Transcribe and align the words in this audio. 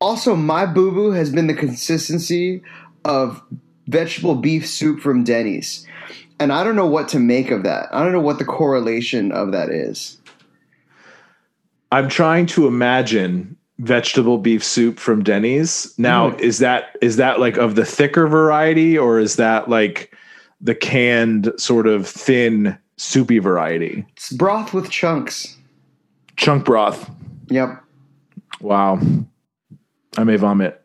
Also, 0.00 0.36
my 0.36 0.64
boo 0.64 0.92
boo 0.92 1.10
has 1.10 1.30
been 1.30 1.46
the 1.48 1.54
consistency 1.54 2.62
of 3.04 3.42
vegetable 3.88 4.34
beef 4.36 4.66
soup 4.66 5.00
from 5.00 5.24
Denny's. 5.24 5.86
And 6.38 6.52
I 6.52 6.62
don't 6.62 6.76
know 6.76 6.86
what 6.86 7.08
to 7.08 7.18
make 7.18 7.50
of 7.50 7.64
that. 7.64 7.88
I 7.92 8.02
don't 8.04 8.12
know 8.12 8.20
what 8.20 8.38
the 8.38 8.44
correlation 8.44 9.32
of 9.32 9.50
that 9.52 9.70
is. 9.70 10.18
I'm 11.90 12.08
trying 12.08 12.46
to 12.46 12.66
imagine 12.68 13.56
vegetable 13.78 14.38
beef 14.38 14.62
soup 14.62 14.98
from 15.00 15.24
Denny's. 15.24 15.92
Now, 15.98 16.30
Mm. 16.30 16.40
is 16.40 16.58
that 16.58 16.96
is 17.00 17.16
that 17.16 17.40
like 17.40 17.56
of 17.56 17.74
the 17.74 17.84
thicker 17.84 18.28
variety 18.28 18.96
or 18.96 19.18
is 19.18 19.36
that 19.36 19.68
like 19.68 20.14
the 20.60 20.74
canned 20.74 21.52
sort 21.56 21.86
of 21.86 22.06
thin 22.06 22.76
soupy 22.96 23.38
variety? 23.38 24.04
It's 24.16 24.32
broth 24.32 24.72
with 24.74 24.90
chunks. 24.90 25.56
Chunk 26.36 26.64
broth. 26.64 27.10
Yep. 27.48 27.82
Wow. 28.60 29.00
I 30.18 30.24
may 30.24 30.34
vomit. 30.34 30.82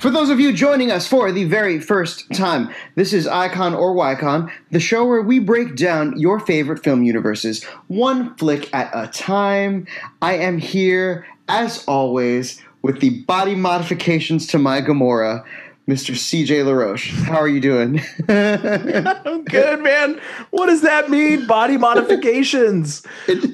For 0.00 0.10
those 0.10 0.30
of 0.30 0.40
you 0.40 0.52
joining 0.52 0.90
us 0.90 1.06
for 1.06 1.30
the 1.30 1.44
very 1.44 1.78
first 1.78 2.28
time, 2.34 2.68
this 2.96 3.12
is 3.12 3.28
Icon 3.28 3.72
or 3.72 3.94
Wycon, 3.94 4.50
the 4.72 4.80
show 4.80 5.04
where 5.04 5.22
we 5.22 5.38
break 5.38 5.76
down 5.76 6.18
your 6.18 6.40
favorite 6.40 6.82
film 6.82 7.04
universes, 7.04 7.62
one 7.86 8.34
flick 8.34 8.68
at 8.74 8.90
a 8.92 9.06
time. 9.06 9.86
I 10.20 10.38
am 10.38 10.58
here, 10.58 11.24
as 11.46 11.84
always, 11.86 12.60
with 12.86 13.00
the 13.00 13.10
body 13.24 13.56
modifications 13.56 14.46
to 14.46 14.58
my 14.60 14.80
Gamora, 14.80 15.44
Mr. 15.88 16.14
CJ 16.14 16.64
LaRoche. 16.64 17.10
How 17.24 17.38
are 17.38 17.48
you 17.48 17.60
doing? 17.60 18.00
I'm 18.28 19.42
good, 19.44 19.80
man. 19.82 20.20
What 20.50 20.66
does 20.66 20.82
that 20.82 21.10
mean? 21.10 21.48
Body 21.48 21.76
modifications. 21.78 23.04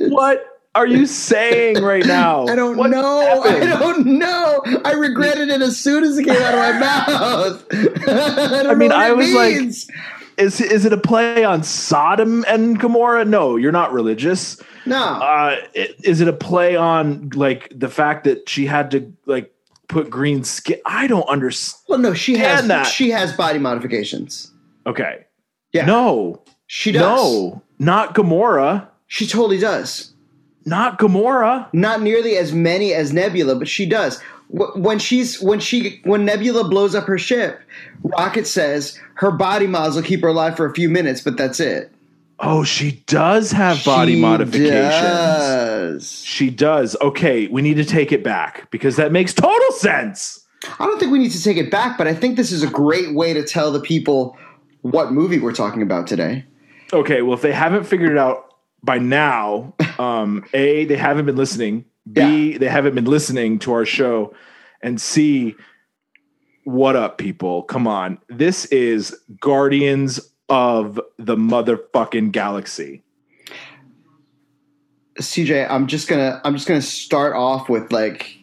what 0.01 0.45
are 0.75 0.87
you 0.87 1.07
saying 1.07 1.83
right 1.83 2.05
now? 2.05 2.47
I 2.47 2.55
don't 2.55 2.77
What 2.77 2.91
know. 2.91 3.43
happened? 3.43 3.73
I 3.73 3.79
don't 3.79 4.07
know. 4.07 4.63
I 4.85 4.93
regretted 4.93 5.49
it 5.49 5.63
as 5.63 5.79
soon 5.81 6.05
as 6.05 6.19
it 6.19 6.25
came 6.25 6.37
out 6.43 6.55
of 6.55 6.75
my 6.75 6.79
mouth. 6.81 7.67
I, 7.73 8.63
don't 8.63 8.67
I 8.71 8.75
mean, 8.75 8.91
what 8.91 8.99
I 8.99 9.13
was 9.13 9.33
like- 9.33 9.55
Is 9.57 10.61
is 10.61 10.85
it 10.85 10.93
a 10.93 10.99
play 10.99 11.43
on 11.45 11.63
Sodom 11.63 12.45
and 12.49 12.79
Gomorrah? 12.79 13.25
No, 13.25 13.57
you're 13.57 13.73
not 13.73 13.93
religious. 13.95 14.61
No. 14.87 14.97
Uh, 15.03 15.57
is 15.75 16.21
it 16.21 16.29
a 16.29 16.33
play 16.33 16.77
on 16.77 17.31
like 17.35 17.73
the 17.75 17.89
fact 17.89 18.25
that 18.25 18.49
she 18.49 18.67
had 18.67 18.91
to 18.93 19.13
like 19.27 19.53
put 19.89 20.11
green 20.11 20.45
skin? 20.45 20.79
I 20.87 21.07
don't 21.07 21.29
understand. 21.29 21.83
Well, 21.89 21.99
no, 21.99 22.15
she 22.15 22.37
has 22.39 22.67
that. 22.69 22.87
she 22.87 23.11
has 23.11 23.33
body 23.37 23.59
modifications. 23.59 24.51
Okay, 24.87 25.25
Yeah, 25.73 25.85
no, 25.87 26.43
she 26.67 26.91
does. 26.93 27.01
no, 27.03 27.63
not 27.79 28.15
Gamora, 28.15 28.89
she 29.07 29.27
totally 29.27 29.59
does. 29.59 30.13
not 30.65 30.99
Gamora. 30.99 31.69
Not 31.73 32.03
nearly 32.03 32.37
as 32.37 32.53
many 32.53 32.93
as 32.95 33.13
Nebula, 33.13 33.55
but 33.57 33.69
she 33.69 33.87
does. 33.87 34.21
When 34.51 34.99
she's 34.99 35.41
when 35.41 35.61
she 35.61 36.01
when 36.05 36.25
Nebula 36.27 36.69
blows 36.69 36.95
up 36.95 37.05
her 37.07 37.17
ship, 37.17 37.61
Rocket 38.03 38.47
says 38.47 38.99
her 39.15 39.31
body 39.31 39.67
mods 39.67 39.97
will 39.97 40.03
keep 40.03 40.21
her 40.23 40.29
alive 40.29 40.57
for 40.57 40.67
a 40.67 40.75
few 40.75 40.89
minutes, 40.91 41.21
but 41.23 41.37
that's 41.39 41.59
it. 41.61 41.91
Oh, 42.45 42.65
she 42.65 43.03
does 43.07 43.53
have 43.53 43.85
body 43.85 44.15
She 44.15 44.21
modifications. 44.21 44.73
does. 44.73 46.23
She 46.25 46.51
does. 46.51 46.97
Okay, 47.01 47.47
we 47.47 47.63
need 47.63 47.75
to 47.75 47.85
take 47.85 48.11
it 48.11 48.25
back 48.25 48.69
because 48.73 48.97
that 48.97 49.13
makes 49.13 49.33
total 49.33 49.71
sense. 49.73 50.45
I 50.81 50.87
don't 50.87 50.99
think 50.99 51.13
we 51.13 51.21
need 51.21 51.31
to 51.31 51.43
take 51.43 51.57
it 51.57 51.71
back, 51.71 51.97
but 51.97 52.09
I 52.09 52.15
think 52.15 52.37
this 52.37 52.51
is 52.51 52.63
a 52.65 52.69
great 52.69 53.15
way 53.15 53.33
to 53.33 53.45
tell 53.45 53.71
the 53.71 53.81
people 53.81 54.37
what 54.83 55.13
movie 55.13 55.39
we're 55.39 55.53
talking 55.53 55.83
about 55.83 56.07
today. 56.09 56.45
Okay, 56.93 57.23
well, 57.23 57.35
if 57.35 57.43
they 57.43 57.53
haven't 57.53 57.85
figured 57.85 58.11
it 58.11 58.19
out 58.19 58.55
by 58.83 58.99
now, 58.99 59.73
um, 59.99 60.45
A, 60.53 60.85
they 60.87 60.97
haven't 60.97 61.27
been 61.27 61.37
listening. 61.37 61.85
B, 62.13 62.59
they 62.59 62.69
haven't 62.69 62.97
been 62.97 63.05
listening 63.05 63.61
to 63.61 63.73
our 63.73 63.85
show. 63.85 64.35
And 64.83 65.01
C, 65.01 65.55
what 66.65 66.97
up, 66.97 67.19
people? 67.19 67.63
Come 67.63 67.87
on. 67.87 68.19
This 68.29 68.65
is 68.67 69.17
Guardians 69.41 70.19
of 70.53 71.01
the 71.19 71.35
motherfucking 71.35 72.31
galaxy. 72.31 73.03
CJ, 75.19 75.67
I'm 75.71 75.87
just 75.87 76.09
gonna 76.09 76.43
I'm 76.45 76.55
just 76.55 76.69
gonna 76.69 76.83
start 76.83 77.35
off 77.35 77.71
with 77.71 77.91
like 77.91 78.37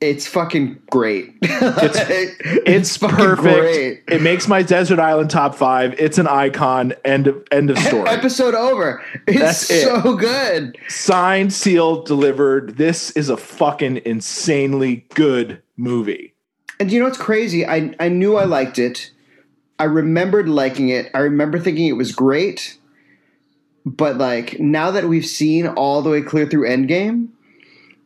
it's 0.00 0.26
fucking 0.28 0.80
great. 0.90 1.34
It's, 1.42 2.96
It's 2.96 2.98
perfect. 2.98 4.10
It 4.10 4.22
makes 4.22 4.46
my 4.48 4.62
desert 4.62 4.98
island 5.00 5.28
top 5.28 5.54
five. 5.56 5.98
It's 5.98 6.18
an 6.18 6.26
icon. 6.28 6.94
End 7.04 7.26
of 7.26 7.42
end 7.50 7.68
of 7.70 7.78
story. 7.78 8.08
Episode 8.08 8.54
over. 8.54 9.04
It's 9.26 9.38
That's 9.40 9.70
it. 9.70 9.82
so 9.84 10.16
good. 10.16 10.78
Signed, 10.88 11.52
sealed, 11.52 12.06
delivered. 12.06 12.76
This 12.76 13.10
is 13.12 13.28
a 13.28 13.36
fucking 13.36 14.02
insanely 14.04 15.04
good 15.14 15.62
movie. 15.76 16.34
And 16.78 16.90
you 16.92 17.00
know 17.00 17.06
what's 17.06 17.18
crazy? 17.18 17.66
I 17.66 17.94
I 17.98 18.08
knew 18.08 18.36
I 18.36 18.44
liked 18.44 18.78
it. 18.78 19.10
I 19.80 19.84
remembered 19.84 20.46
liking 20.46 20.90
it. 20.90 21.10
I 21.14 21.20
remember 21.20 21.58
thinking 21.58 21.86
it 21.88 21.96
was 21.96 22.12
great. 22.12 22.76
But 23.86 24.18
like 24.18 24.60
now 24.60 24.90
that 24.90 25.08
we've 25.08 25.24
seen 25.24 25.66
all 25.66 26.02
the 26.02 26.10
way 26.10 26.20
clear 26.20 26.46
through 26.46 26.68
Endgame, 26.68 27.28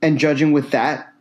and 0.00 0.18
judging 0.18 0.52
with 0.52 0.70
that 0.70 1.12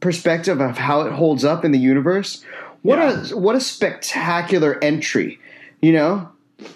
perspective 0.00 0.60
of 0.60 0.78
how 0.78 1.00
it 1.00 1.12
holds 1.12 1.44
up 1.44 1.64
in 1.64 1.72
the 1.72 1.78
universe, 1.78 2.44
what 2.82 2.98
Yeah. 3.00 3.24
a 3.32 3.36
what 3.36 3.56
a 3.56 3.60
spectacular 3.60 4.78
entry. 4.82 5.40
You 5.82 5.92
know? 5.92 6.28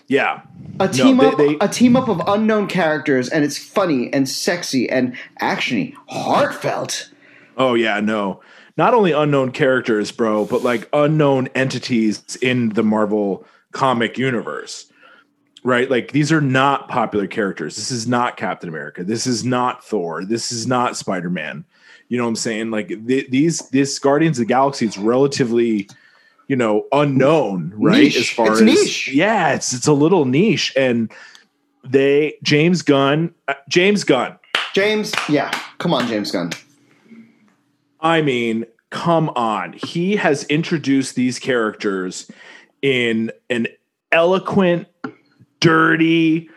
Yeah. 0.09 0.41
A 0.81 0.89
team 0.89 1.19
they- 1.19 1.27
up 1.27 1.39
they- 1.39 1.57
a 1.61 1.69
team 1.69 1.95
up 1.97 2.09
of 2.09 2.21
unknown 2.27 2.67
characters 2.67 3.29
and 3.29 3.45
it's 3.45 3.57
funny 3.57 4.13
and 4.13 4.29
sexy 4.29 4.91
and 4.91 5.15
actiony, 5.41 5.95
heartfelt. 6.09 7.11
Oh 7.57 7.75
yeah, 7.75 8.01
no. 8.01 8.41
Not 8.79 8.95
only 8.95 9.13
unknown 9.13 9.51
characters, 9.53 10.11
bro, 10.13 10.45
but 10.45 10.63
like 10.63 10.89
unknown 10.93 11.49
entities 11.49 12.37
in 12.41 12.71
the 12.71 12.83
Marvel 12.83 13.45
comic 13.73 14.17
universe. 14.17 14.91
Right? 15.65 15.91
Like 15.91 16.13
these 16.13 16.33
are 16.33 16.41
not 16.41 16.89
popular 16.89 17.27
characters. 17.27 17.77
This 17.77 17.91
is 17.91 18.07
not 18.07 18.37
Captain 18.37 18.69
America. 18.69 19.05
This 19.05 19.27
is 19.27 19.45
not 19.45 19.85
Thor. 19.85 20.25
This 20.25 20.53
is 20.53 20.67
not 20.67 20.97
Spider-Man. 20.97 21.65
You 22.09 22.17
know 22.17 22.25
what 22.25 22.31
I'm 22.31 22.37
saying? 22.37 22.71
Like 22.71 22.89
th- 22.89 23.29
these 23.29 23.69
this 23.71 23.99
Guardians 23.99 24.39
of 24.39 24.47
the 24.47 24.49
Galaxy 24.49 24.87
is 24.87 24.97
relatively 24.97 25.89
you 26.47 26.57
know 26.57 26.87
unknown, 26.93 27.75
right? 27.77 28.05
Niche. 28.05 28.17
As 28.17 28.31
far 28.31 28.53
It's 28.53 28.61
as 28.61 28.63
niche. 28.63 29.09
Yeah, 29.13 29.53
it's 29.53 29.75
it's 29.75 29.89
a 29.89 29.93
little 29.93 30.25
niche 30.25 30.73
and 30.77 31.13
they 31.85 32.39
James 32.43 32.81
Gunn 32.83 33.35
uh, 33.49 33.55
James 33.69 34.05
Gunn 34.05 34.39
James, 34.75 35.13
yeah. 35.29 35.51
Come 35.79 35.93
on, 35.95 36.07
James 36.07 36.31
Gunn. 36.31 36.53
I 38.01 38.23
mean, 38.23 38.65
come 38.91 39.31
on. 39.31 39.73
He 39.73 40.17
has 40.17 40.45
introduced 40.45 41.15
these 41.15 41.39
characters 41.39 42.31
in 42.83 43.33
an 43.51 43.67
eloquent, 44.13 44.89
dirty, 45.61 46.49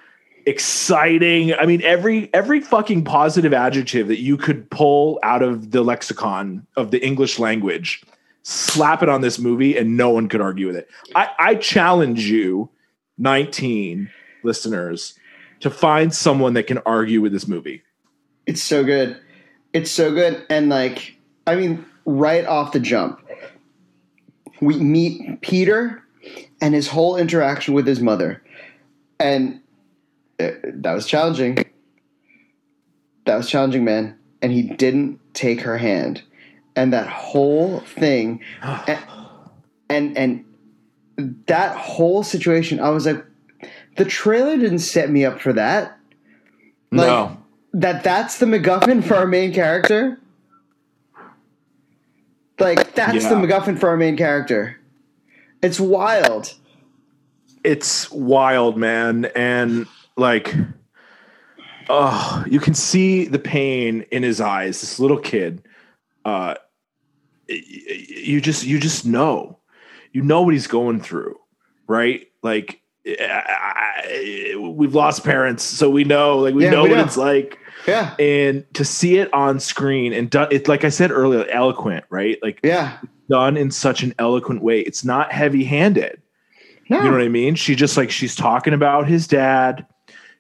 exciting. 0.46 1.53
I 1.53 1.66
mean, 1.66 1.81
every 1.84 2.34
every 2.34 2.59
fucking 2.59 3.03
positive 3.03 3.53
adjective 3.53 4.07
that 4.07 4.19
you 4.19 4.38
could 4.38 4.69
pull 4.69 5.19
out 5.24 5.41
of 5.41 5.72
the 5.72 5.81
lexicon 5.81 6.66
of 6.75 6.91
the 6.91 7.03
English 7.06 7.40
language, 7.40 8.03
slap 8.44 9.03
it 9.03 9.09
on 9.09 9.22
this 9.22 9.40
movie, 9.40 9.78
and 9.78 9.97
no 9.97 10.09
one 10.09 10.29
could 10.29 10.41
argue 10.41 10.68
with 10.68 10.75
it. 10.75 10.90
I, 11.16 11.29
I 11.40 11.56
challenge 11.56 12.25
you, 12.25 12.69
19 13.18 14.09
listeners, 14.44 15.16
to 15.59 15.69
find 15.69 16.13
someone 16.13 16.53
that 16.53 16.68
can 16.68 16.79
argue 16.79 17.22
with 17.22 17.31
this 17.31 17.47
movie. 17.47 17.84
It's 18.47 18.63
so 18.63 18.84
good. 18.84 19.19
It's 19.73 19.91
so 19.91 20.12
good. 20.13 20.46
And 20.50 20.69
like, 20.69 21.18
I 21.47 21.56
mean, 21.56 21.85
right 22.06 22.46
off 22.46 22.72
the 22.72 22.79
jump, 22.79 23.22
we 24.61 24.78
meet 24.78 25.41
Peter 25.41 26.03
and 26.61 26.73
his 26.73 26.88
whole 26.88 27.17
interaction 27.17 27.73
with 27.73 27.88
his 27.88 27.99
mother. 27.99 28.43
And 29.20 29.61
uh, 30.40 30.49
that 30.64 30.93
was 30.93 31.08
challenging. 31.08 31.58
That 33.26 33.38
was 33.38 33.49
challenging, 33.49 33.84
man. 33.84 34.17
And 34.41 34.52
he 34.52 34.64
didn't 34.64 35.20
take 35.34 35.61
her 35.61 35.78
hand. 35.78 36.23
And 36.76 36.93
that 36.93 37.08
whole 37.08 37.82
thing, 37.82 38.41
and, 38.61 38.99
and 39.90 40.17
and 40.17 40.46
that 41.47 41.76
whole 41.76 42.23
situation, 42.23 42.79
I 42.79 42.90
was 42.90 43.05
like, 43.05 43.23
the 43.97 44.05
trailer 44.05 44.58
didn't 44.58 44.79
set 44.79 45.09
me 45.09 45.26
up 45.26 45.41
for 45.41 45.53
that. 45.53 45.97
Like, 46.91 47.08
no. 47.08 47.37
that 47.73 48.03
that's 48.03 48.40
the 48.40 48.46
MacGuffin 48.46 49.03
for 49.03 49.16
our 49.16 49.28
main 49.28 49.53
character? 49.53 50.20
Like 52.61 52.93
that's 52.96 53.28
the 53.28 53.35
MacGuffin 53.35 53.79
for 53.79 53.90
our 53.90 53.97
main 53.97 54.16
character. 54.17 54.78
It's 55.61 55.79
wild. 55.79 56.53
it's 57.63 58.09
wild, 58.11 58.78
man, 58.78 59.25
and 59.35 59.85
like, 60.17 60.55
oh, 61.90 62.43
you 62.49 62.59
can 62.59 62.73
see 62.73 63.25
the 63.25 63.40
pain 63.40 64.05
in 64.11 64.23
his 64.23 64.41
eyes. 64.41 64.81
This 64.81 64.99
little 64.99 65.19
kid, 65.19 65.61
uh, 66.25 66.55
you 67.47 68.41
just 68.41 68.66
you 68.66 68.79
just 68.79 69.05
know, 69.05 69.59
you 70.11 70.22
know 70.22 70.41
what 70.41 70.53
he's 70.53 70.67
going 70.67 71.02
through, 71.02 71.37
right? 71.87 72.28
Like 72.41 72.81
I, 73.05 74.55
we've 74.58 74.96
lost 74.96 75.23
parents, 75.23 75.63
so 75.63 75.90
we 75.90 76.03
know, 76.03 76.37
like 76.40 76.55
we 76.55 76.63
Yeah, 76.63 76.72
know 76.72 76.84
we 76.84 76.90
what 76.90 76.97
know. 76.97 77.03
it's 77.05 77.17
like, 77.17 77.59
Yeah. 77.88 78.16
and 78.20 78.66
to 78.74 78.86
see 78.86 79.18
it 79.18 79.34
on 79.34 79.60
screen 79.60 80.14
and 80.14 80.30
done, 80.30 80.48
it's 80.52 80.68
like 80.68 80.84
I 80.84 80.90
said 80.90 81.12
earlier, 81.12 81.46
eloquent, 81.50 82.06
right? 82.10 82.38
Like 82.42 82.60
Yeah. 82.64 82.98
done 83.30 83.58
in 83.58 83.72
such 83.72 84.04
an 84.04 84.14
eloquent 84.20 84.62
way. 84.62 84.82
It's 84.82 85.04
not 85.04 85.32
heavy 85.32 85.64
handed. 85.64 86.22
No. 86.90 86.98
You 86.98 87.04
know 87.06 87.12
what 87.12 87.22
I 87.22 87.30
mean? 87.30 87.56
She 87.56 87.76
just 87.76 87.96
like 87.98 88.12
she's 88.12 88.36
talking 88.36 88.74
about 88.74 89.08
his 89.08 89.26
dad. 89.28 89.86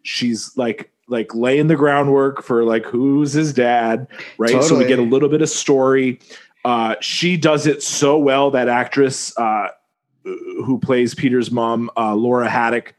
She's 0.03 0.55
like 0.57 0.91
like 1.07 1.33
laying 1.35 1.67
the 1.67 1.75
groundwork 1.75 2.43
for 2.43 2.63
like 2.63 2.85
who's 2.85 3.33
his 3.33 3.53
dad, 3.53 4.07
right? 4.37 4.61
So 4.63 4.77
we 4.77 4.85
get 4.85 4.99
a 4.99 5.03
little 5.03 5.29
bit 5.29 5.41
of 5.41 5.49
story. 5.49 6.19
Uh, 6.63 6.95
she 7.01 7.37
does 7.37 7.65
it 7.67 7.81
so 7.81 8.17
well. 8.17 8.51
That 8.51 8.67
actress 8.67 9.35
uh, 9.37 9.69
who 10.23 10.77
plays 10.79 11.15
Peter's 11.15 11.51
mom, 11.51 11.89
uh, 11.97 12.13
Laura 12.15 12.49
Haddock, 12.49 12.93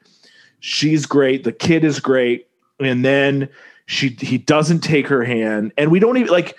she's 0.60 1.06
great. 1.06 1.44
The 1.44 1.52
kid 1.52 1.84
is 1.84 2.00
great, 2.00 2.48
and 2.80 3.04
then 3.04 3.48
she 3.86 4.08
he 4.20 4.38
doesn't 4.38 4.80
take 4.80 5.06
her 5.08 5.24
hand, 5.24 5.72
and 5.76 5.90
we 5.90 5.98
don't 5.98 6.16
even 6.16 6.32
like 6.32 6.58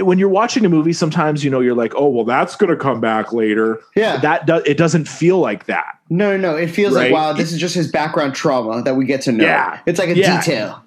when 0.00 0.18
you're 0.18 0.28
watching 0.30 0.64
a 0.64 0.68
movie. 0.68 0.92
Sometimes 0.92 1.44
you 1.44 1.50
know 1.50 1.60
you're 1.60 1.74
like, 1.74 1.92
oh 1.96 2.08
well, 2.08 2.24
that's 2.24 2.56
gonna 2.56 2.76
come 2.76 3.00
back 3.00 3.32
later. 3.32 3.80
Yeah. 3.94 4.16
That 4.18 4.46
does 4.46 4.62
it 4.66 4.76
doesn't 4.78 5.06
feel 5.06 5.38
like 5.38 5.66
that. 5.66 5.98
No, 6.08 6.36
no, 6.36 6.52
no. 6.52 6.56
It 6.56 6.68
feels 6.68 6.94
Right. 6.94 7.10
like 7.10 7.12
wow, 7.12 7.32
this 7.32 7.52
is 7.52 7.58
just 7.60 7.74
his 7.74 7.90
background 7.90 8.34
trauma 8.34 8.82
that 8.82 8.94
we 8.96 9.04
get 9.04 9.20
to 9.22 9.32
know. 9.32 9.44
Yeah. 9.44 9.80
It's 9.86 9.98
like 9.98 10.08
a 10.08 10.16
Yeah. 10.16 10.40
detail. 10.40 10.82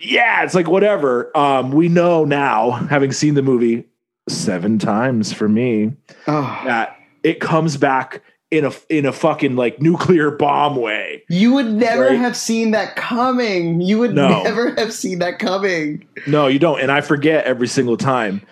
yeah, 0.00 0.42
it's 0.42 0.54
like 0.54 0.68
whatever. 0.68 1.36
Um, 1.36 1.72
we 1.72 1.88
know 1.88 2.24
now, 2.24 2.70
having 2.70 3.12
seen 3.12 3.34
the 3.34 3.42
movie 3.42 3.84
seven 4.28 4.78
times 4.78 5.32
for 5.32 5.48
me, 5.48 5.92
Oh. 6.26 6.58
that 6.64 6.96
it 7.22 7.40
comes 7.40 7.76
back 7.76 8.22
in 8.50 8.64
a 8.64 8.72
in 8.88 9.06
a 9.06 9.12
fucking 9.12 9.54
like 9.56 9.80
nuclear 9.80 10.30
bomb 10.30 10.76
way. 10.76 11.22
You 11.28 11.52
would 11.52 11.72
never 11.72 12.06
Right. 12.06 12.18
have 12.18 12.36
seen 12.36 12.72
that 12.72 12.96
coming. 12.96 13.80
You 13.80 13.98
would 13.98 14.14
No. 14.14 14.42
never 14.42 14.74
have 14.74 14.92
seen 14.92 15.20
that 15.20 15.38
coming. 15.38 16.04
No, 16.26 16.46
you 16.48 16.58
don't, 16.58 16.80
and 16.80 16.90
I 16.90 17.00
forget 17.00 17.44
every 17.44 17.68
single 17.68 17.96
time. 17.96 18.42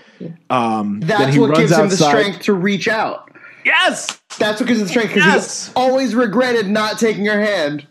Um, 0.50 1.00
That's 1.00 1.34
he 1.34 1.40
what 1.40 1.54
gives 1.56 1.72
him 1.76 1.88
the 1.88 1.96
strength 1.96 2.40
to 2.42 2.52
reach 2.52 2.86
out. 2.88 3.30
Yes, 3.64 4.20
That's 4.38 4.60
what 4.60 4.66
gives 4.68 4.80
him 4.80 4.86
the 4.86 4.90
strength 4.90 5.14
because 5.14 5.26
Yes. 5.26 5.66
he's 5.66 5.74
always 5.74 6.14
regretted 6.14 6.68
not 6.68 6.98
taking 6.98 7.26
her 7.26 7.40
hand. 7.40 7.86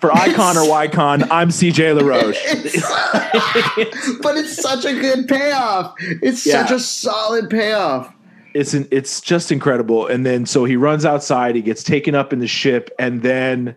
for 0.00 0.14
icon 0.14 0.56
or 0.58 0.64
ycon, 0.64 1.26
I'm 1.30 1.48
CJ 1.50 1.92
LaRoche. 1.94 2.36
but 4.22 4.36
it's 4.36 4.60
such 4.60 4.84
a 4.84 4.92
good 4.92 5.26
payoff. 5.28 5.94
It's 6.22 6.42
such 6.50 6.70
a 6.70 6.78
solid 6.78 7.48
payoff. 7.50 8.12
It's 8.56 8.74
an, 8.74 8.88
it's 8.90 9.20
just 9.20 9.52
incredible. 9.52 10.06
And 10.06 10.24
then 10.26 10.46
so 10.46 10.64
he 10.64 10.76
runs 10.76 11.04
outside, 11.04 11.54
he 11.54 11.62
gets 11.62 11.82
taken 11.82 12.14
up 12.14 12.32
in 12.32 12.38
the 12.38 12.46
ship, 12.46 12.90
and 12.98 13.22
then 13.22 13.76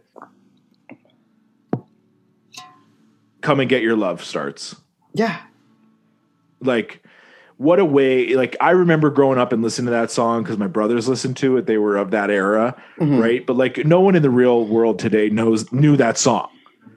come 3.41 3.59
and 3.59 3.69
get 3.69 3.81
your 3.81 3.95
love 3.95 4.23
starts. 4.23 4.75
Yeah. 5.13 5.39
Like 6.61 7.03
what 7.57 7.79
a 7.79 7.85
way 7.85 8.35
like 8.35 8.55
I 8.61 8.71
remember 8.71 9.09
growing 9.09 9.37
up 9.37 9.51
and 9.51 9.61
listening 9.61 9.87
to 9.87 9.91
that 9.91 10.11
song 10.11 10.43
because 10.43 10.57
my 10.57 10.67
brothers 10.67 11.07
listened 11.09 11.37
to 11.37 11.57
it. 11.57 11.65
They 11.65 11.77
were 11.77 11.97
of 11.97 12.11
that 12.11 12.29
era, 12.29 12.75
Mm-hmm. 12.99 13.19
right? 13.19 13.45
But 13.45 13.55
like 13.57 13.85
no 13.85 13.99
one 14.01 14.15
in 14.15 14.21
the 14.21 14.29
real 14.29 14.65
world 14.65 14.99
today 14.99 15.29
knows 15.29 15.71
knew 15.71 15.95
that 15.97 16.17
song. 16.17 16.49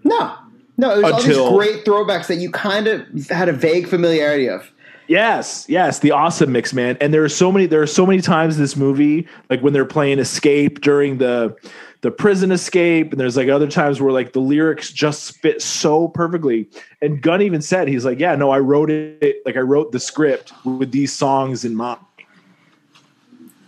No. 0.05 0.35
No, 0.79 0.99
it 0.99 1.03
was 1.03 1.25
Until- 1.25 1.45
all 1.47 1.59
these 1.59 1.69
great 1.73 1.85
throwbacks 1.85 2.27
that 2.29 2.37
you 2.37 2.51
kind 2.51 2.87
of 2.87 3.07
had 3.29 3.49
a 3.49 3.53
vague 3.53 3.87
familiarity 3.87 4.49
of. 4.49 4.69
Yes, 5.09 5.67
yes, 5.69 5.99
the 5.99 6.13
awesome 6.13 6.53
mix, 6.53 6.73
man. 6.73 6.97
And 7.01 7.13
there 7.13 7.25
are 7.25 7.29
so 7.29 7.51
many. 7.51 7.67
There 7.67 7.83
are 7.83 7.87
so 7.87 8.07
many 8.07 8.23
times 8.23 8.57
this 8.57 8.77
movie, 8.77 9.27
like 9.51 9.61
when 9.61 9.73
they're 9.73 9.85
playing 9.85 10.19
Escape 10.19 10.81
during 10.81 11.19
the 11.19 11.57
the 12.03 12.11
prison 12.11 12.51
escape, 12.51 13.13
and 13.13 13.21
there's 13.21 13.37
like 13.37 13.49
other 13.49 13.69
times 13.69 14.01
where 14.01 14.13
like 14.13 14.33
the 14.33 14.41
lyrics 14.41 14.93
just 14.93 15.37
fit 15.39 15.63
so 15.63 16.09
perfectly. 16.09 16.69
And 17.01 17.23
Gunn 17.23 17.43
even 17.43 17.63
said 17.63 17.89
he's 17.89 18.05
like, 18.05 18.19
yeah, 18.19 18.35
no, 18.35 18.51
I 18.51 18.59
wrote 18.59 18.91
it 18.91 19.37
like 19.47 19.57
I 19.57 19.61
wrote 19.61 19.93
the 19.93 20.01
script 20.01 20.53
with 20.65 20.91
these 20.91 21.13
songs 21.13 21.65
in 21.65 21.75
mind. 21.77 22.01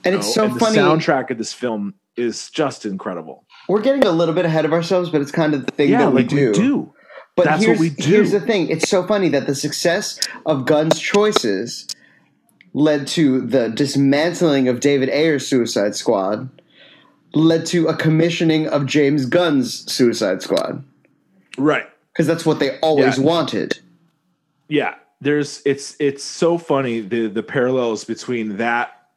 And 0.04 0.14
it's 0.16 0.34
so 0.34 0.44
and 0.44 0.58
funny. 0.58 0.76
The 0.76 0.82
soundtrack 0.82 1.30
of 1.30 1.38
this 1.38 1.52
film 1.52 1.94
is 2.16 2.50
just 2.50 2.84
incredible. 2.84 3.44
We're 3.68 3.80
getting 3.80 4.04
a 4.04 4.10
little 4.10 4.34
bit 4.34 4.44
ahead 4.44 4.64
of 4.64 4.72
ourselves, 4.72 5.10
but 5.10 5.22
it's 5.22 5.30
kind 5.30 5.54
of 5.54 5.64
the 5.64 5.72
thing 5.72 5.90
Yeah, 5.90 5.98
that 5.98 6.10
we 6.10 6.22
like 6.22 6.28
do. 6.28 6.48
we 6.48 6.52
do. 6.52 6.94
But 7.36 7.46
That's 7.46 7.64
here's, 7.64 7.78
what 7.78 7.82
we 7.82 7.90
do. 7.90 8.08
here's 8.10 8.30
the 8.30 8.40
thing. 8.40 8.68
It's 8.68 8.88
so 8.88 9.04
funny 9.06 9.28
that 9.30 9.46
the 9.46 9.54
success 9.54 10.20
of 10.46 10.66
Gunn's 10.66 10.98
choices 11.00 11.88
led 12.74 13.06
to 13.08 13.40
the 13.40 13.68
dismantling 13.68 14.68
of 14.68 14.80
David 14.80 15.08
Ayer's 15.08 15.46
Suicide 15.46 15.94
Squad, 15.96 16.48
led 17.34 17.66
to 17.66 17.88
a 17.88 17.96
commissioning 17.96 18.68
of 18.68 18.86
James 18.86 19.26
Gunn's 19.26 19.90
Suicide 19.92 20.42
Squad. 20.42 20.84
Right. 21.58 21.86
Because 22.12 22.26
that's 22.28 22.46
what 22.46 22.60
they 22.60 22.78
always 22.80 23.18
Yeah. 23.18 23.24
wanted. 23.24 23.78
yeah 24.68 24.94
there's 25.20 25.60
it's 25.66 25.94
it's 26.00 26.24
so 26.24 26.56
funny 26.58 27.00
the 27.00 27.26
the 27.28 27.42
parallels 27.42 28.04
between 28.04 28.56
that 28.56 29.08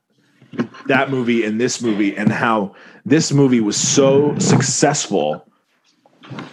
that 0.88 1.10
movie 1.10 1.44
and 1.44 1.60
this 1.60 1.82
movie 1.82 2.16
and 2.16 2.32
how 2.32 2.76
this 3.06 3.32
movie 3.32 3.60
was 3.62 3.78
so 3.78 4.38
successful 4.40 5.47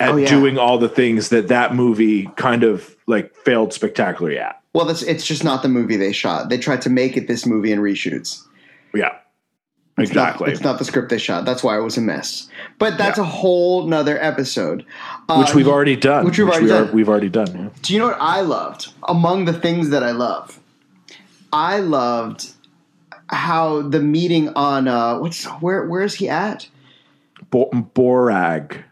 at 0.00 0.10
Oh, 0.10 0.16
yeah. 0.16 0.28
doing 0.28 0.58
all 0.58 0.78
the 0.78 0.88
things 0.88 1.28
that 1.30 1.48
that 1.48 1.74
movie 1.74 2.26
kind 2.36 2.62
of 2.62 2.96
like 3.06 3.34
failed 3.34 3.72
spectacularly 3.72 4.38
at 4.38 4.60
Well, 4.72 4.84
that's, 4.86 5.02
it's 5.02 5.26
just 5.26 5.44
not 5.44 5.62
the 5.62 5.68
movie 5.68 5.96
they 5.96 6.12
shot. 6.12 6.48
They 6.48 6.58
tried 6.58 6.82
to 6.82 6.90
make 6.90 7.16
it 7.16 7.28
this 7.28 7.44
movie 7.46 7.72
in 7.72 7.78
reshoots. 7.80 8.42
yeah 8.94 9.16
It's 9.98 10.12
not- 10.14 10.28
exactly 10.30 10.52
it's 10.52 10.60
not 10.62 10.78
the 10.78 10.84
script 10.84 11.10
they 11.10 11.18
shot. 11.18 11.44
That's 11.44 11.62
why 11.62 11.76
it 11.78 11.82
was 11.82 11.96
a 11.96 12.00
mess. 12.00 12.48
But 12.78 12.98
that's 12.98 13.18
Yeah. 13.18 13.24
a 13.24 13.26
whole 13.26 13.86
nother 13.86 14.16
episode. 14.22 14.84
which 15.38 15.54
we've 15.54 15.68
already 15.68 15.96
done 15.96 16.24
which 16.24 16.38
we've 16.38 16.48
already 16.48 16.66
we 16.66 16.70
are- 16.72 16.84
done. 16.86 16.94
we've 16.94 17.08
already 17.08 17.28
done 17.28 17.50
yeah. 17.54 17.68
Do 17.82 17.92
you 17.94 17.98
know 18.00 18.06
what 18.08 18.18
I 18.20 18.40
loved? 18.42 18.88
Among 19.08 19.44
the 19.46 19.52
things 19.52 19.90
that 19.90 20.02
I 20.02 20.10
love, 20.12 20.58
I 21.52 21.78
loved 21.80 22.50
how 23.28 23.82
the 23.82 24.00
meeting 24.00 24.50
on 24.54 24.86
uh 24.86 25.18
what's 25.18 25.44
where 25.60 25.86
where 25.86 26.02
is 26.02 26.14
he 26.14 26.28
at 26.28 26.68
Bo- 27.50 27.70
borag 27.72 28.82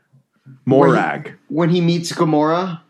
morag 0.64 1.35
when 1.49 1.69
he 1.70 1.81
meets 1.81 2.12
Gamora? 2.12 2.81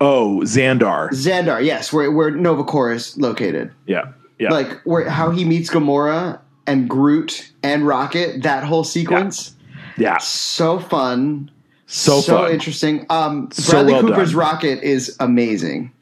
oh 0.00 0.40
xandar 0.44 1.10
Xandar, 1.10 1.64
yes, 1.64 1.92
where 1.92 2.10
where 2.10 2.30
Nova 2.30 2.64
Corps 2.64 2.92
is 2.92 3.16
located. 3.18 3.70
yeah 3.86 4.12
yeah 4.38 4.50
Like 4.50 4.80
where 4.84 5.08
how 5.08 5.30
he 5.30 5.44
meets 5.44 5.70
Gamora 5.70 6.40
and 6.66 6.88
Groot 6.88 7.52
and 7.62 7.86
Rocket. 7.86 8.42
That 8.42 8.64
whole 8.64 8.84
sequence, 8.84 9.54
yeah 9.96 10.18
so 10.18 10.78
fun, 10.80 11.50
so, 11.86 12.20
fun 12.22 12.50
interesting. 12.50 13.06
Um, 13.10 13.48
So 13.52 13.72
Bradley 13.72 13.92
well 13.92 14.02
Cooper's 14.02 14.30
done. 14.32 14.40
Rocket 14.40 14.82
is 14.82 15.16
amazing. 15.20 15.92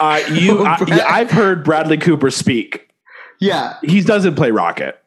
uh, 0.00 0.20
you 0.32 0.64
I, 0.66 0.78
Brad- 0.78 1.00
i've 1.00 1.30
heard 1.30 1.64
bradley 1.64 1.98
cooper 1.98 2.30
speak 2.30 2.88
Yeah, 3.40 3.76
he 3.82 4.00
doesn't 4.00 4.36
play 4.36 4.50
Rocket. 4.52 4.98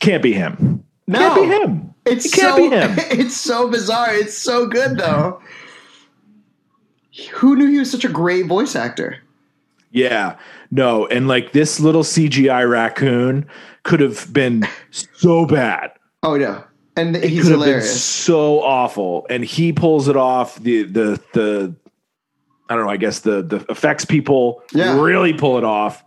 Can't 0.00 0.22
be 0.22 0.32
him. 0.34 0.84
No, 1.06 1.18
Can't 1.18 1.34
be 1.42 1.46
him. 1.56 1.94
It's 2.04 2.26
It 2.26 2.32
can't 2.32 2.56
so, 2.56 2.70
be 2.70 2.74
him. 2.76 2.96
It's 3.20 3.36
so 3.36 3.68
bizarre. 3.70 4.12
It's 4.14 4.36
so 4.36 4.66
good 4.66 4.98
though. 4.98 5.40
Who 7.34 7.56
knew 7.56 7.66
he 7.70 7.78
was 7.78 7.90
such 7.90 8.04
a 8.04 8.08
great 8.08 8.46
voice 8.46 8.74
actor? 8.74 9.18
Yeah, 9.90 10.38
no, 10.70 11.06
and 11.06 11.28
like 11.28 11.52
this 11.52 11.78
little 11.78 12.02
CGI 12.02 12.68
raccoon 12.68 13.46
could 13.82 14.00
have 14.00 14.32
been 14.32 14.66
so 14.90 15.44
bad. 15.44 15.92
Oh 16.22 16.34
yeah, 16.34 16.62
and 16.96 17.14
It 17.14 17.24
he's 17.24 17.42
could 17.42 17.50
have 17.52 17.60
been 17.60 17.68
hilarious. 17.68 18.02
so 18.02 18.62
awful, 18.62 19.26
and 19.28 19.44
he 19.44 19.72
pulls 19.74 20.08
it 20.08 20.16
off. 20.16 20.56
The 20.58 20.84
the 20.84 21.20
the 21.34 21.74
I 22.70 22.74
don't 22.76 22.86
know. 22.86 22.90
I 22.90 22.96
guess 22.96 23.20
the 23.20 23.42
the 23.42 23.56
effects 23.68 24.06
people 24.06 24.62
Yeah. 24.72 24.98
really 24.98 25.34
pull 25.34 25.58
it 25.58 25.64
off. 25.64 26.02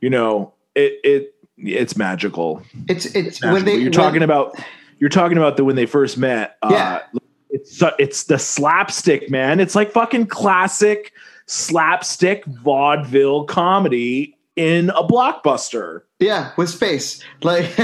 You 0.00 0.08
know, 0.08 0.54
it 0.74 0.94
it 1.04 1.34
it's 1.62 1.96
magical. 1.96 2.62
It's 2.88 3.06
it's 3.06 3.40
magical. 3.42 3.52
when 3.52 3.64
they 3.64 3.74
you're 3.74 3.84
when- 3.84 3.92
talking 3.92 4.22
about 4.22 4.58
you're 4.98 5.10
talking 5.10 5.38
about 5.38 5.56
the 5.56 5.64
when 5.64 5.76
they 5.76 5.86
first 5.86 6.18
met. 6.18 6.56
Yeah. 6.68 7.00
Uh, 7.14 7.18
it's 7.50 7.82
it's 7.98 8.24
the 8.24 8.38
slapstick, 8.38 9.28
man. 9.30 9.58
It's 9.60 9.74
like 9.74 9.92
fucking 9.92 10.26
classic 10.28 11.12
slapstick 11.46 12.44
vaudeville 12.46 13.44
comedy 13.44 14.36
in 14.56 14.90
a 14.90 15.02
blockbuster. 15.02 16.02
yeah 16.18 16.52
with 16.56 16.68
space 16.68 17.22
like. 17.42 17.66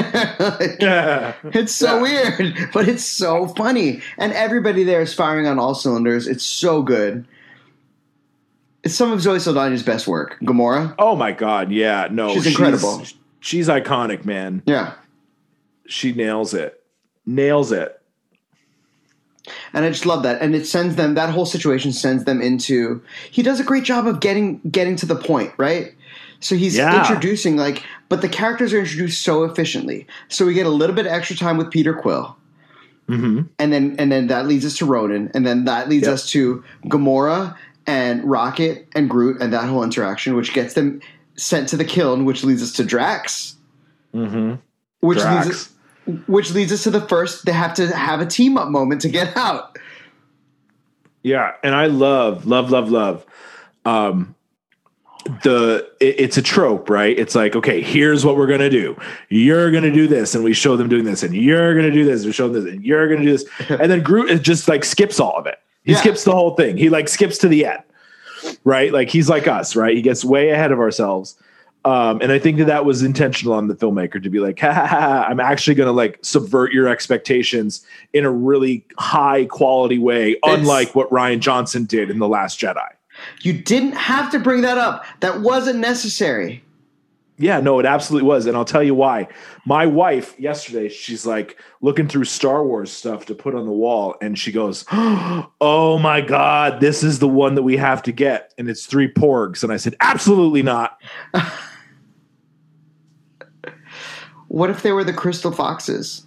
Yeah. 0.80 1.35
It's 1.45 1.75
so 1.75 2.04
Yeah. 2.04 2.37
weird, 2.38 2.71
but 2.73 2.88
it's 2.88 3.04
so 3.04 3.49
funny, 3.49 4.02
and 4.18 4.33
everybody 4.33 4.85
there 4.85 5.00
is 5.00 5.12
firing 5.14 5.47
on 5.47 5.59
all 5.59 5.75
cylinders. 5.75 6.26
It's 6.28 6.45
so 6.45 6.83
good. 6.83 7.26
It's 8.85 8.95
some 8.95 9.11
of 9.11 9.21
Zoe 9.21 9.38
Saldana's 9.38 9.83
best 9.83 10.06
work. 10.06 10.37
Gamora, 10.42 10.95
Oh 10.99 11.16
my 11.16 11.33
god, 11.33 11.73
yeah. 11.73 12.06
No, 12.11 12.33
She's 12.35 12.47
incredible. 12.47 13.02
She's 13.47 13.69
iconic, 13.69 14.25
man. 14.25 14.62
yeah, 14.67 14.95
She 15.87 16.12
nails 16.12 16.53
it. 16.53 16.83
Nails 17.25 17.71
it. 17.71 18.00
and 19.73 19.85
I 19.85 19.91
just 19.91 20.05
love 20.05 20.25
that. 20.25 20.43
And 20.43 20.57
it 20.57 20.67
sends 20.67 20.97
them 20.97 21.15
that 21.15 21.31
whole 21.31 21.47
situation 21.47 21.93
sends 21.93 22.25
them 22.25 22.43
into. 22.43 23.00
He 23.31 23.45
does 23.45 23.61
a 23.61 23.62
great 23.62 23.85
job 23.85 24.09
of 24.09 24.19
getting 24.19 24.59
getting 24.69 24.97
to 24.97 25.07
the 25.07 25.15
point, 25.15 25.53
right? 25.59 25.95
So 26.41 26.57
he's 26.57 26.76
Yeah. 26.76 26.97
introducing 26.99 27.57
like, 27.57 27.85
but 28.09 28.21
the 28.21 28.29
characters 28.29 28.75
are 28.75 28.81
introduced 28.81 29.23
so 29.23 29.45
efficiently. 29.45 30.09
So 30.29 30.45
we 30.45 30.53
get 30.53 30.67
a 30.67 30.71
little 30.71 30.97
bit 30.97 31.07
extra 31.07 31.37
time 31.37 31.57
with 31.57 31.71
Peter 31.71 31.95
Quill, 31.95 32.37
hmm 33.07 33.43
and 33.61 33.73
then 33.73 33.95
and 34.00 34.11
then 34.11 34.26
that 34.26 34.49
leads 34.49 34.65
us 34.65 34.76
to 34.79 34.87
Ronan, 34.87 35.31
and 35.35 35.47
then 35.47 35.65
that 35.67 35.88
leads 35.88 36.07
Yep. 36.09 36.15
us 36.15 36.29
to 36.31 36.65
Gamora 36.87 37.55
and 37.87 38.25
Rocket 38.25 38.88
and 38.97 39.09
Groot 39.09 39.41
and 39.41 39.53
that 39.53 39.69
whole 39.69 39.85
interaction, 39.85 40.35
which 40.35 40.53
gets 40.53 40.75
them 40.75 41.00
sent 41.37 41.69
to 41.71 41.76
the 41.76 41.85
Kyln, 41.85 42.25
which 42.25 42.45
leads 42.45 42.62
us 42.62 42.73
to 42.75 42.85
Drax, 42.85 43.57
hmm 44.12 44.55
which 45.00 45.19
leads 45.19 45.49
us, 45.49 45.73
which 46.26 46.52
leads 46.52 46.73
us 46.73 46.83
to 46.85 46.90
the 46.90 47.02
first. 47.02 47.45
They 47.45 47.52
have 47.52 47.75
to 47.75 47.95
have 47.95 48.21
a 48.21 48.26
team 48.26 48.57
up 48.57 48.69
moment 48.69 49.00
to 49.02 49.09
get 49.09 49.37
out. 49.37 49.78
Yeah, 51.23 51.52
and 51.62 51.75
I 51.75 51.87
love, 51.87 52.47
love, 52.47 52.71
love, 52.71 52.90
love. 52.90 53.26
Um, 53.85 54.35
the 55.43 55.88
it, 56.00 56.21
it's 56.21 56.37
a 56.37 56.43
trope, 56.43 56.88
right? 56.88 57.16
It's 57.19 57.35
like, 57.35 57.57
okay, 57.57 57.81
here's 57.83 58.25
what 58.25 58.37
we're 58.37 58.47
gonna 58.47 58.71
do. 58.71 58.97
You're 59.28 59.71
gonna 59.73 59.93
do 59.93 60.07
this, 60.07 60.35
and 60.35 60.45
we 60.45 60.52
show 60.52 60.76
them 60.76 60.88
doing 60.88 61.05
this, 61.05 61.23
and 61.23 61.35
you're 61.35 61.75
gonna 61.75 61.90
do 61.90 62.05
this, 62.05 62.25
we 62.25 62.33
show 62.33 62.49
them 62.49 62.64
this, 62.64 62.73
and 62.75 62.85
you're 62.85 63.09
gonna 63.09 63.25
do 63.25 63.33
this, 63.37 63.45
and 63.69 63.90
then 63.90 64.02
Groot 64.02 64.31
is 64.31 64.40
just 64.40 64.69
like 64.69 64.85
skips 64.85 65.19
all 65.19 65.37
of 65.37 65.47
it. 65.47 65.59
He 65.85 65.93
Yeah. 65.93 65.99
skips 65.99 66.25
the 66.25 66.33
whole 66.33 66.55
thing. 66.55 66.76
He 66.76 66.88
like 66.90 67.09
skips 67.09 67.38
to 67.38 67.49
the 67.49 67.66
end, 67.66 67.83
right? 68.66 68.92
Like 68.92 69.08
he's 69.08 69.30
like 69.30 69.46
us, 69.46 69.76
right? 69.76 69.96
He 69.96 70.02
gets 70.02 70.25
way 70.25 70.50
ahead 70.50 70.73
of 70.73 70.80
ourselves. 70.80 71.40
Um, 71.85 72.20
and 72.20 72.32
I 72.32 72.40
think 72.40 72.58
that 72.58 72.64
that 72.64 72.85
was 72.85 73.04
intentional 73.04 73.54
on 73.54 73.68
the 73.68 73.75
filmmaker 73.75 74.20
to 74.20 74.28
be 74.28 74.40
like, 74.40 74.58
ha, 74.61 74.73
ha, 74.73 74.87
ha, 74.87 75.26
I'm 75.28 75.40
actually 75.40 75.76
going 75.76 75.87
to 75.87 75.92
like 75.92 76.18
subvert 76.20 76.73
your 76.73 76.88
expectations 76.88 77.87
in 78.12 78.25
a 78.25 78.30
really 78.30 78.85
high 78.99 79.46
quality 79.46 79.99
way, 79.99 80.37
unlike 80.42 80.94
what 80.96 81.08
Rian 81.11 81.38
Johnson 81.38 81.85
did 81.85 82.11
in 82.11 82.18
The 82.18 82.28
Last 82.28 82.61
Jedi. 82.61 82.88
You 83.40 83.54
didn't 83.54 83.92
have 83.92 84.30
to 84.32 84.40
bring 84.40 84.62
that 84.62 84.76
up. 84.76 85.06
That 85.20 85.40
wasn't 85.40 85.78
necessary. 85.78 86.62
Yeah, 87.38 87.61
no, 87.61 87.78
it 87.78 87.87
absolutely 87.87 88.26
was. 88.26 88.47
And 88.47 88.57
I'll 88.57 88.64
tell 88.64 88.83
you 88.83 88.95
why. 88.95 89.28
My 89.66 89.85
wife 89.85 90.38
yesterday, 90.38 90.88
she's 90.88 91.26
like 91.26 91.59
looking 91.83 92.09
through 92.09 92.25
Star 92.25 92.64
Wars 92.64 92.90
stuff 92.90 93.26
to 93.26 93.35
put 93.35 93.55
on 93.55 93.66
the 93.66 93.73
wall, 93.73 94.14
and 94.23 94.38
she 94.38 94.52
goes, 94.52 94.87
Oh 94.90 95.99
my 96.00 96.23
God, 96.23 96.81
this 96.81 97.02
is 97.02 97.19
the 97.19 97.28
one 97.28 97.57
that 97.57 97.62
we 97.62 97.76
have 97.76 98.02
to 98.05 98.12
get. 98.12 98.55
And 98.57 98.71
it's 98.71 98.87
three 98.87 99.12
porgs. 99.12 99.62
And 99.62 99.73
I 99.73 99.76
said, 99.76 99.97
Absolutely 100.00 100.62
not. 100.62 100.99
What 104.49 104.71
if 104.71 104.83
they 104.83 104.93
were 104.93 105.05
the 105.05 105.12
Crystal 105.12 105.50
Foxes? 105.50 106.25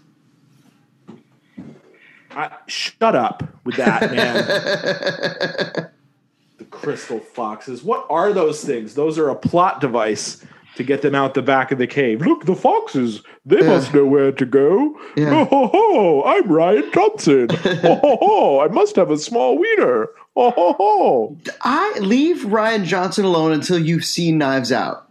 I, 2.32 2.58
shut 2.68 3.16
up 3.16 3.44
with 3.66 3.75
that, 3.78 4.12
man. 4.12 4.46
the 6.58 6.66
crystal 6.66 7.20
foxes. 7.20 7.84
What 7.84 8.06
are 8.10 8.32
those 8.32 8.63
things? 8.63 8.94
Those 8.94 9.18
are 9.18 9.30
a 9.30 9.36
plot 9.36 9.82
device 9.82 10.46
to 10.76 10.84
get 10.84 11.02
them 11.02 11.14
out 11.16 11.34
the 11.34 11.42
back 11.42 11.72
of 11.72 11.78
the 11.78 11.88
cave. 11.88 12.22
Look, 12.22 12.46
the 12.46 12.56
foxes. 12.56 13.22
They 13.46 13.62
must 13.62 13.94
know 13.94 14.06
where 14.06 14.32
to 14.32 14.46
go. 14.46 14.98
Yeah. 15.18 15.30
Oh, 15.34 15.46
ho, 15.46 15.68
ho, 15.68 16.24
I'm 16.24 16.44
Rian 16.46 16.94
Johnson. 16.94 17.48
oh, 17.84 17.96
ho, 17.96 18.18
ho, 18.22 18.60
I 18.62 18.68
must 18.68 18.96
have 18.96 19.12
a 19.12 19.18
small 19.18 19.58
wiener. 19.58 20.08
Oh, 20.36 20.52
ho, 20.52 20.74
ho. 20.78 21.38
I 21.62 21.98
leave 22.00 22.38
Rian 22.46 22.86
Johnson 22.86 23.26
alone 23.26 23.52
until 23.52 23.78
you've 23.80 24.06
seen 24.06 24.38
Knives 24.38 24.72
Out. 24.72 25.10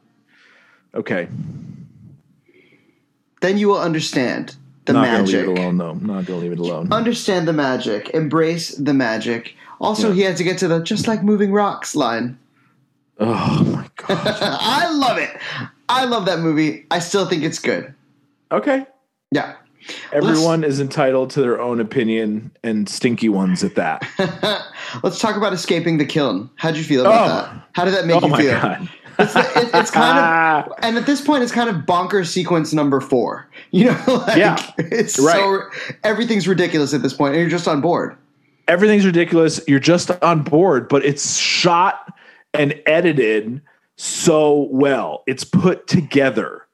Okay. 0.95 1.29
Then 3.41 3.59
you 3.59 3.69
will 3.69 3.79
understand 3.81 4.57
the 4.87 4.95
Not 4.95 5.03
magic. 5.03 5.45
gonna 5.47 5.49
leave 5.49 5.59
it 5.59 5.61
alone, 5.61 5.77
though. 5.79 5.95
Not 5.95 6.25
gonna 6.27 6.41
leave 6.41 6.53
it 6.53 6.59
alone. 6.59 6.93
Understand 6.93 7.47
the 7.47 7.53
magic. 7.53 8.11
Embrace 8.15 8.71
the 8.75 8.95
magic. 8.95 9.55
Also, 9.81 10.09
Yeah. 10.09 10.15
he 10.15 10.21
had 10.23 10.37
to 10.39 10.45
get 10.45 10.59
to 10.59 10.69
the 10.69 10.81
just 10.83 11.07
like 11.07 11.23
moving 11.23 11.53
rocks 11.53 11.95
line. 11.95 12.39
Oh 13.21 13.65
my 13.65 13.89
god. 13.97 14.19
I 14.41 14.91
love 14.93 15.19
it. 15.19 15.31
I 15.89 16.05
love 16.05 16.27
that 16.27 16.39
movie. 16.41 16.87
I 16.91 16.99
still 16.99 17.27
think 17.27 17.43
it's 17.43 17.59
good. 17.59 17.95
Okay. 18.53 18.87
Yeah. 19.31 19.57
Everyone 20.13 20.65
is 20.65 20.81
entitled 20.81 21.31
to 21.31 21.41
their 21.41 21.61
own 21.61 21.81
opinion, 21.81 22.51
and 22.63 22.89
stinky 22.89 23.29
ones 23.31 23.65
at 23.65 23.75
that. 23.77 24.07
Let's 25.03 25.19
talk 25.19 25.37
about 25.37 25.53
escaping 25.55 25.97
the 25.97 26.05
Kyln. 26.05 26.51
How'd 26.57 26.77
you 26.77 26.85
feel 26.85 27.03
about 27.03 27.25
Oh. 27.25 27.29
that? 27.29 27.63
How 27.73 27.85
did 27.87 27.95
that 27.95 28.07
make 28.07 28.23
Oh 28.23 28.27
you 28.29 28.37
feel? 28.37 28.53
god. 28.61 28.89
It's, 29.21 29.35
it, 29.35 29.71
it's 29.75 29.91
kind 29.91 30.19
of, 30.67 30.73
and 30.83 30.97
at 30.99 31.07
this 31.07 31.21
point, 31.23 31.43
it's 31.43 31.53
kind 31.53 31.69
of 31.71 31.87
bonker 31.87 32.25
sequence 32.25 32.73
number 32.75 33.01
four. 33.01 33.49
You 33.71 33.87
know, 33.87 34.05
like, 34.27 34.37
Yeah. 34.37 34.63
it's 34.79 35.15
so 35.15 35.63
everything's 36.05 36.47
ridiculous 36.47 36.93
at 36.95 37.03
this 37.03 37.15
point, 37.15 37.35
and 37.35 37.41
you're 37.41 37.51
just 37.51 37.67
on 37.67 37.81
board. 37.81 38.17
everything's 38.69 39.07
ridiculous. 39.07 39.61
You're 39.67 39.81
just 39.81 40.11
on 40.23 40.43
board, 40.43 40.89
but 40.89 41.05
it's 41.05 41.37
shot 41.39 42.13
and 42.55 42.81
edited 42.87 43.61
so 43.97 44.69
well. 44.71 45.23
It's 45.27 45.45
put 45.45 45.87
together, 45.87 46.67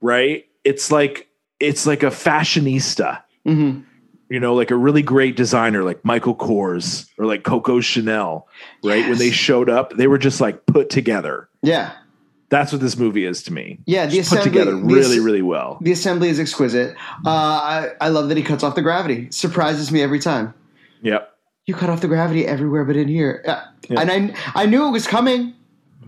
right? 0.00 0.46
It's 0.64 0.90
like 0.90 1.28
it's 1.60 1.86
like 1.86 2.02
a 2.02 2.06
fashionista, 2.10 3.22
hmm 3.44 3.80
you 4.28 4.40
know, 4.40 4.54
like 4.54 4.70
a 4.70 4.76
really 4.76 5.02
great 5.02 5.36
designer 5.36 5.84
like 5.84 6.02
Michael 6.06 6.34
Kors 6.34 7.06
or 7.18 7.26
like 7.26 7.42
Coco 7.42 7.80
Chanel, 7.80 8.48
right? 8.82 9.06
When 9.06 9.18
they 9.18 9.30
showed 9.30 9.68
up, 9.68 9.92
they 9.98 10.06
were 10.06 10.16
just 10.16 10.40
like 10.40 10.64
put 10.64 10.88
together. 10.88 11.50
Yeah, 11.60 11.92
That's 12.48 12.72
what 12.72 12.80
this 12.80 12.96
movie 12.96 13.26
is 13.26 13.42
to 13.42 13.52
me. 13.52 13.80
yeah. 13.84 14.06
The 14.06 14.12
Just 14.16 14.30
put 14.30 14.42
together 14.42 14.74
really, 14.74 15.18
as- 15.18 15.22
really 15.22 15.42
well. 15.42 15.76
The 15.82 15.92
assembly 15.92 16.30
is 16.30 16.40
exquisite. 16.40 16.96
Uh, 17.26 17.28
I, 17.28 17.88
I 18.00 18.08
love 18.08 18.28
that 18.30 18.38
he 18.38 18.42
cuts 18.42 18.64
off 18.64 18.74
the 18.74 18.80
gravity. 18.80 19.30
Surprises 19.30 19.92
me 19.92 20.00
every 20.00 20.18
time. 20.18 20.54
Yep. 21.02 21.31
You 21.66 21.74
cut 21.74 21.90
off 21.90 22.00
the 22.00 22.08
gravity 22.08 22.46
everywhere 22.46 22.84
but 22.84 22.96
in 22.96 23.08
here. 23.08 23.42
Yeah. 23.44 23.64
Yeah. 23.88 24.00
And 24.00 24.10
I, 24.10 24.62
I 24.62 24.66
knew 24.66 24.86
it 24.86 24.90
was 24.90 25.06
coming. 25.06 25.54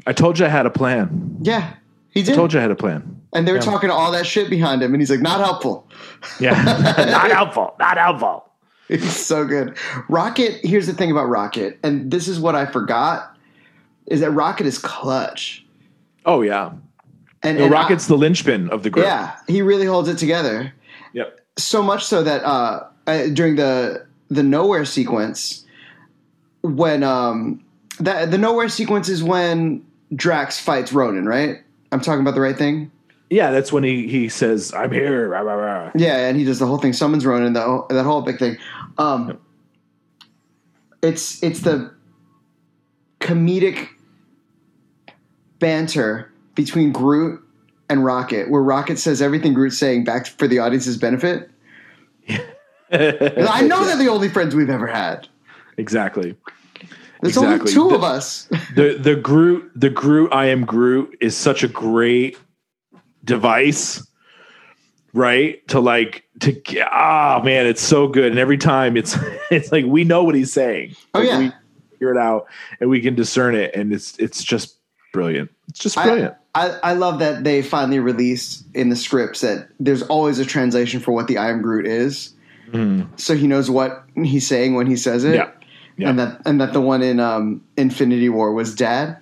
I 0.06 0.12
told 0.12 0.38
you 0.38 0.46
I 0.46 0.48
had 0.48 0.66
a 0.66 0.70
plan. 0.70 1.36
Yeah, 1.40 1.74
he 2.10 2.22
did. 2.22 2.32
I 2.32 2.36
told 2.36 2.52
you 2.52 2.58
I 2.58 2.62
had 2.62 2.70
a 2.70 2.76
plan. 2.76 3.20
and 3.32 3.46
they 3.48 3.52
were 3.52 3.58
Yeah. 3.58 3.64
talking 3.64 3.90
all 3.90 4.12
that 4.12 4.26
shit 4.26 4.50
behind 4.50 4.82
him, 4.82 4.92
and 4.94 5.00
he's 5.00 5.10
like, 5.10 5.20
not 5.20 5.40
helpful. 5.40 5.88
Yeah. 6.40 6.50
not 6.62 7.30
helpful. 7.30 7.74
Not 7.78 7.96
helpful. 7.98 8.48
He's 8.88 9.16
so 9.16 9.44
good. 9.46 9.76
Rocket, 10.08 10.60
here's 10.64 10.86
the 10.86 10.92
thing 10.92 11.10
about 11.10 11.24
Rocket, 11.28 11.78
and 11.82 12.10
this 12.10 12.28
is 12.28 12.38
what 12.38 12.54
I 12.54 12.66
forgot, 12.66 13.34
is 14.06 14.20
that 14.20 14.30
Rocket 14.32 14.66
is 14.66 14.78
clutch. 14.78 15.64
Oh 16.26 16.42
yeah. 16.42 16.72
And, 17.42 17.58
and 17.58 17.70
Rocket's 17.72 18.06
the 18.06 18.16
linchpin 18.16 18.68
of 18.70 18.82
the 18.82 18.90
group. 18.90 19.06
yeah, 19.06 19.36
he 19.48 19.62
really 19.62 19.86
holds 19.86 20.08
it 20.08 20.18
together. 20.18 20.72
Yep. 21.14 21.40
So 21.58 21.82
much 21.82 22.04
so 22.04 22.22
that 22.22 22.42
uh, 22.44 22.84
uh, 23.06 23.26
during 23.32 23.56
the 23.56 24.03
the 24.28 24.42
nowhere 24.42 24.84
sequence, 24.84 25.64
when 26.62 27.02
um, 27.02 27.62
that 28.00 28.30
the 28.30 28.38
nowhere 28.38 28.68
sequence 28.68 29.08
is 29.08 29.22
when 29.22 29.84
Drax 30.14 30.58
fights 30.58 30.92
Ronan, 30.92 31.26
right? 31.26 31.58
I'm 31.92 32.00
talking 32.00 32.20
about 32.20 32.34
the 32.34 32.40
right 32.40 32.56
thing. 32.56 32.90
Yeah, 33.30 33.50
that's 33.50 33.72
when 33.72 33.84
he 33.84 34.08
he 34.08 34.28
says, 34.28 34.72
"I'm 34.74 34.92
here." 34.92 35.28
Rah, 35.28 35.40
rah, 35.40 35.54
rah. 35.54 35.90
Yeah, 35.94 36.28
and 36.28 36.38
he 36.38 36.44
does 36.44 36.58
the 36.58 36.66
whole 36.66 36.78
thing, 36.78 36.92
summons 36.92 37.24
Ronan, 37.24 37.52
that 37.54 37.64
whole, 37.64 37.86
that 37.88 38.04
whole 38.04 38.22
big 38.22 38.38
thing. 38.38 38.58
Um, 38.98 39.38
It's 41.02 41.42
it's 41.42 41.60
the 41.60 41.92
comedic 43.20 43.88
banter 45.58 46.30
between 46.54 46.92
Groot 46.92 47.42
and 47.88 48.04
Rocket, 48.04 48.50
where 48.50 48.62
Rocket 48.62 48.98
says 48.98 49.20
everything 49.20 49.54
Groot's 49.54 49.78
saying 49.78 50.04
back 50.04 50.26
for 50.26 50.46
the 50.46 50.58
audience's 50.58 50.96
benefit. 50.96 51.50
I 53.50 53.62
know 53.62 53.84
they're 53.84 53.96
the 53.96 54.08
only 54.08 54.28
friends 54.28 54.54
we've 54.54 54.70
ever 54.70 54.86
had. 54.86 55.28
exactly. 55.76 56.36
There's 57.22 57.36
Exactly. 57.36 57.58
only 57.60 57.72
two 57.72 57.88
The- 57.90 57.94
of 57.96 58.04
us. 58.04 58.48
The 58.76 58.98
the 59.00 59.16
Groot 59.16 59.70
the 59.74 59.88
Groot 59.90 60.32
I 60.32 60.46
am 60.46 60.64
Groot 60.66 61.16
is 61.20 61.36
such 61.36 61.62
a 61.62 61.68
great 61.68 62.36
device, 63.24 64.06
right? 65.12 65.66
To 65.68 65.80
like 65.80 66.24
to 66.40 66.60
ah 66.90 67.40
man, 67.44 67.66
it's 67.66 67.82
so 67.82 68.08
good, 68.08 68.30
and 68.30 68.38
every 68.38 68.58
time 68.58 68.96
it's 68.96 69.16
it's 69.50 69.72
like 69.72 69.84
we 69.86 70.04
know 70.04 70.24
what 70.24 70.34
he's 70.34 70.52
saying. 70.52 70.94
Oh, 71.14 71.20
Like, 71.20 71.28
yeah. 71.28 71.38
we 71.38 71.52
figure 71.92 72.12
it 72.12 72.18
out 72.18 72.46
and 72.80 72.90
we 72.90 73.00
can 73.00 73.14
discern 73.14 73.54
it, 73.54 73.74
and 73.74 73.92
it's 73.92 74.18
it's 74.18 74.42
just 74.42 74.76
brilliant. 75.12 75.50
It's 75.68 75.78
just 75.80 75.96
I- 75.96 76.04
brilliant. 76.04 76.34
I, 76.56 76.78
I 76.84 76.92
love 76.92 77.18
that 77.18 77.42
they 77.42 77.62
finally 77.62 77.98
released 77.98 78.64
in 78.74 78.88
the 78.88 78.94
scripts 78.94 79.40
that 79.40 79.68
there's 79.80 80.02
always 80.02 80.38
a 80.38 80.44
translation 80.44 81.00
for 81.00 81.10
what 81.10 81.26
the 81.26 81.36
I 81.36 81.48
am 81.50 81.62
Groot 81.62 81.84
is. 81.84 82.32
Mhm. 82.72 83.08
So 83.18 83.34
he 83.34 83.46
knows 83.46 83.70
what 83.70 84.04
he's 84.16 84.46
saying 84.46 84.74
when 84.74 84.86
he 84.86 84.96
says 84.96 85.24
it. 85.24 85.34
Yeah. 85.36 85.50
Yeah. 85.96 86.10
And 86.10 86.18
that 86.18 86.40
and 86.44 86.60
that 86.60 86.72
the 86.72 86.80
one 86.80 87.02
in 87.02 87.20
um, 87.20 87.62
Infinity 87.76 88.28
War 88.28 88.52
was 88.52 88.74
dad. 88.74 89.18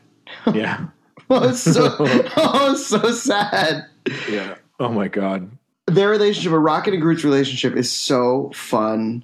Yeah, 0.54 0.86
Oh, 1.28 1.52
so 1.52 1.94
oh, 2.36 2.74
so 2.74 3.10
sad. 3.12 3.84
yeah. 4.30 4.54
Oh 4.80 4.88
my 4.88 5.08
god. 5.08 5.50
Their 5.86 6.08
relationship, 6.08 6.52
a 6.52 6.58
Rocket 6.58 6.94
and 6.94 7.02
Groot's 7.02 7.24
relationship, 7.24 7.76
is 7.76 7.92
so 7.92 8.50
fun 8.54 9.22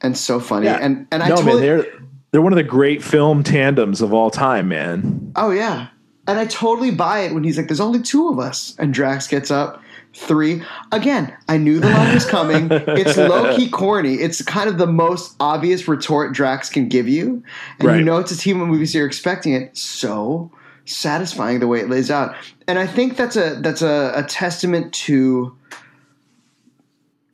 and 0.00 0.16
so 0.16 0.38
funny. 0.38 0.66
Yeah. 0.66 0.78
And 0.80 1.08
and 1.10 1.22
I 1.24 1.28
no 1.30 1.36
totally 1.36 1.54
man, 1.54 1.62
they're 1.62 1.86
they're 2.30 2.42
one 2.42 2.52
of 2.52 2.56
the 2.56 2.62
great 2.62 3.02
film 3.02 3.42
tandems 3.42 4.00
of 4.00 4.12
all 4.14 4.30
time, 4.30 4.68
man. 4.68 5.32
oh 5.34 5.50
yeah, 5.50 5.88
and 6.28 6.38
I 6.38 6.46
totally 6.46 6.90
buy 6.92 7.20
it 7.20 7.34
when 7.34 7.42
he's 7.42 7.56
like, 7.58 7.66
"There's 7.68 7.80
only 7.80 8.00
two 8.02 8.28
of 8.28 8.38
us," 8.38 8.76
and 8.78 8.94
Drax 8.94 9.26
gets 9.26 9.50
up. 9.50 9.80
Three 10.16 10.62
again. 10.92 11.36
I 11.48 11.56
knew 11.56 11.80
the 11.80 11.88
line 11.90 12.14
was 12.14 12.24
coming. 12.24 12.68
It's 12.70 13.16
low 13.16 13.56
key 13.56 13.68
corny. 13.68 14.14
It's 14.14 14.40
kind 14.42 14.68
of 14.68 14.78
the 14.78 14.86
most 14.86 15.34
obvious 15.40 15.88
retort 15.88 16.32
Drax 16.32 16.70
can 16.70 16.88
give 16.88 17.08
you, 17.08 17.42
and 17.80 17.88
Right. 17.88 17.98
you 17.98 18.04
know 18.04 18.18
it's 18.18 18.30
a 18.30 18.38
team 18.38 18.60
of 18.60 18.68
movies. 18.68 18.92
So 18.92 18.98
you're 18.98 19.06
expecting 19.08 19.52
it. 19.54 19.76
So 19.76 20.52
satisfying 20.84 21.58
the 21.60 21.66
way 21.66 21.80
it 21.80 21.88
lays 21.90 22.10
out. 22.10 22.34
And 22.68 22.78
I 22.78 22.86
think 22.86 23.16
that's 23.16 23.34
a 23.36 23.56
that's 23.60 23.82
a, 23.82 24.12
a 24.14 24.22
testament 24.22 24.92
to 24.94 25.56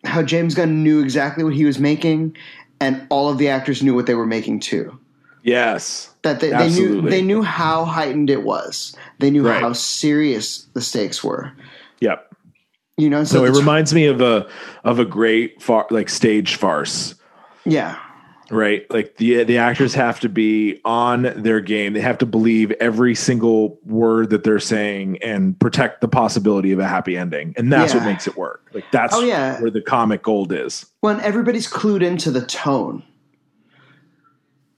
how 0.04 0.22
James 0.22 0.54
Gunn 0.54 0.82
knew 0.82 1.00
exactly 1.02 1.44
what 1.44 1.52
he 1.54 1.64
was 1.64 1.78
making, 1.78 2.36
and 2.80 3.06
all 3.10 3.28
of 3.28 3.38
the 3.38 3.48
actors 3.48 3.82
knew 3.82 3.94
what 3.94 4.06
they 4.06 4.14
were 4.14 4.26
making 4.26 4.60
too. 4.60 4.98
Yes. 5.42 6.12
That 6.22 6.40
they, 6.40 6.50
they 6.50 6.70
knew 6.70 7.02
they 7.02 7.22
knew 7.22 7.42
how 7.42 7.84
heightened 7.84 8.30
it 8.30 8.42
was. 8.42 8.96
They 9.18 9.30
knew 9.30 9.46
Right. 9.46 9.60
how 9.60 9.72
serious 9.74 10.66
the 10.74 10.80
stakes 10.80 11.22
were. 11.22 11.52
Yep. 12.00 12.29
You 13.00 13.08
know, 13.08 13.24
So 13.24 13.44
it 13.44 13.56
reminds 13.56 13.94
me 13.94 14.06
of 14.06 14.20
a 14.20 14.46
of 14.84 14.98
a 14.98 15.04
great 15.04 15.62
far, 15.62 15.86
like 15.90 16.08
stage 16.10 16.56
farce, 16.56 17.14
yeah, 17.64 17.98
right? 18.50 18.84
Like 18.90 19.16
the 19.16 19.42
the 19.44 19.56
actors 19.56 19.94
have 19.94 20.20
to 20.20 20.28
be 20.28 20.80
on 20.84 21.32
their 21.36 21.60
game. 21.60 21.94
They 21.94 22.00
have 22.00 22.18
to 22.18 22.26
believe 22.26 22.72
every 22.72 23.14
single 23.14 23.78
word 23.86 24.28
that 24.30 24.44
they're 24.44 24.58
saying 24.60 25.18
and 25.22 25.58
protect 25.58 26.02
the 26.02 26.08
possibility 26.08 26.72
of 26.72 26.78
a 26.78 26.86
happy 26.86 27.16
ending. 27.16 27.54
And 27.56 27.72
that's 27.72 27.94
what 27.94 28.04
makes 28.04 28.26
it 28.26 28.36
work. 28.36 28.68
Like 28.74 28.84
that's 28.92 29.14
Oh, 29.14 29.20
yeah. 29.22 29.58
where 29.60 29.70
the 29.70 29.80
comic 29.82 30.22
gold 30.22 30.52
is. 30.52 30.84
when 31.00 31.20
everybody's 31.20 31.66
clued 31.70 32.02
into 32.02 32.30
the 32.30 32.42
tone. 32.44 33.02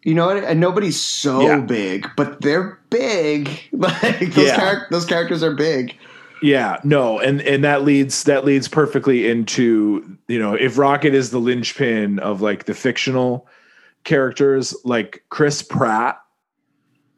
You 0.04 0.14
know 0.14 0.26
what? 0.26 0.42
And 0.44 0.60
nobody's 0.60 1.00
so 1.00 1.40
Yeah. 1.42 1.60
big, 1.60 2.08
but 2.16 2.40
they're 2.40 2.78
big. 2.90 3.48
Like 3.72 4.20
those, 4.34 4.46
Yeah. 4.46 4.58
charac- 4.58 4.90
those 4.90 5.04
characters 5.04 5.42
are 5.42 5.54
big. 5.54 5.96
Yeah, 6.42 6.80
no, 6.84 7.18
and 7.20 7.40
and 7.42 7.62
that 7.64 7.84
leads 7.84 8.24
that 8.24 8.44
leads 8.44 8.66
perfectly 8.68 9.28
into 9.30 10.18
you 10.28 10.38
know 10.38 10.54
if 10.54 10.76
Rocket 10.78 11.14
is 11.14 11.30
the 11.30 11.38
linchpin 11.38 12.18
of 12.18 12.40
like 12.42 12.64
the 12.64 12.74
fictional 12.74 13.46
characters, 14.04 14.74
like 14.84 15.24
Chris 15.30 15.62
Pratt 15.62 16.20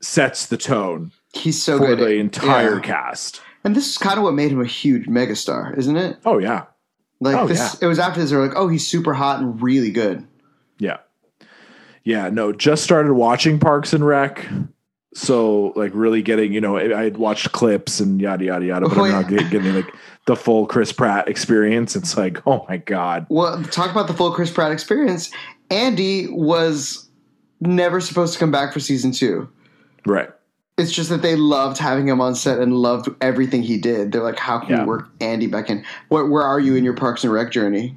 sets 0.00 0.46
the 0.46 0.56
tone 0.58 1.10
He's 1.32 1.60
so 1.62 1.78
for 1.78 1.86
good. 1.96 1.98
the 2.00 2.16
entire 2.16 2.74
Yeah. 2.76 2.80
cast. 2.82 3.40
And 3.64 3.74
this 3.74 3.88
is 3.88 3.96
kind 3.96 4.18
of 4.18 4.24
what 4.24 4.34
made 4.34 4.52
him 4.52 4.60
a 4.60 4.66
huge 4.66 5.06
megastar, 5.06 5.76
isn't 5.78 5.96
it? 5.96 6.18
Oh 6.26 6.36
yeah, 6.38 6.64
Like 7.20 7.36
Oh, 7.36 7.46
this, 7.46 7.80
it 7.80 7.86
was 7.86 7.98
after 7.98 8.20
this. 8.20 8.28
They 8.30 8.36
were 8.36 8.46
like, 8.46 8.56
"Oh, 8.56 8.68
he's 8.68 8.86
super 8.86 9.14
hot 9.14 9.40
and 9.40 9.60
really 9.62 9.90
good." 9.90 10.26
yeah, 10.78 10.98
yeah. 12.02 12.28
No, 12.28 12.52
just 12.52 12.84
started 12.84 13.14
watching 13.14 13.58
Parks 13.58 13.94
and 13.94 14.04
Rec, 14.06 14.46
so 15.14 15.72
like 15.76 15.92
really 15.94 16.20
getting 16.22 16.52
you 16.52 16.60
know 16.60 16.76
I 16.76 17.04
had 17.04 17.16
watched 17.16 17.52
clips 17.52 18.00
and 18.00 18.20
yada 18.20 18.44
yada 18.44 18.66
yada, 18.66 18.88
but 18.88 18.98
Oh, 18.98 19.04
I'm 19.04 19.12
not 19.12 19.28
get- 19.28 19.50
getting 19.50 19.74
like 19.74 19.94
the 20.26 20.36
full 20.36 20.66
Chris 20.66 20.92
Pratt 20.92 21.28
experience. 21.28 21.94
It's 21.96 22.16
like 22.16 22.44
oh 22.46 22.64
my 22.68 22.76
god, 22.78 23.26
Well, 23.30 23.62
talk 23.64 23.90
about 23.90 24.06
the 24.08 24.14
full 24.14 24.32
Chris 24.32 24.50
Pratt 24.50 24.72
experience. 24.72 25.30
Andy 25.70 26.26
was 26.28 27.08
never 27.60 28.00
supposed 28.00 28.32
to 28.34 28.38
come 28.38 28.50
back 28.50 28.72
for 28.72 28.80
season 28.80 29.12
two. 29.12 29.48
right. 30.06 30.28
It's 30.76 30.90
just 30.90 31.08
that 31.10 31.22
they 31.22 31.36
loved 31.36 31.78
having 31.78 32.08
him 32.08 32.20
on 32.20 32.34
set 32.34 32.58
and 32.58 32.74
loved 32.74 33.08
everything 33.20 33.62
he 33.62 33.78
did. 33.78 34.10
They're 34.10 34.24
like, 34.24 34.38
"How 34.40 34.58
can 34.58 34.70
Yeah. 34.70 34.80
we 34.80 34.86
work 34.88 35.08
Andy 35.20 35.46
back 35.46 35.70
in?" 35.70 35.84
Where, 36.08 36.26
where 36.26 36.42
are 36.42 36.58
you 36.58 36.74
in 36.74 36.82
your 36.82 36.94
Parks 36.94 37.22
and 37.22 37.32
Rec 37.32 37.52
journey? 37.52 37.96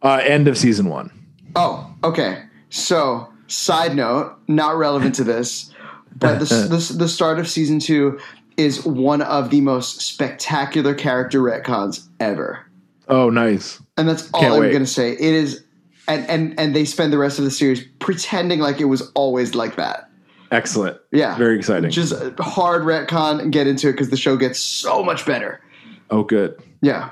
Uh, 0.00 0.20
end 0.24 0.48
of 0.48 0.56
season 0.56 0.88
one. 0.88 1.10
Oh, 1.54 1.92
okay. 2.02 2.44
So, 2.70 3.28
side 3.46 3.94
note, 3.94 4.32
not 4.48 4.78
relevant 4.78 5.14
to 5.16 5.24
this, 5.24 5.70
but 6.16 6.38
the, 6.38 6.44
the, 6.70 6.94
the 6.98 7.08
start 7.08 7.38
of 7.38 7.48
season 7.48 7.78
two 7.78 8.18
is 8.56 8.84
one 8.84 9.22
of 9.22 9.50
the 9.50 9.60
most 9.60 10.00
spectacular 10.02 10.94
character 10.94 11.40
retcons 11.40 12.06
ever. 12.20 12.64
Oh, 13.08 13.30
nice. 13.30 13.82
And 13.96 14.08
that's 14.08 14.30
all 14.32 14.40
Can't 14.40 14.54
I'm 14.54 14.60
wait. 14.60 14.78
to 14.78 14.86
say. 14.86 15.12
It 15.12 15.20
is, 15.20 15.64
and, 16.08 16.28
and, 16.28 16.58
and 16.58 16.76
they 16.76 16.84
spend 16.84 17.12
the 17.12 17.18
rest 17.18 17.38
of 17.38 17.44
the 17.44 17.50
series 17.50 17.84
pretending 17.98 18.60
like 18.60 18.80
it 18.80 18.86
was 18.86 19.10
always 19.14 19.54
like 19.54 19.76
that. 19.76 20.08
Excellent. 20.50 20.98
Yeah. 21.12 21.36
Very 21.36 21.56
exciting. 21.56 21.90
Just 21.90 22.12
hard 22.38 22.82
retcon 22.82 23.40
and 23.40 23.52
get 23.52 23.66
into 23.66 23.88
it 23.88 23.92
because 23.92 24.10
the 24.10 24.16
show 24.18 24.36
gets 24.36 24.60
so 24.60 25.02
much 25.02 25.24
better. 25.24 25.62
oh, 26.10 26.22
good. 26.24 26.62
Yeah. 26.82 27.10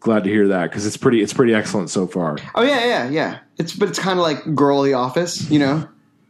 Glad 0.00 0.24
to 0.24 0.30
hear 0.30 0.48
that 0.48 0.70
because 0.70 0.86
it's 0.86 0.96
pretty. 0.96 1.22
It's 1.22 1.32
pretty 1.32 1.54
excellent 1.54 1.90
so 1.90 2.06
far. 2.06 2.38
Oh, 2.54 2.62
yeah, 2.62 2.84
yeah, 2.84 3.08
yeah. 3.10 3.38
It's, 3.58 3.72
but 3.74 3.88
it's 3.88 3.98
kind 3.98 4.18
of 4.18 4.24
like 4.24 4.54
Girl 4.54 4.82
The 4.82 4.94
Office, 4.94 5.48
you 5.50 5.58
know? 5.58 5.88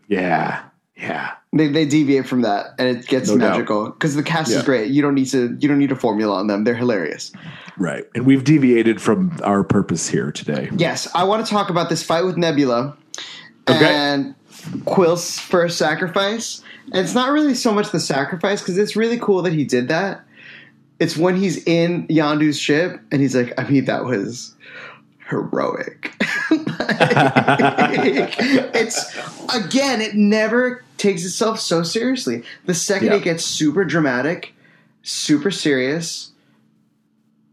Yeah. 0.09 0.63
Yeah. 0.97 1.33
They, 1.59 1.69
they 1.69 1.85
deviate 1.85 2.27
from 2.27 2.41
that 2.43 2.75
and 2.79 2.89
it 2.89 3.07
gets 3.07 3.29
No 3.29 3.37
magical 3.37 3.91
because 3.91 4.15
the 4.15 4.23
cast 4.23 4.51
Yeah. 4.51 4.59
is 4.59 4.63
great. 4.65 4.91
You 4.91 5.03
don't 5.03 5.15
need 5.15 5.27
to 5.27 5.57
you 5.61 5.69
don't 5.69 5.79
need 5.79 5.93
a 5.93 5.97
formula 5.97 6.37
on 6.37 6.47
them. 6.47 6.65
They're 6.65 6.75
hilarious. 6.75 7.33
Right. 7.77 8.05
And 8.15 8.25
we've 8.27 8.43
deviated 8.45 9.01
from 9.01 9.39
our 9.45 9.63
purpose 9.63 10.09
here 10.09 10.33
today. 10.33 10.71
Yes, 10.77 11.07
I 11.15 11.25
want 11.25 11.45
to 11.45 11.51
talk 11.51 11.69
about 11.71 11.89
this 11.91 12.03
fight 12.03 12.25
with 12.25 12.37
Nebula 12.37 12.97
Okay. 13.69 13.85
and 13.87 14.35
Quill's 14.87 15.39
first 15.39 15.77
sacrifice. 15.79 16.63
And 16.93 17.05
it's 17.05 17.15
not 17.15 17.31
really 17.31 17.55
so 17.55 17.73
much 17.73 17.91
the 17.93 18.01
sacrifice 18.01 18.61
because 18.63 18.79
it's 18.79 18.97
really 18.97 19.19
cool 19.19 19.43
that 19.43 19.53
he 19.53 19.65
did 19.65 19.89
that. 19.89 20.23
It's 20.99 21.17
when 21.17 21.37
he's 21.37 21.63
in 21.67 22.09
Yondu's 22.09 22.59
ship 22.59 22.99
and 23.13 23.21
he's 23.21 23.37
like, 23.37 23.53
I 23.59 23.69
mean, 23.69 23.85
that 23.85 24.05
was 24.05 24.55
heroic. 25.29 26.15
it's 28.75 29.17
again, 29.55 30.01
it 30.01 30.15
never 30.15 30.85
takes 30.97 31.25
itself 31.25 31.61
so 31.61 31.83
seriously. 31.83 32.43
The 32.67 32.75
second 32.75 33.09
Yeah. 33.09 33.17
it 33.17 33.23
gets 33.25 33.45
super 33.45 33.85
dramatic, 33.85 34.55
super 35.03 35.51
serious, 35.51 36.31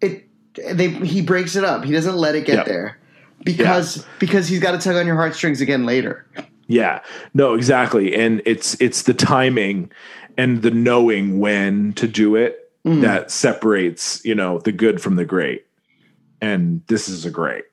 it 0.02 0.28
they 0.74 0.90
he 0.90 1.22
breaks 1.22 1.56
it 1.56 1.64
up. 1.64 1.84
He 1.84 1.92
doesn't 1.92 2.16
let 2.16 2.36
it 2.36 2.46
get 2.46 2.58
Yeah. 2.60 2.64
there 2.64 2.98
because 3.44 4.06
because 4.20 4.48
he's 4.48 4.60
got 4.60 4.72
to 4.72 4.78
tug 4.78 4.96
on 4.96 5.06
your 5.06 5.16
heartstrings 5.18 5.62
again 5.62 5.86
later. 5.86 6.26
Yeah. 6.68 7.02
No, 7.34 7.54
exactly. 7.54 8.16
And 8.16 8.42
it's 8.46 8.76
it's 8.82 9.04
the 9.04 9.14
timing 9.14 9.92
and 10.38 10.62
the 10.62 10.72
knowing 10.72 11.40
when 11.40 11.94
to 11.94 12.08
do 12.08 12.36
it 12.36 12.62
Mm. 12.86 13.02
that 13.02 13.32
separates, 13.32 14.24
you 14.24 14.36
know, 14.36 14.60
the 14.60 14.72
good 14.72 15.02
from 15.02 15.16
the 15.16 15.26
great. 15.26 15.66
And 16.41 16.82
this 16.88 17.08
is 17.10 17.26
a 17.26 17.32
great. 17.32 17.63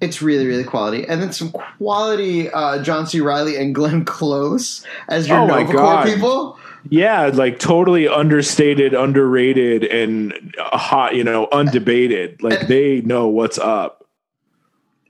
It's 0.00 0.20
really 0.20 0.46
really 0.46 0.64
quality, 0.64 1.06
and 1.08 1.22
then 1.22 1.32
some 1.32 1.50
quality 1.52 2.50
uh, 2.50 2.82
John 2.82 3.06
C. 3.06 3.20
Reilly 3.20 3.56
and 3.56 3.74
Glenn 3.74 4.04
Close 4.04 4.84
as 5.08 5.26
your 5.26 5.38
Oh 5.38 5.46
my 5.46 5.62
Nova 5.62 5.72
God. 5.72 6.04
Corps 6.04 6.14
people. 6.14 6.58
Yeah, 6.90 7.26
like 7.32 7.58
totally 7.58 8.06
understated, 8.06 8.92
underrated, 8.94 9.84
and 9.84 10.54
hot, 10.58 11.16
you 11.16 11.24
know, 11.24 11.48
undebated. 11.50 12.36
Like 12.42 12.68
they 12.68 13.00
know 13.00 13.26
what's 13.26 13.58
up. 13.58 14.04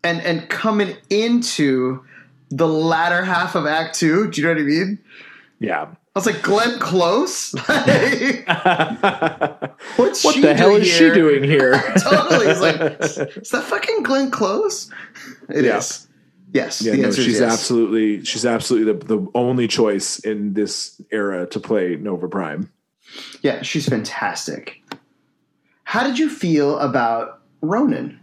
and 0.04 0.20
and 0.22 0.48
coming 0.48 0.96
into 1.10 2.04
the 2.50 2.68
latter 2.68 3.24
half 3.24 3.56
of 3.56 3.66
Act 3.66 3.98
Two. 3.98 4.30
Do 4.30 4.40
you 4.40 4.46
know 4.46 4.54
what 4.54 4.62
I 4.62 4.64
mean? 4.64 4.98
Yeah. 5.58 5.88
I 6.16 6.18
was 6.18 6.24
like, 6.24 6.40
Glenn 6.40 6.78
Close. 6.78 7.52
What's 7.52 7.68
what 10.24 10.40
the 10.40 10.54
hell 10.56 10.74
is 10.76 10.88
here? 10.88 11.10
she 11.10 11.14
doing 11.14 11.44
here? 11.44 11.72
totally. 11.98 12.46
It's 12.46 12.60
like, 12.62 12.80
is 13.36 13.50
that 13.50 13.62
fucking 13.64 14.02
Glenn 14.02 14.30
Close? 14.30 14.90
It 15.50 15.66
is. 15.66 16.08
Yeah. 16.54 16.62
Yes. 16.62 16.80
Yeah, 16.80 16.94
no, 16.94 17.08
is 17.08 17.16
she's 17.16 17.40
yes. 17.40 17.52
absolutely 17.52 18.24
she's 18.24 18.46
absolutely 18.46 18.94
the, 18.94 19.04
the 19.04 19.26
only 19.34 19.68
choice 19.68 20.18
in 20.20 20.54
this 20.54 20.98
era 21.10 21.46
to 21.48 21.60
play 21.60 21.96
Nova 21.96 22.28
Prime. 22.28 22.72
Yeah, 23.42 23.60
she's 23.60 23.86
fantastic. 23.86 24.82
How 25.84 26.02
did 26.02 26.18
you 26.18 26.30
feel 26.30 26.78
about 26.78 27.42
Ronan? 27.60 28.18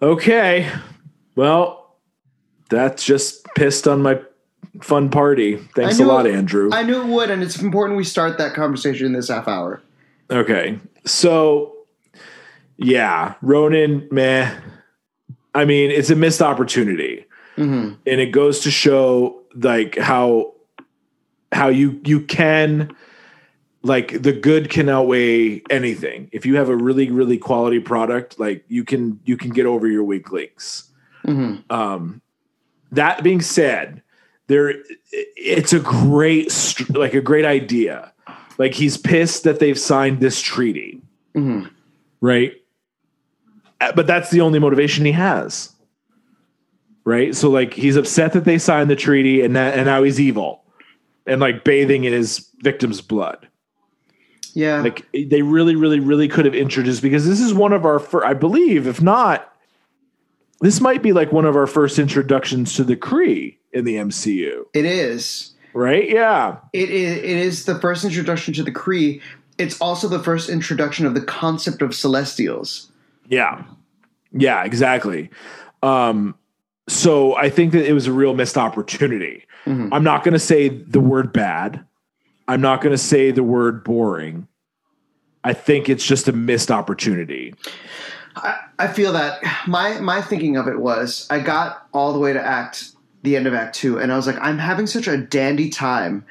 Okay. 0.00 0.72
Well, 1.36 1.98
that's 2.70 3.04
just 3.04 3.44
pissed 3.54 3.86
on 3.86 4.00
my 4.00 4.22
fun 4.80 5.10
party. 5.10 5.56
Thanks 5.74 5.98
a 5.98 6.04
lot, 6.04 6.26
Andrew. 6.26 6.70
I 6.72 6.82
knew 6.82 7.00
it 7.02 7.06
would, 7.06 7.30
and 7.30 7.42
it's 7.42 7.60
important 7.60 7.96
we 7.96 8.04
start 8.04 8.38
that 8.38 8.54
conversation 8.54 9.06
in 9.06 9.12
this 9.12 9.28
half 9.28 9.48
hour. 9.48 9.82
okay. 10.30 10.78
So 11.06 11.74
yeah, 12.76 13.34
Ronan, 13.42 14.08
meh. 14.10 14.54
I 15.54 15.64
mean, 15.64 15.90
it's 15.90 16.10
a 16.10 16.16
missed 16.16 16.42
opportunity. 16.42 17.24
hmm 17.56 17.92
and 18.06 18.20
it 18.20 18.30
goes 18.32 18.60
to 18.60 18.70
show 18.70 19.42
like 19.54 19.98
how 19.98 20.54
how 21.52 21.68
you 21.68 22.00
you 22.04 22.20
can 22.20 22.90
like 23.82 24.22
the 24.22 24.32
good 24.32 24.70
can 24.70 24.88
outweigh 24.88 25.60
anything 25.70 26.28
if 26.32 26.46
you 26.46 26.56
have 26.56 26.68
a 26.68 26.76
really 26.76 27.10
really 27.10 27.36
quality 27.38 27.80
product 27.80 28.38
like 28.38 28.64
you 28.68 28.84
can 28.84 29.18
you 29.24 29.36
can 29.36 29.50
get 29.50 29.66
over 29.66 29.86
your 29.88 30.04
weak 30.04 30.30
links 30.30 30.90
hmm 31.24 31.56
um 31.70 32.22
that 32.92 33.22
being 33.24 33.40
said 33.40 34.00
there 34.50 34.74
it's 35.12 35.72
a 35.72 35.80
great 35.80 36.52
like 36.90 37.14
a 37.14 37.20
great 37.20 37.46
idea 37.46 38.12
like 38.58 38.74
he's 38.74 38.98
pissed 38.98 39.44
that 39.44 39.58
they've 39.58 39.78
signed 39.78 40.20
this 40.20 40.40
treaty 40.40 41.00
hmm 41.34 41.64
right? 42.20 42.52
Uh, 43.80 43.92
But 43.92 44.06
that's 44.06 44.30
the 44.30 44.42
only 44.42 44.58
motivation 44.58 45.04
he 45.06 45.12
has, 45.12 45.72
right? 47.04 47.34
So 47.34 47.48
like 47.50 47.72
he's 47.72 47.96
upset 47.96 48.34
that 48.34 48.44
they 48.44 48.58
signed 48.58 48.90
the 48.90 48.96
treaty, 48.96 49.42
and 49.42 49.56
that 49.56 49.74
and 49.74 49.86
now 49.86 50.02
he's 50.02 50.20
evil, 50.20 50.62
and 51.26 51.40
like 51.40 51.64
bathing 51.64 52.04
in 52.04 52.12
his 52.12 52.50
victim's 52.62 53.00
blood. 53.00 53.48
Yeah. 54.52 54.82
Like 54.82 55.06
they 55.12 55.42
really, 55.42 55.76
really, 55.76 56.00
really 56.00 56.28
could 56.28 56.44
have 56.44 56.54
introduced 56.54 57.02
because 57.02 57.26
this 57.26 57.40
is 57.40 57.54
one 57.54 57.72
of 57.72 57.84
our, 57.84 58.00
fir- 58.00 58.24
I 58.24 58.34
believe, 58.34 58.86
if 58.86 59.00
not, 59.00 59.50
this 60.60 60.80
might 60.80 61.02
be 61.02 61.12
like 61.12 61.32
one 61.32 61.46
of 61.46 61.56
our 61.56 61.68
first 61.68 61.98
introductions 61.98 62.74
to 62.74 62.84
the 62.84 62.96
Kree 62.96 63.56
in 63.72 63.84
the 63.84 63.96
MCU. 63.96 64.64
It 64.74 64.84
is. 64.84 65.52
right? 65.74 66.08
Yeah. 66.08 66.58
It 66.72 66.90
is, 66.90 67.16
it 67.18 67.24
is 67.24 67.64
the 67.64 67.78
first 67.80 68.04
introduction 68.04 68.54
to 68.54 68.62
the 68.62 68.72
Kree. 68.72 69.20
It's 69.58 69.80
also 69.80 70.08
the 70.08 70.18
first 70.18 70.48
introduction 70.48 71.06
of 71.06 71.14
the 71.14 71.20
concept 71.20 71.82
of 71.82 71.94
Celestials. 71.94 72.90
Yeah. 73.28 73.62
Yeah, 74.32 74.64
exactly. 74.64 75.30
Um, 75.82 76.34
so 76.88 77.36
I 77.36 77.50
think 77.50 77.72
that 77.72 77.86
it 77.86 77.92
was 77.92 78.06
a 78.06 78.12
real 78.12 78.34
missed 78.34 78.56
opportunity. 78.58 79.44
Mhm. 79.66 79.90
I'm 79.92 80.02
not 80.02 80.24
going 80.24 80.32
to 80.32 80.38
say 80.40 80.68
the 80.68 81.00
word 81.00 81.32
bad. 81.32 81.84
I'm 82.48 82.60
not 82.60 82.80
going 82.80 82.92
to 82.92 82.98
say 82.98 83.30
the 83.30 83.42
word 83.44 83.84
boring. 83.84 84.48
I 85.44 85.52
think 85.52 85.88
it's 85.88 86.04
just 86.04 86.26
a 86.28 86.32
missed 86.32 86.70
opportunity. 86.70 87.54
I, 88.36 88.56
I 88.78 88.88
feel 88.88 89.12
that 89.12 89.40
my 89.66 90.00
my 90.00 90.20
thinking 90.22 90.56
of 90.56 90.66
it 90.68 90.78
was 90.80 91.26
I 91.30 91.40
got 91.40 91.86
all 91.92 92.12
the 92.12 92.18
way 92.18 92.32
to 92.32 92.44
act 92.44 92.90
the 93.22 93.36
end 93.36 93.46
of 93.46 93.54
act 93.54 93.74
two 93.76 93.98
and 93.98 94.12
I 94.12 94.16
was 94.16 94.26
like 94.26 94.38
I'm 94.40 94.58
having 94.58 94.86
such 94.86 95.06
a 95.06 95.16
dandy 95.16 95.68
time. 95.70 96.24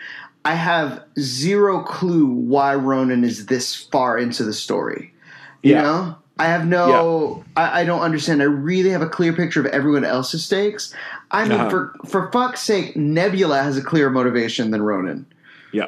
I 0.45 0.55
have 0.55 1.03
zero 1.19 1.83
clue 1.83 2.25
why 2.27 2.73
Ronan 2.75 3.23
is 3.23 3.45
this 3.47 3.75
far 3.75 4.17
into 4.17 4.43
the 4.43 4.53
story. 4.53 5.13
You 5.61 5.73
Yeah. 5.73 5.81
know? 5.81 6.15
I 6.39 6.45
have 6.45 6.65
no 6.65 7.43
I, 7.57 7.81
I 7.81 7.83
don't 7.83 7.99
understand. 8.01 8.41
I 8.41 8.45
really 8.45 8.89
have 8.91 9.01
a 9.01 9.09
clear 9.09 9.33
picture 9.33 9.59
of 9.59 9.65
everyone 9.67 10.05
else's 10.05 10.43
stakes. 10.45 10.93
I 11.31 11.43
mean 11.43 11.59
Uh-huh. 11.59 11.69
for 11.69 11.93
for 12.07 12.31
fuck's 12.31 12.61
sake, 12.61 12.95
Nebula 12.95 13.61
has 13.61 13.77
a 13.77 13.81
clearer 13.83 14.09
motivation 14.09 14.71
than 14.71 14.81
Ronan. 14.81 15.25
Yeah. 15.73 15.87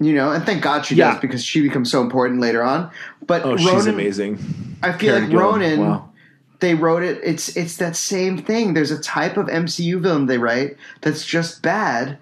You 0.00 0.12
know, 0.14 0.30
and 0.32 0.44
thank 0.46 0.62
God 0.62 0.86
she 0.86 0.94
Yeah. 0.94 1.12
does 1.12 1.20
because 1.20 1.44
she 1.44 1.60
becomes 1.60 1.90
so 1.90 2.00
important 2.00 2.40
later 2.40 2.62
on. 2.62 2.90
But 3.26 3.44
Oh, 3.44 3.56
she's 3.56 3.86
amazing. 3.86 4.38
I 4.82 4.92
feel 4.92 5.14
Karen 5.14 5.30
like. 5.30 5.38
Ronan 5.38 5.80
Wow. 5.80 6.10
They 6.64 6.74
wrote 6.74 7.02
it 7.02 7.20
it's 7.22 7.56
it's 7.56 7.76
that 7.76 7.94
same 7.94 8.38
thing 8.38 8.74
there's 8.74 8.90
a 8.90 9.00
type 9.00 9.36
of 9.36 9.46
mcu 9.46 10.00
villain 10.00 10.26
they 10.26 10.38
write 10.38 10.76
that's 11.02 11.24
just 11.24 11.62
bad 11.62 12.18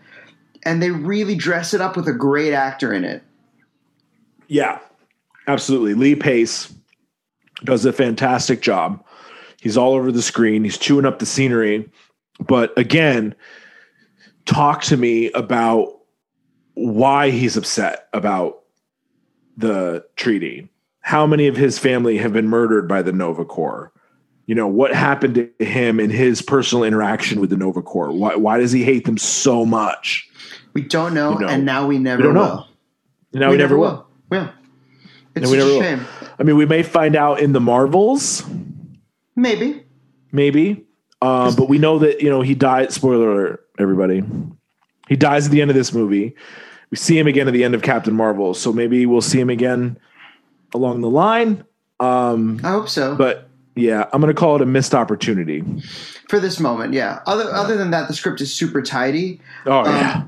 and 0.65 0.83
they 0.83 0.91
really 0.91 1.35
dress 1.35 1.73
it 1.73 1.81
up 1.81 1.97
with 1.97 2.07
a 2.09 2.13
great 2.13 2.53
actor 2.53 2.93
in 2.93 3.05
it 3.05 3.23
Yeah, 4.53 4.81
absolutely. 5.47 5.95
Lee 5.95 6.15
Pace 6.15 6.75
does 7.65 7.87
a 7.87 7.93
fantastic 7.93 8.61
job. 8.61 9.03
He's 9.63 9.79
all 9.79 9.95
over 9.95 10.13
the 10.13 10.21
screen. 10.21 10.63
He's 10.63 10.77
chewing 10.77 11.07
up 11.07 11.21
the 11.21 11.25
scenery. 11.25 11.91
But 12.39 12.77
again, 12.79 13.35
talk 14.45 14.83
to 14.83 14.99
me 14.99 15.31
about 15.33 16.01
why 16.75 17.31
he's 17.31 17.57
upset 17.57 18.09
about 18.13 18.63
the 19.57 20.05
treaty. 20.17 20.69
How 21.01 21.27
many 21.27 21.47
of 21.47 21.57
his 21.57 21.79
family 21.79 22.19
have 22.19 22.35
been 22.35 22.49
murdered 22.49 22.87
by 22.87 23.01
the 23.01 23.13
Nova 23.13 23.47
Corps? 23.47 23.91
You 24.47 24.55
know, 24.57 24.67
what 24.67 24.93
happened 24.95 25.35
to 25.59 25.65
him 25.65 26.01
in 26.01 26.11
his 26.11 26.43
personal 26.43 26.85
interaction 26.85 27.41
with 27.41 27.51
the 27.51 27.57
Nova 27.57 27.81
Corps? 27.81 28.11
Why, 28.11 28.35
why 28.35 28.59
does 28.59 28.73
he 28.73 28.83
hate 28.83 29.05
them 29.05 29.19
so 29.19 29.65
much? 29.65 30.29
we 30.75 30.83
don't 30.83 31.13
know, 31.15 31.33
You 31.35 31.41
know, 31.41 31.49
and 31.49 31.65
now 31.65 31.87
we 31.87 31.99
never 31.99 32.23
don't 32.23 32.35
know. 32.35 32.41
will 32.41 32.69
Now 33.41 33.51
we, 33.51 33.57
never 33.59 33.77
will. 33.79 34.07
yeah 34.31 34.51
it's 35.35 35.51
we 35.51 35.57
never 35.59 35.69
a 35.71 35.73
will. 35.75 35.81
shame 35.83 36.07
I 36.39 36.43
mean, 36.45 36.57
we 36.57 36.67
may 36.67 36.83
find 36.83 37.15
out 37.15 37.41
in 37.41 37.53
the 37.53 37.61
Marvels, 37.61 38.43
maybe 39.37 39.85
maybe. 40.33 40.85
Um, 41.21 41.55
but 41.55 41.69
we 41.69 41.79
know 41.79 41.99
that 42.01 42.21
you 42.21 42.31
know 42.31 42.41
he 42.43 42.55
died. 42.55 42.91
Spoiler 42.93 43.31
alert, 43.31 43.69
everybody. 43.79 44.23
He 45.09 45.15
dies 45.17 45.47
at 45.47 45.53
the 45.53 45.61
end 45.63 45.71
of 45.71 45.77
this 45.77 45.93
movie. 45.93 46.35
We 46.91 46.97
see 46.97 47.17
him 47.19 47.27
again 47.29 47.47
at 47.47 47.53
the 47.55 47.63
end 47.65 47.75
of 47.75 47.83
Captain 47.83 48.15
Marvel, 48.15 48.55
so 48.55 48.73
maybe 48.73 49.07
we'll 49.07 49.21
see 49.21 49.39
him 49.39 49.51
again 49.51 49.99
along 50.75 51.01
the 51.03 51.11
line. 51.11 51.65
Um, 52.01 52.61
i 52.65 52.71
hope 52.71 52.89
so 52.89 53.15
but 53.15 53.49
yeah, 53.75 54.07
I'm 54.13 54.21
gonna 54.21 54.35
call 54.35 54.57
it 54.57 54.63
a 54.63 54.67
missed 54.67 54.95
opportunity. 54.95 55.63
for 56.29 56.39
this 56.41 56.59
moment 56.61 56.93
yeah 56.95 57.21
other 57.27 57.45
other 57.53 57.77
than 57.77 57.91
that 57.91 58.09
the 58.09 58.15
script 58.15 58.41
is 58.41 58.53
super 58.55 58.83
tidy 58.83 59.41
Oh 59.67 59.81
Um, 59.81 59.87
yeah, 59.97 60.23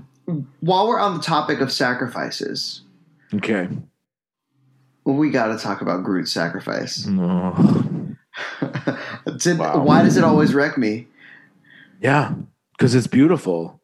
while 0.61 0.87
we're 0.89 0.99
on 1.01 1.15
the 1.17 1.23
topic 1.23 1.61
of 1.61 1.71
sacrifices 1.73 2.83
okay. 3.35 3.69
well, 5.05 5.17
we 5.17 5.31
got 5.31 5.47
to 5.49 5.59
talk 5.59 5.81
about 5.83 6.05
groot's 6.05 6.33
sacrifice 6.33 7.07
Oh, 7.09 8.17
Did, 9.39 9.59
Wow. 9.59 9.83
why 9.83 10.03
does 10.03 10.17
it 10.17 10.25
always 10.25 10.55
wreck 10.55 10.77
me 10.79 11.07
yeah, 12.01 12.35
because 12.77 12.95
it's 12.95 13.07
beautiful. 13.07 13.81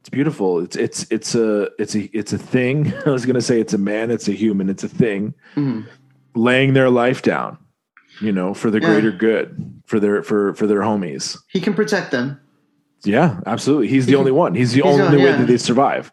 It's 0.00 0.08
beautiful. 0.08 0.58
It's 0.60 0.74
it's 0.74 1.06
it's 1.12 1.34
a 1.36 1.68
it's 1.78 1.94
a 1.94 2.10
it's 2.16 2.32
a 2.32 2.38
thing. 2.38 2.92
I 3.06 3.10
was 3.10 3.24
gonna 3.26 3.40
say 3.42 3.60
it's 3.60 3.74
a 3.74 3.78
man. 3.78 4.10
It's 4.10 4.26
a 4.26 4.32
human. 4.32 4.68
It's 4.68 4.82
a 4.82 4.88
thing. 4.88 5.34
Mhm. 5.54 5.86
laying 6.34 6.72
their 6.72 6.90
life 6.90 7.22
down, 7.22 7.58
you 8.22 8.32
know, 8.32 8.54
for 8.54 8.70
the 8.70 8.80
Yeah. 8.80 8.86
greater 8.88 9.12
good, 9.12 9.72
for 9.86 10.00
their 10.00 10.22
for 10.22 10.54
for 10.54 10.66
their 10.66 10.80
homies. 10.80 11.36
he 11.48 11.60
can 11.60 11.74
protect 11.74 12.10
them 12.12 12.38
Yeah, 13.04 13.40
absolutely. 13.46 13.88
He's 13.88 14.06
the 14.06 14.12
He- 14.12 14.16
only 14.16 14.30
one. 14.30 14.54
He's 14.54 14.72
the 14.72 14.82
he's 14.82 14.92
only 15.00 15.16
the- 15.16 15.22
way 15.24 15.30
yeah. 15.30 15.36
that 15.38 15.46
they 15.48 15.56
survive. 15.58 16.12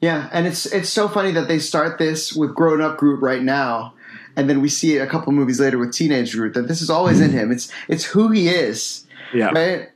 Yeah, 0.00 0.28
and 0.32 0.46
it's 0.46 0.66
it's 0.66 0.88
so 0.88 1.08
funny 1.08 1.32
that 1.32 1.48
they 1.48 1.58
start 1.58 1.98
this 1.98 2.32
with 2.32 2.54
grown 2.54 2.80
up 2.80 2.98
Groot 2.98 3.20
right 3.20 3.42
now, 3.42 3.94
and 4.36 4.48
then 4.48 4.60
we 4.60 4.68
see 4.68 4.96
it 4.96 5.00
a 5.00 5.06
couple 5.06 5.32
movies 5.32 5.58
later 5.60 5.78
with 5.78 5.92
teenage 5.92 6.34
Groot. 6.36 6.54
That 6.54 6.68
this 6.68 6.82
is 6.82 6.90
always 6.90 7.20
in 7.20 7.30
him. 7.30 7.50
It's 7.52 7.68
it's 7.88 8.04
who 8.04 8.30
he 8.30 8.48
is, 8.48 9.06
Yeah. 9.34 9.50
right? 9.54 9.88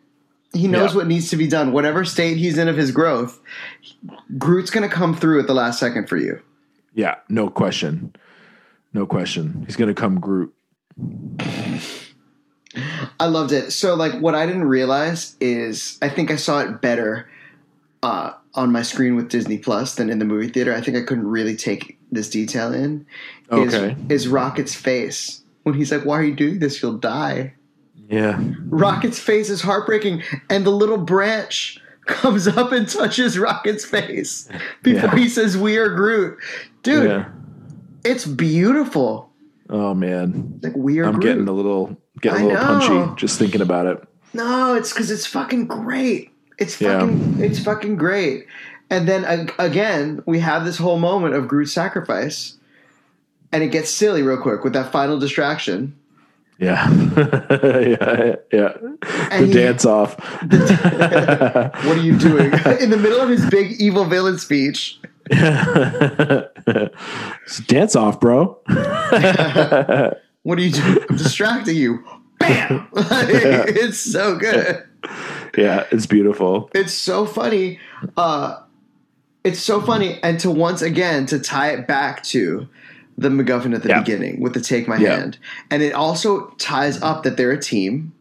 He 0.53 0.69
knows 0.69 0.91
Yeah. 0.93 0.97
what 0.99 1.07
needs 1.07 1.29
to 1.31 1.37
be 1.37 1.47
done, 1.49 1.71
whatever 1.73 2.05
state 2.05 2.37
he's 2.37 2.57
in 2.59 2.67
of 2.69 2.77
his 2.77 2.91
growth. 2.91 3.41
Groot's 4.39 4.71
gonna 4.71 4.89
come 4.89 5.15
through 5.15 5.41
at 5.41 5.47
the 5.47 5.55
last 5.55 5.79
second 5.79 6.09
for 6.09 6.17
you. 6.17 6.41
Yeah, 6.95 7.17
no 7.29 7.49
question. 7.49 8.15
No 8.95 9.05
question. 9.07 9.65
He's 9.67 9.77
going 9.77 9.89
to 9.95 10.01
come 10.01 10.19
Groot. 10.21 10.55
I 13.19 13.27
loved 13.27 13.53
it. 13.53 13.71
So 13.73 13.95
like, 13.95 14.15
what 14.21 14.35
I 14.35 14.45
didn't 14.47 14.65
realize 14.65 15.37
is 15.41 15.99
I 16.03 16.09
think 16.09 16.31
I 16.31 16.37
saw 16.37 16.61
it 16.61 16.81
better 16.83 17.29
uh, 18.03 18.33
on 18.55 18.71
my 18.73 18.83
screen 18.83 19.17
with 19.17 19.29
Disney 19.31 19.59
Plus 19.59 19.95
than 19.95 20.11
in 20.11 20.19
the 20.19 20.25
movie 20.25 20.49
theater. 20.49 20.75
I 20.75 20.81
think 20.81 20.97
I 20.97 21.03
couldn't 21.03 21.27
really 21.27 21.57
take 21.57 21.99
this 22.13 22.29
detail 22.29 22.73
in. 22.73 23.07
Is, 23.51 23.75
Okay. 23.75 23.97
is 24.09 24.29
Rocket's 24.29 24.75
face 24.75 25.43
when 25.63 25.75
he's 25.75 25.91
like, 25.91 26.05
"Why 26.05 26.19
are 26.19 26.25
you 26.25 26.35
doing 26.35 26.59
this? 26.59 26.83
You'll 26.83 26.99
die." 26.99 27.55
Yeah. 28.09 28.39
Rocket's 28.69 29.19
face 29.19 29.49
is 29.51 29.63
heartbreaking, 29.63 30.23
and 30.51 30.65
the 30.67 30.71
little 30.71 30.99
branch 30.99 31.81
comes 32.07 32.47
up 32.47 32.73
and 32.73 32.89
touches 32.89 33.39
Rocket's 33.39 33.85
face 33.85 34.49
before 34.83 35.11
Yeah. 35.11 35.17
he 35.17 35.29
says, 35.29 35.57
"We 35.57 35.77
are 35.79 35.89
Groot." 35.89 36.39
Dude, 36.83 37.09
Yeah. 37.09 37.29
it's 38.05 38.27
beautiful. 38.27 39.31
Oh 39.71 39.95
man. 39.95 40.61
Like 40.63 40.77
we 40.77 40.99
are 41.01 41.05
I'm 41.07 41.13
Groot. 41.15 41.23
getting 41.25 41.49
a 41.49 41.53
little 41.53 41.97
getting 42.21 42.43
a 42.43 42.47
little 42.49 42.65
punchy 42.65 43.15
just 43.21 43.39
thinking 43.39 43.61
about 43.61 43.87
it. 43.87 44.03
No, 44.35 44.75
it's 44.75 44.93
because 44.93 45.11
it's 45.11 45.27
fucking 45.27 45.67
great. 45.67 46.31
It's 46.59 46.81
Yeah. 46.81 47.01
fucking 47.01 47.41
it's 47.41 47.59
fucking 47.63 47.97
great. 47.97 48.47
And 48.91 49.09
then 49.09 49.51
again, 49.59 50.23
we 50.27 50.39
have 50.41 50.65
this 50.65 50.79
whole 50.79 50.99
moment 50.99 51.35
of 51.35 51.49
Groot's 51.49 51.73
sacrifice, 51.73 52.55
and 53.51 53.63
it 53.65 53.69
gets 53.73 53.91
silly 53.91 54.23
real 54.23 54.37
quick 54.41 54.63
with 54.63 54.73
that 54.75 54.93
final 54.93 55.19
distraction. 55.19 55.97
Yeah. 56.59 56.89
yeah. 57.51 58.37
Yeah. 58.53 58.73
And 59.31 59.43
the 59.43 59.47
he- 59.47 59.53
dance 59.53 59.85
off. 59.85 60.17
What 61.87 61.99
are 61.99 62.03
you 62.03 62.17
doing 62.17 62.53
in 62.81 62.91
the 62.91 62.97
middle 62.97 63.21
of 63.21 63.29
his 63.29 63.45
big 63.51 63.73
evil 63.81 64.05
villain 64.05 64.39
speech? 64.39 64.99
Dance 67.67 67.97
off, 67.97 68.21
bro. 68.21 68.59
What 70.43 70.59
are 70.59 70.63
you 70.63 70.71
doing? 70.73 70.99
I'm 71.11 71.17
distracting 71.17 71.77
you. 71.77 72.05
Bam! 72.39 72.87
it's 72.95 73.99
so 73.99 74.37
good. 74.37 74.85
yeah, 75.57 75.87
it's 75.91 76.07
beautiful. 76.07 76.71
It's 76.75 76.93
so 76.93 77.27
funny. 77.27 77.79
Uh, 78.17 78.61
it's 79.43 79.59
so 79.61 79.81
funny, 79.81 80.21
and 80.23 80.39
to 80.41 80.51
once 80.51 80.83
again 80.83 81.27
to 81.27 81.39
tie 81.39 81.71
it 81.71 81.87
back 81.89 82.23
to 82.25 82.69
the 83.19 83.29
MacGuffin 83.31 83.75
at 83.75 83.83
the 83.83 83.89
Yeah. 83.89 84.01
beginning 84.01 84.41
with 84.41 84.55
the 84.55 84.61
"Take 84.61 84.87
My 84.87 84.99
Yeah. 84.99 85.17
Hand," 85.17 85.39
and 85.71 85.83
it 85.83 85.95
also 85.95 86.49
ties 86.59 87.01
up 87.03 87.23
that 87.25 87.37
they're 87.37 87.53
a 87.53 87.61
team. 87.61 88.13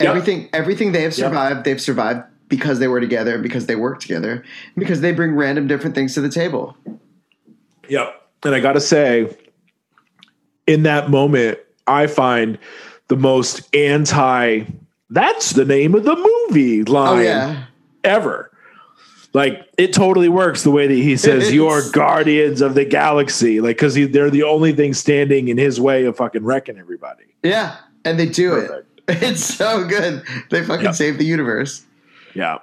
Yep. 0.00 0.08
Everything, 0.10 0.48
everything 0.52 0.92
they 0.92 1.02
have 1.02 1.18
Yep. 1.18 1.28
survived, 1.28 1.64
they've 1.64 1.80
survived 1.80 2.22
because 2.48 2.78
they 2.78 2.88
were 2.88 3.00
together, 3.00 3.38
because 3.38 3.66
they 3.66 3.76
work 3.76 4.00
together, 4.00 4.44
because 4.76 5.00
they 5.00 5.12
bring 5.12 5.34
random 5.34 5.66
different 5.66 5.94
things 5.94 6.14
to 6.14 6.20
the 6.20 6.28
table. 6.30 6.76
Yep. 7.88 8.14
And 8.44 8.54
I 8.54 8.60
got 8.60 8.72
to 8.72 8.80
say, 8.80 9.36
in 10.66 10.82
that 10.84 11.10
moment, 11.10 11.58
I 11.86 12.06
find 12.06 12.58
the 13.08 13.16
most 13.16 13.74
anti, 13.74 14.64
that's 15.10 15.50
the 15.52 15.64
name 15.64 15.94
of 15.94 16.04
the 16.04 16.16
movie 16.16 16.82
oh, 16.86 16.92
line 16.92 17.18
Oh 17.18 17.20
yeah, 17.20 17.64
ever. 18.04 18.50
Like, 19.34 19.68
it 19.76 19.92
totally 19.92 20.28
works 20.30 20.62
the 20.62 20.70
way 20.70 20.86
that 20.86 20.94
he 20.94 21.16
says, 21.16 21.48
is. 21.48 21.54
You're 21.54 21.82
guardians 21.92 22.62
of 22.62 22.74
the 22.74 22.84
galaxy. 22.84 23.60
Like, 23.60 23.76
because 23.76 23.94
they're 23.94 24.30
the 24.30 24.42
only 24.42 24.72
thing 24.72 24.94
standing 24.94 25.48
in 25.48 25.58
his 25.58 25.78
way 25.80 26.04
of 26.06 26.16
fucking 26.16 26.44
wrecking 26.44 26.78
everybody. 26.78 27.24
yeah, 27.42 27.76
and 28.04 28.18
they 28.18 28.26
do 28.26 28.50
Perfect. 28.50 28.72
it. 29.10 29.22
It's 29.22 29.42
so 29.44 29.86
good. 29.86 30.22
They 30.50 30.62
fucking 30.62 30.84
Yep. 30.84 30.94
save 30.94 31.18
the 31.18 31.24
universe. 31.24 31.84
Yeah, 32.34 32.58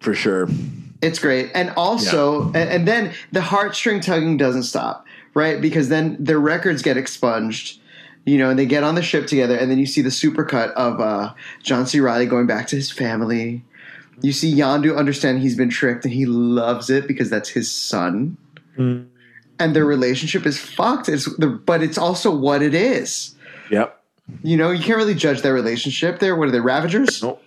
for 0.00 0.14
sure. 0.14 0.48
It's 1.02 1.18
great. 1.18 1.50
And 1.54 1.70
also, 1.70 2.46
and, 2.46 2.56
and 2.56 2.88
then 2.88 3.12
the 3.32 3.40
heartstring 3.40 4.02
tugging 4.02 4.36
doesn't 4.36 4.62
stop, 4.62 5.04
right? 5.34 5.60
Because 5.60 5.88
then 5.88 6.16
their 6.18 6.38
records 6.38 6.80
get 6.80 6.96
expunged, 6.96 7.80
you 8.24 8.38
know, 8.38 8.50
and 8.50 8.58
they 8.58 8.66
get 8.66 8.84
on 8.84 8.94
the 8.94 9.02
ship 9.02 9.26
together, 9.26 9.56
and 9.56 9.70
then 9.70 9.78
you 9.78 9.86
see 9.86 10.00
the 10.00 10.10
supercut 10.10 10.70
of 10.72 11.00
uh, 11.00 11.34
John 11.62 11.86
C. 11.86 11.98
Reilly 11.98 12.26
going 12.26 12.46
back 12.46 12.68
to 12.68 12.76
his 12.76 12.90
family. 12.90 13.64
You 14.20 14.32
see 14.32 14.54
Yondu 14.54 14.96
understand 14.96 15.40
he's 15.40 15.56
been 15.56 15.70
tricked 15.70 16.04
and 16.04 16.14
he 16.14 16.26
loves 16.26 16.88
it 16.90 17.08
because 17.08 17.28
that's 17.28 17.48
his 17.48 17.72
son. 17.72 18.36
Mm. 18.78 19.08
And 19.58 19.74
their 19.74 19.84
relationship 19.84 20.46
is 20.46 20.60
fucked. 20.60 21.08
It's 21.08 21.24
the, 21.36 21.48
but 21.48 21.82
it's 21.82 21.98
also 21.98 22.34
what 22.34 22.62
it 22.62 22.74
is. 22.74 23.34
Yep. 23.70 24.00
You 24.44 24.56
know, 24.56 24.70
you 24.70 24.82
can't 24.82 24.98
really 24.98 25.14
judge 25.14 25.42
their 25.42 25.54
relationship. 25.54 26.20
They're 26.20 26.36
what 26.36 26.46
are 26.48 26.52
they, 26.52 26.60
Ravagers? 26.60 27.22
Nope. 27.22 27.42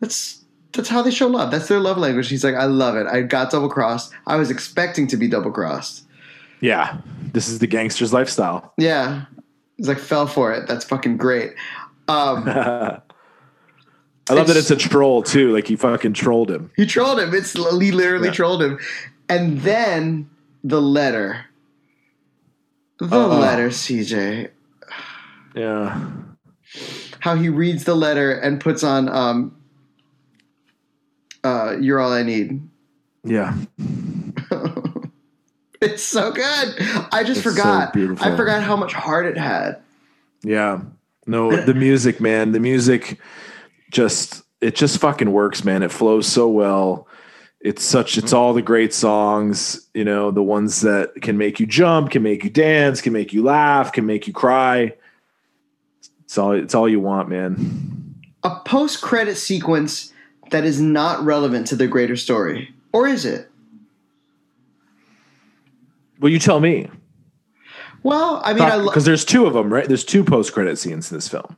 That's 0.00 0.42
that's 0.72 0.88
how 0.88 1.02
they 1.02 1.10
show 1.10 1.26
love. 1.26 1.50
That's 1.50 1.68
their 1.68 1.80
love 1.80 1.96
language. 1.98 2.28
He's 2.28 2.44
like, 2.44 2.54
I 2.54 2.64
love 2.64 2.96
it. 2.96 3.06
I 3.06 3.22
got 3.22 3.50
double 3.50 3.68
crossed. 3.68 4.12
I 4.26 4.36
was 4.36 4.50
expecting 4.50 5.06
to 5.08 5.16
be 5.16 5.26
double 5.28 5.50
crossed. 5.50 6.04
Yeah. 6.60 6.98
This 7.32 7.48
is 7.48 7.58
the 7.60 7.66
gangster's 7.66 8.12
lifestyle. 8.12 8.72
Yeah. 8.78 9.24
He's 9.76 9.88
like, 9.88 9.98
fell 9.98 10.26
for 10.26 10.52
it. 10.52 10.66
That's 10.68 10.84
fucking 10.84 11.16
great. 11.16 11.54
Um, 12.08 12.44
I 12.48 13.00
love 14.34 14.46
that 14.48 14.56
it's 14.56 14.70
a 14.70 14.76
troll 14.76 15.22
too. 15.22 15.52
Like 15.54 15.66
he 15.66 15.76
fucking 15.76 16.12
trolled 16.14 16.50
him. 16.50 16.70
he 16.76 16.84
trolled 16.84 17.18
him. 17.20 17.32
It's 17.34 17.52
he 17.54 17.60
literally 17.92 18.28
Yeah. 18.28 18.34
trolled 18.34 18.62
him. 18.62 18.78
And 19.28 19.60
then 19.60 20.28
the 20.64 20.82
letter. 20.82 21.44
The 22.98 23.06
Uh-oh. 23.06 23.38
letter, 23.38 23.68
CJ. 23.70 24.50
Yeah. 25.54 26.00
How 27.20 27.36
he 27.36 27.48
reads 27.48 27.84
the 27.84 27.94
letter 27.94 28.32
and 28.32 28.60
puts 28.60 28.82
on 28.84 29.08
um 29.08 29.54
uh 31.44 31.76
You're 31.80 32.00
all 32.00 32.12
I 32.12 32.22
need. 32.22 32.68
Yeah. 33.24 33.56
It's 35.80 36.02
so 36.02 36.32
good. 36.32 36.74
I 37.12 37.22
just 37.24 37.38
It's 37.38 37.42
forgot. 37.42 37.92
beautiful. 37.92 38.26
I 38.26 38.36
forgot 38.36 38.64
how 38.64 38.74
much 38.76 38.92
heart 38.92 39.26
it 39.26 39.36
had. 39.38 39.80
Yeah. 40.42 40.80
No, 41.26 41.54
the 41.64 41.74
music, 41.74 42.20
man. 42.20 42.50
The 42.52 42.58
music 42.60 43.18
just 43.90 44.42
it 44.60 44.74
just 44.74 44.98
fucking 44.98 45.30
works, 45.30 45.64
man. 45.64 45.84
It 45.84 45.92
flows 45.92 46.26
so 46.26 46.48
well. 46.48 47.06
It's 47.60 47.84
such 47.84 48.18
it's 48.18 48.32
all 48.32 48.54
the 48.54 48.62
great 48.62 48.92
songs, 48.92 49.88
you 49.94 50.04
know, 50.04 50.30
the 50.32 50.42
ones 50.42 50.80
that 50.80 51.12
can 51.22 51.38
make 51.38 51.60
you 51.60 51.66
jump, 51.66 52.10
can 52.10 52.22
make 52.24 52.42
you 52.42 52.50
dance, 52.50 53.00
can 53.00 53.12
make 53.12 53.32
you 53.32 53.44
laugh, 53.44 53.92
can 53.92 54.04
make 54.06 54.26
you 54.26 54.32
cry. 54.32 54.94
It's 56.24 56.36
all 56.38 56.52
it's 56.52 56.74
all 56.74 56.88
you 56.88 56.98
want, 57.00 57.28
man. 57.28 58.14
A 58.42 58.56
post 58.64 59.00
credit 59.00 59.36
sequence 59.36 60.12
that 60.50 60.64
is 60.64 60.80
not 60.80 61.24
relevant 61.24 61.66
to 61.68 61.76
the 61.76 61.86
greater 61.86 62.16
story. 62.16 62.72
Or 62.92 63.06
is 63.06 63.24
it? 63.24 63.50
Well, 66.20 66.32
you 66.32 66.38
tell 66.38 66.60
me. 66.60 66.88
Well, 68.02 68.40
I 68.44 68.52
mean, 68.54 68.62
I 68.62 68.76
lo- 68.76 68.86
Because 68.86 69.04
there's 69.04 69.24
two 69.24 69.46
of 69.46 69.54
them, 69.54 69.72
right? 69.72 69.86
There's 69.86 70.04
two 70.04 70.24
post 70.24 70.52
credit 70.52 70.78
scenes 70.78 71.10
in 71.10 71.16
this 71.16 71.28
film. 71.28 71.56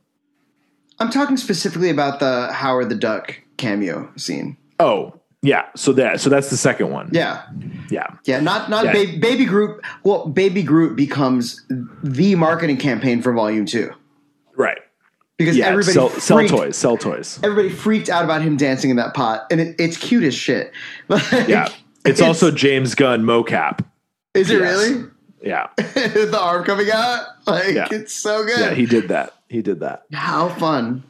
I'm 0.99 1.09
talking 1.09 1.37
specifically 1.37 1.89
about 1.89 2.19
the 2.19 2.51
Howard 2.53 2.89
the 2.89 2.95
Duck 2.95 3.39
cameo 3.57 4.11
scene. 4.17 4.57
Oh, 4.79 5.19
yeah. 5.41 5.65
So 5.75 5.93
that 5.93 6.19
so 6.19 6.29
that's 6.29 6.49
the 6.51 6.57
second 6.57 6.91
one. 6.91 7.09
Yeah, 7.11 7.41
Yeah. 7.89 8.07
yeah, 8.25 8.39
not 8.39 8.69
not 8.69 8.85
Yeah. 8.85 8.93
Ba- 8.93 9.17
Baby 9.19 9.45
Groot. 9.45 9.83
Well, 10.03 10.27
Baby 10.27 10.61
Groot 10.61 10.95
becomes 10.95 11.65
the 12.03 12.35
marketing 12.35 12.77
campaign 12.77 13.21
for 13.23 13.33
Volume 13.33 13.65
Two. 13.65 13.91
Because 15.37 15.57
Yeah. 15.57 15.67
everybody 15.67 15.93
sell, 15.93 16.09
sell 16.09 16.37
freaked, 16.37 16.51
toys. 16.53 16.75
Sell 16.77 16.97
toys. 16.97 17.39
Everybody 17.43 17.69
freaked 17.69 18.09
out 18.09 18.23
about 18.23 18.41
him 18.41 18.57
dancing 18.57 18.89
in 18.89 18.95
that 18.97 19.13
pot, 19.13 19.45
and 19.51 19.59
it, 19.61 19.75
it's 19.79 19.97
cute 19.97 20.23
as 20.23 20.33
shit. 20.35 20.71
Like, 21.07 21.23
Yeah. 21.47 21.67
It's, 22.05 22.19
also 22.21 22.49
James 22.51 22.95
Gunn 22.95 23.23
mocap. 23.23 23.85
is 24.33 24.49
it 24.49 24.59
yes. 24.59 24.61
really 24.89 25.05
Yeah. 25.43 25.67
the 25.77 26.39
arm 26.39 26.63
coming 26.63 26.89
out? 26.91 27.25
Like 27.45 27.73
Yeah. 27.73 27.87
it's 27.91 28.13
so 28.13 28.43
good. 28.45 28.59
Yeah, 28.59 28.73
he 28.73 28.85
did 28.85 29.07
that. 29.09 29.33
He 29.49 29.61
did 29.61 29.79
that. 29.81 30.03
How 30.13 30.49
fun! 30.49 31.03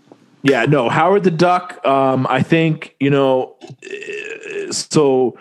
Yeah, 0.43 0.65
no, 0.65 0.89
Howard 0.89 1.23
the 1.23 1.29
Duck. 1.31 1.79
Um, 1.85 2.25
I 2.27 2.41
think 2.41 2.95
you 2.99 3.09
know. 3.11 3.55
uh, 3.85 4.71
So, 4.71 5.37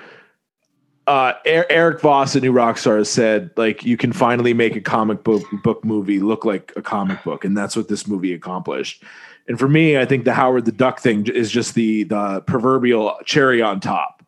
uh, 1.11 1.35
Er- 1.44 1.66
Eric 1.68 2.01
Voss 2.01 2.37
at 2.37 2.42
New 2.42 2.53
Rockstar 2.53 2.99
has 2.99 3.11
said 3.11 3.51
like 3.57 3.85
you 3.85 3.96
can 3.96 4.12
finally 4.12 4.55
make 4.55 4.77
a 4.77 4.81
comic 4.81 5.25
book 5.25 5.42
book 5.64 5.85
movie 5.85 6.20
look 6.20 6.44
like 6.44 6.73
a 6.77 6.83
comic 6.83 7.25
book, 7.25 7.44
and 7.44 7.59
that's 7.59 7.75
what 7.75 7.88
this 7.88 8.07
movie 8.07 8.33
accomplished. 8.33 9.03
And 9.49 9.59
for 9.59 9.68
me, 9.68 9.99
I 9.99 10.05
think 10.05 10.25
the 10.25 10.33
Howard 10.33 10.66
the 10.66 10.73
Duck 10.73 11.01
thing 11.01 11.27
is 11.27 11.51
just 11.51 11.75
the 11.75 12.05
the 12.05 12.42
proverbial 12.42 13.18
cherry 13.25 13.61
on 13.61 13.81
top. 13.81 14.25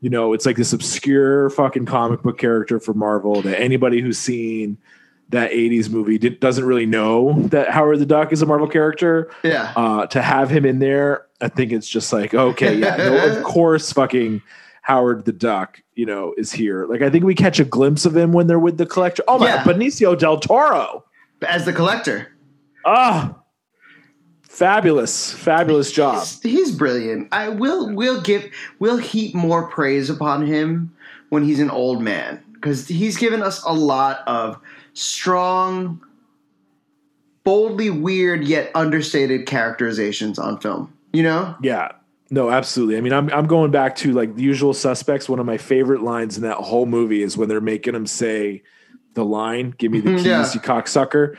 You 0.00 0.08
know, 0.08 0.32
it's 0.32 0.46
like 0.46 0.56
this 0.56 0.72
obscure 0.72 1.50
fucking 1.50 1.84
comic 1.84 2.22
book 2.22 2.38
character 2.38 2.80
for 2.80 2.94
Marvel 2.94 3.42
that 3.42 3.60
anybody 3.60 4.00
who's 4.00 4.18
seen 4.18 4.78
that 5.28 5.50
80s 5.50 5.90
movie 5.90 6.16
did, 6.18 6.40
doesn't 6.40 6.64
really 6.64 6.86
know 6.86 7.34
that 7.48 7.68
Howard 7.68 7.98
the 7.98 8.06
Duck 8.06 8.32
is 8.32 8.40
a 8.40 8.46
Marvel 8.46 8.66
character 8.66 9.30
Yeah, 9.44 9.74
uh, 9.76 10.06
to 10.06 10.22
have 10.22 10.48
him 10.48 10.64
in 10.64 10.78
there, 10.78 11.26
I 11.42 11.48
think 11.48 11.70
it's 11.70 11.88
just 11.88 12.14
like, 12.14 12.32
okay, 12.32 12.76
yeah, 12.76 12.96
no, 12.96 13.36
of 13.38 13.44
course, 13.44 13.92
fucking 13.92 14.42
Howard 14.82 15.24
the 15.24 15.32
Duck, 15.32 15.80
you 15.94 16.04
know, 16.06 16.34
is 16.36 16.52
here. 16.52 16.86
Like, 16.86 17.02
I 17.02 17.08
think 17.10 17.24
we 17.24 17.34
catch 17.34 17.58
a 17.60 17.64
glimpse 17.64 18.04
of 18.04 18.16
him 18.16 18.32
when 18.32 18.46
they're 18.48 18.58
with 18.58 18.78
the 18.78 18.86
collector. 18.86 19.22
Oh 19.28 19.38
my, 19.38 19.46
Yeah. 19.46 19.62
Benicio 19.64 20.18
del 20.18 20.38
Toro. 20.40 21.04
as 21.46 21.64
the 21.64 21.72
collector, 21.72 22.28
Ah, 22.84 23.36
fabulous, 24.42 25.32
fabulous 25.32 25.92
job. 25.92 26.18
he's, 26.20 26.42
he's 26.42 26.72
brilliant. 26.72 27.28
I 27.32 27.48
will 27.48 27.94
will 27.94 28.20
give 28.20 28.50
will 28.80 28.96
heap 28.98 29.34
more 29.34 29.68
praise 29.68 30.10
upon 30.10 30.46
him 30.46 30.94
when 31.30 31.44
he's 31.44 31.60
an 31.60 31.70
old 31.70 32.02
man 32.02 32.42
because 32.54 32.86
he's 32.88 33.16
given 33.16 33.42
us 33.42 33.62
a 33.64 33.72
lot 33.72 34.20
of 34.26 34.58
strong, 34.94 36.00
boldly 37.44 37.90
weird 37.90 38.44
yet 38.44 38.70
understated 38.74 39.46
characterizations 39.46 40.38
on 40.38 40.58
film. 40.60 40.92
You 41.12 41.22
know? 41.22 41.54
Yeah. 41.62 41.92
No, 42.32 42.50
absolutely. 42.50 42.96
I 42.96 43.02
mean, 43.02 43.12
I'm 43.12 43.28
I'm 43.30 43.46
going 43.46 43.70
back 43.70 43.94
to 43.96 44.12
like 44.12 44.34
the 44.36 44.42
usual 44.42 44.72
suspects. 44.72 45.28
One 45.28 45.38
of 45.38 45.44
my 45.44 45.58
favorite 45.58 46.00
lines 46.02 46.38
in 46.38 46.42
that 46.44 46.56
whole 46.56 46.86
movie 46.86 47.22
is 47.22 47.36
when 47.36 47.46
they're 47.46 47.60
making 47.60 47.94
him 47.94 48.06
say 48.06 48.62
the 49.12 49.22
line, 49.22 49.74
give 49.76 49.92
me 49.92 50.00
the 50.00 50.08
mm-hmm, 50.08 50.16
keys, 50.16 50.26
Yeah. 50.26 50.50
you 50.54 50.60
cocksucker. 50.60 51.36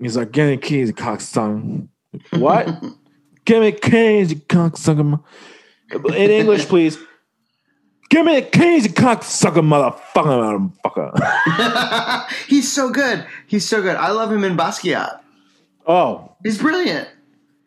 He's 0.00 0.16
like, 0.16 0.30
give 0.30 0.48
me 0.48 0.54
the 0.54 0.62
keys, 0.62 0.86
you 0.90 0.94
cocksucker. 0.94 1.88
What? 2.30 2.66
give 3.44 3.62
me 3.62 3.72
the 3.72 3.80
keys, 3.80 4.30
you 4.30 4.36
cocksucker. 4.36 5.20
In 5.92 6.30
English, 6.30 6.66
please. 6.68 6.96
Give 8.08 8.24
me 8.24 8.38
the 8.38 8.46
keys, 8.46 8.84
you 8.86 8.92
cocksucker, 8.92 9.60
motherfucker, 10.14 10.70
motherfucker. 10.84 12.28
he's 12.46 12.72
so 12.72 12.90
good. 12.90 13.26
He's 13.48 13.68
so 13.68 13.82
good. 13.82 13.96
I 13.96 14.12
love 14.12 14.30
him 14.30 14.44
in 14.44 14.56
Basquiat. 14.56 15.18
oh, 15.84 16.36
He's 16.44 16.58
brilliant. 16.58 17.08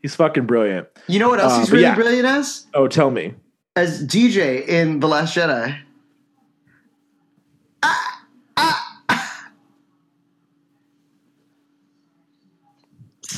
He's 0.01 0.15
fucking 0.15 0.45
brilliant. 0.45 0.87
You 1.07 1.19
know 1.19 1.29
what 1.29 1.39
else 1.39 1.53
Uh, 1.53 1.59
he's 1.59 1.71
really 1.71 1.83
yeah. 1.83 1.95
brilliant 1.95 2.25
as? 2.25 2.65
Oh, 2.73 2.87
tell 2.87 3.11
me. 3.11 3.33
As 3.75 4.05
DJ 4.05 4.67
in 4.67 4.99
The 4.99 5.07
Last 5.07 5.35
Jedi. 5.35 5.77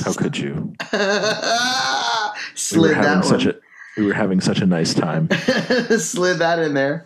How 0.04 0.12
could 0.12 0.36
you? 0.36 0.74
We 2.54 2.58
Slid 2.60 2.94
having 2.94 3.20
that 3.20 3.24
such 3.24 3.46
one. 3.46 3.54
a 3.96 4.00
we 4.00 4.06
were 4.06 4.12
having 4.14 4.40
such 4.40 4.60
a 4.60 4.66
nice 4.66 4.94
time. 4.94 5.28
Slid 5.98 6.38
that 6.38 6.58
in 6.60 6.74
there. 6.74 7.04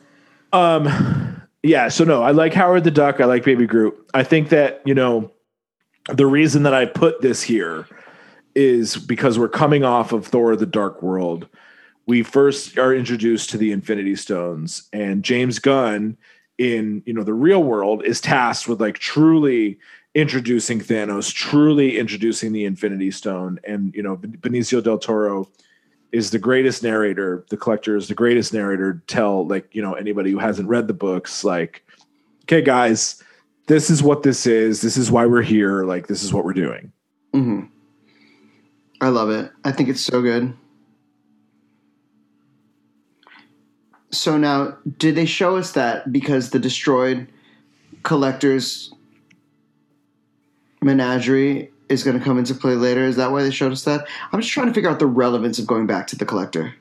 Um, 0.53 1.41
yeah. 1.63 1.89
So 1.89 2.05
no, 2.05 2.23
I 2.23 2.31
like 2.33 2.53
Howard 2.55 2.85
the 2.85 2.91
Duck. 2.91 3.21
I 3.21 3.25
like 3.25 3.45
Baby 3.45 3.67
Groot. 3.67 3.95
I 4.15 4.23
think 4.25 4.51
that 4.51 4.83
you 4.85 4.95
know 4.95 5.31
the 6.13 6.27
reason 6.27 6.63
that 6.65 6.75
I 6.75 6.85
put 6.87 7.23
this 7.23 7.43
here 7.43 7.87
is 8.59 8.97
because 8.97 9.39
we're 9.39 9.49
coming 9.49 9.85
off 9.85 10.13
of 10.13 10.27
Thor: 10.27 10.57
The 10.57 10.67
Dark 10.67 11.01
World. 11.01 11.49
We 12.07 12.25
first 12.25 12.77
are 12.77 12.93
introduced 12.93 13.51
to 13.51 13.59
the 13.59 13.71
Infinity 13.71 14.17
Stones, 14.17 14.89
and 14.93 15.23
James 15.23 15.61
Gunn 15.61 16.17
in 16.59 17.05
you 17.07 17.13
know 17.13 17.23
the 17.23 17.35
real 17.35 17.63
world 17.63 18.05
is 18.05 18.21
tasked 18.21 18.67
with 18.67 18.81
like 18.81 18.99
truly 18.99 19.79
introducing 20.17 20.81
Thanos, 20.81 21.33
truly 21.33 21.99
introducing 21.99 22.53
the 22.53 22.65
Infinity 22.65 23.13
Stone, 23.13 23.61
and 23.63 23.95
you 23.95 24.03
know 24.03 24.17
Benicio 24.17 24.83
del 24.83 24.99
Toro 24.99 25.49
is 26.11 26.33
the 26.33 26.39
greatest 26.41 26.83
narrator. 26.83 27.47
The 27.51 27.57
collector 27.57 27.97
is 27.97 28.09
the 28.09 28.15
greatest 28.15 28.53
narrator. 28.53 28.95
to 28.95 29.01
Tell 29.07 29.47
like 29.47 29.73
you 29.73 29.83
know 29.83 29.93
anybody 29.93 30.33
who 30.33 30.39
hasn't 30.39 30.69
read 30.69 30.89
the 30.89 30.95
books, 30.95 31.45
like, 31.45 31.85
okay, 32.43 32.63
guys, 32.63 33.23
this 33.69 33.89
is 33.89 34.03
what 34.03 34.25
this 34.25 34.49
is. 34.49 34.81
This 34.81 34.97
is 34.97 35.13
why 35.13 35.27
we're 35.27 35.43
here. 35.43 35.85
Like, 35.85 36.09
this 36.09 36.25
is 36.25 36.35
what 36.35 36.45
we're 36.45 36.55
doing. 36.55 36.91
hmm 37.33 37.67
I 39.01 39.09
love 39.09 39.31
it. 39.31 39.51
I 39.65 39.73
think 39.73 39.89
it's 39.89 40.01
so 40.01 40.23
good. 40.23 40.55
So 44.11 44.37
now, 44.39 44.77
did 44.97 45.15
they 45.15 45.27
show 45.27 45.57
us 45.57 45.73
that 45.73 46.13
because 46.13 46.51
the 46.51 46.59
destroyed 46.59 47.29
collector's 48.03 48.93
menagerie 50.83 51.71
is 51.89 52.03
going 52.03 52.19
to 52.19 52.25
come 52.25 52.39
into 52.39 52.55
play 52.55 52.75
later? 52.75 53.05
Is 53.05 53.17
that 53.17 53.31
why 53.31 53.43
they 53.43 53.51
showed 53.51 53.73
us 53.73 53.85
that? 53.85 54.09
I'm 54.33 54.41
just 54.41 54.53
trying 54.53 54.69
to 54.69 54.73
figure 54.73 54.91
out 54.91 54.99
the 54.99 55.07
relevance 55.07 55.59
of 55.59 55.67
going 55.67 55.87
back 55.87 56.07
to 56.09 56.17
the 56.17 56.25
collector. 56.25 56.75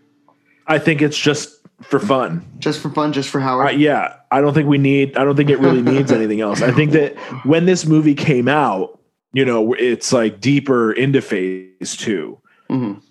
I 0.68 0.80
think 0.80 1.02
it's 1.02 1.18
just 1.18 1.60
for 1.82 2.00
fun. 2.00 2.46
Just 2.60 2.80
for 2.80 2.90
fun, 2.90 3.14
just 3.14 3.30
for 3.30 3.40
Howard. 3.40 3.68
Uh, 3.68 3.72
yeah, 3.72 4.16
I 4.32 4.42
don't 4.42 4.54
think 4.54 4.68
we 4.68 4.78
need. 4.78 5.16
I 5.18 5.24
don't 5.24 5.36
think 5.36 5.50
it 5.50 5.60
really 5.60 5.82
needs 5.82 6.12
anything 6.14 6.42
else. 6.42 6.62
I 6.62 6.72
think 6.72 6.92
that 6.92 7.18
when 7.46 7.66
this 7.66 7.86
movie 7.86 8.16
came 8.16 8.48
out, 8.48 9.00
you 9.34 9.46
know, 9.46 9.74
it's 9.74 10.12
like 10.12 10.40
deeper 10.40 10.92
into 10.92 11.22
phase 11.22 11.67
two, 11.82 12.40
Mhm. 12.70 13.02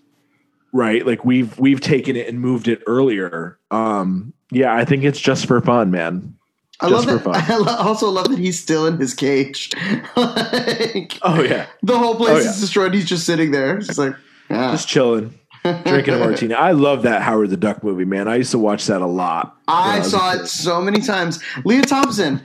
right? 0.72 1.06
Like 1.06 1.24
we've 1.24 1.58
we've 1.58 1.80
taken 1.80 2.16
it 2.16 2.28
and 2.28 2.40
moved 2.40 2.68
it 2.68 2.82
earlier. 2.86 3.58
Um, 3.70 4.32
yeah, 4.50 4.74
I 4.74 4.84
think 4.84 5.04
it's 5.04 5.20
just 5.20 5.46
for 5.46 5.60
fun, 5.60 5.90
man. 5.90 6.34
I 6.80 6.90
Just 6.90 7.06
love 7.06 7.22
for 7.22 7.32
that. 7.32 7.50
I 7.68 7.76
also 7.86 8.10
love 8.10 8.28
that 8.28 8.38
he's 8.38 8.60
still 8.60 8.86
in 8.86 8.98
his 8.98 9.14
cage. 9.14 9.70
like, 10.16 11.18
Oh 11.22 11.42
yeah, 11.42 11.66
the 11.82 11.98
whole 11.98 12.14
place 12.16 12.30
Oh, 12.30 12.38
yeah. 12.44 12.50
is 12.50 12.60
destroyed. 12.60 12.92
He's 12.94 13.06
just 13.06 13.24
sitting 13.24 13.50
there, 13.50 13.78
just 13.78 13.98
like, 13.98 14.14
ah. 14.50 14.72
just 14.72 14.86
chilling, 14.86 15.32
drinking 15.62 16.14
a 16.14 16.18
martini. 16.18 16.52
I 16.54 16.72
love 16.72 17.02
that 17.04 17.22
Howard 17.22 17.48
the 17.50 17.56
Duck 17.56 17.82
movie, 17.82 18.04
man. 18.04 18.28
I 18.28 18.36
used 18.36 18.50
to 18.50 18.58
watch 18.58 18.86
that 18.86 19.00
a 19.00 19.06
lot. 19.06 19.56
I 19.68 19.98
a 20.00 20.04
saw 20.04 20.34
it 20.34 20.46
so 20.48 20.82
many 20.82 21.00
times. 21.00 21.42
Lea 21.64 21.80
Thompson, 21.80 22.42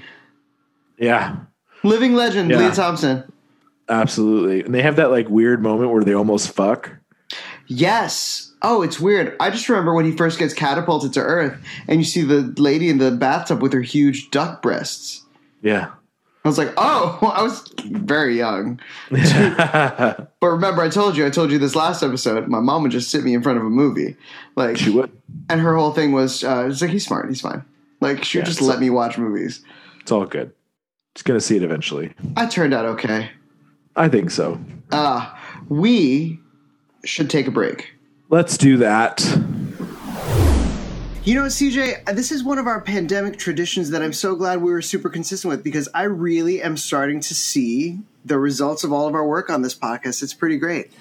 Yeah, 0.98 1.36
living 1.84 2.14
legend. 2.14 2.52
Yeah. 2.52 2.60
Lea 2.70 2.72
Thompson. 2.74 3.24
Absolutely. 3.92 4.64
And 4.64 4.74
they 4.74 4.82
have 4.82 4.96
that 4.96 5.12
like 5.12 5.30
weird 5.30 5.62
moment 5.62 5.92
where 5.92 6.04
they 6.04 6.14
almost 6.16 6.52
fuck. 6.52 6.92
Yes. 7.68 8.52
Oh, 8.64 8.82
it's 8.82 9.00
weird. 9.00 9.36
I 9.40 9.50
just 9.50 9.70
remember 9.70 9.94
when 9.94 10.06
he 10.06 10.12
first 10.16 10.38
gets 10.38 10.54
catapulted 10.54 11.14
to 11.14 11.22
Earth, 11.22 11.58
and 11.88 12.00
you 12.00 12.04
see 12.06 12.22
the 12.22 12.54
lady 12.58 12.90
in 12.90 12.98
the 13.00 13.10
bathtub 13.12 13.62
with 13.62 13.74
her 13.74 13.82
huge 13.82 14.30
duck 14.30 14.62
breasts. 14.62 15.24
Yeah. 15.62 15.92
I 16.44 16.48
was 16.48 16.58
like, 16.58 16.74
oh, 16.78 17.20
I 17.36 17.42
was 17.44 17.64
very 17.86 18.38
young. 18.38 18.80
But 19.12 20.28
remember, 20.50 20.82
I 20.82 20.90
told 20.90 21.16
you, 21.16 21.26
I 21.26 21.30
told 21.30 21.52
you 21.52 21.60
this 21.60 21.76
last 21.76 22.02
episode. 22.02 22.48
My 22.48 22.60
mom 22.60 22.82
would 22.84 22.92
just 22.92 23.12
sit 23.12 23.24
me 23.24 23.34
in 23.36 23.44
front 23.44 23.60
of 23.60 23.64
a 23.66 23.70
movie, 23.70 24.18
like, 24.56 24.76
she 24.78 24.90
would. 24.90 25.12
and 25.50 25.62
her 25.62 25.76
whole 25.78 25.92
thing 25.92 26.14
was, 26.14 26.44
uh, 26.44 26.68
it's 26.70 26.82
like 26.82 26.90
he's 26.90 27.06
smart, 27.06 27.30
he's 27.30 27.42
fine. 27.42 27.64
Like 28.00 28.24
she 28.24 28.40
would 28.40 28.48
Yeah, 28.48 28.50
just 28.54 28.62
let 28.64 28.80
me 28.80 28.90
watch 28.90 29.20
movies. 29.20 29.64
It's 30.00 30.12
all 30.12 30.26
good. 30.26 30.52
Just 31.14 31.26
gonna 31.26 31.40
see 31.42 31.58
it 31.58 31.64
eventually. 31.64 32.14
I 32.36 32.48
turned 32.48 32.74
out 32.74 32.86
okay. 32.86 33.30
I 33.96 34.10
think 34.10 34.32
so. 34.32 34.60
Uh, 34.92 35.34
we 35.70 36.40
should 37.06 37.30
take 37.30 37.48
a 37.48 37.52
break. 37.52 37.94
Let's 38.30 38.58
do 38.58 38.78
that. 38.78 39.20
You 41.24 41.36
know, 41.36 41.44
CJ, 41.44 42.16
this 42.16 42.32
is 42.32 42.44
one 42.44 42.58
of 42.58 42.66
our 42.66 42.82
pandemic 42.82 43.38
traditions 43.38 43.92
that 43.92 44.02
I'm 44.02 44.14
so 44.14 44.36
glad 44.36 44.62
we 44.62 44.72
were 44.72 44.82
super 44.82 45.08
consistent 45.08 45.52
with 45.52 45.64
because 45.64 45.88
I 45.94 46.04
really 46.04 46.64
am 46.64 46.78
starting 46.78 47.20
to 47.20 47.36
see 47.36 48.00
the 48.26 48.40
results 48.40 48.84
of 48.84 48.92
all 48.92 49.08
of 49.08 49.14
our 49.14 49.28
work 49.28 49.50
on 49.50 49.62
this 49.62 49.76
podcast. 49.76 50.24
It's 50.24 50.34
pretty 50.34 50.58
great. 50.58 50.92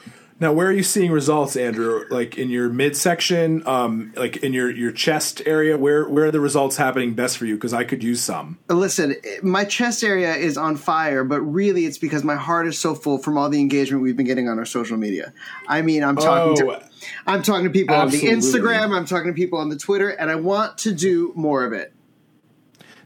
Now, 0.41 0.55
where 0.55 0.69
are 0.69 0.73
you 0.73 0.83
seeing 0.83 1.13
results, 1.13 1.55
Andrew? 1.55 2.07
Like 2.09 2.39
in 2.39 2.49
your 2.49 2.71
midsection, 2.71 3.67
um, 3.67 4.15
like 4.17 4.39
in 4.39 4.55
your 4.55 4.71
your 4.71 4.91
chest 4.91 5.43
area. 5.45 5.77
Where 5.77 6.09
where 6.09 6.25
are 6.25 6.31
the 6.31 6.41
results 6.41 6.77
happening 6.77 7.13
best 7.13 7.37
for 7.37 7.45
you? 7.45 7.57
Because 7.57 7.75
I 7.75 7.85
could 7.85 8.03
use 8.03 8.23
some. 8.23 8.59
Listen, 8.69 9.17
my 9.43 9.65
chest 9.65 10.03
area 10.03 10.35
is 10.35 10.57
on 10.57 10.77
fire, 10.77 11.25
but 11.25 11.43
really 11.43 11.85
it's 11.85 11.99
because 11.99 12.25
my 12.25 12.37
heart 12.37 12.67
is 12.67 12.79
so 12.79 12.95
full 12.95 13.19
from 13.19 13.37
all 13.37 13.51
the 13.51 13.61
engagement 13.61 14.03
we've 14.03 14.17
been 14.17 14.25
getting 14.27 14.49
on 14.49 14.59
our 14.59 14.65
social 14.65 14.97
media. 14.97 15.35
I 15.69 15.83
mean, 15.83 16.03
I'm 16.03 16.17
talking 16.17 16.67
Oh. 16.67 16.79
to 16.79 16.85
I'm 17.27 17.43
talking 17.43 17.65
to 17.65 17.71
people 17.71 17.95
Absolutely. 17.95 18.31
on 18.33 18.41
the 18.41 18.47
Instagram, 18.47 18.97
I'm 18.97 19.05
talking 19.05 19.29
to 19.29 19.35
people 19.35 19.59
on 19.59 19.69
the 19.69 19.77
Twitter, 19.77 20.09
and 20.09 20.31
I 20.31 20.37
want 20.37 20.79
to 20.79 20.93
do 20.93 21.33
more 21.37 21.65
of 21.65 21.75
it. 21.75 21.93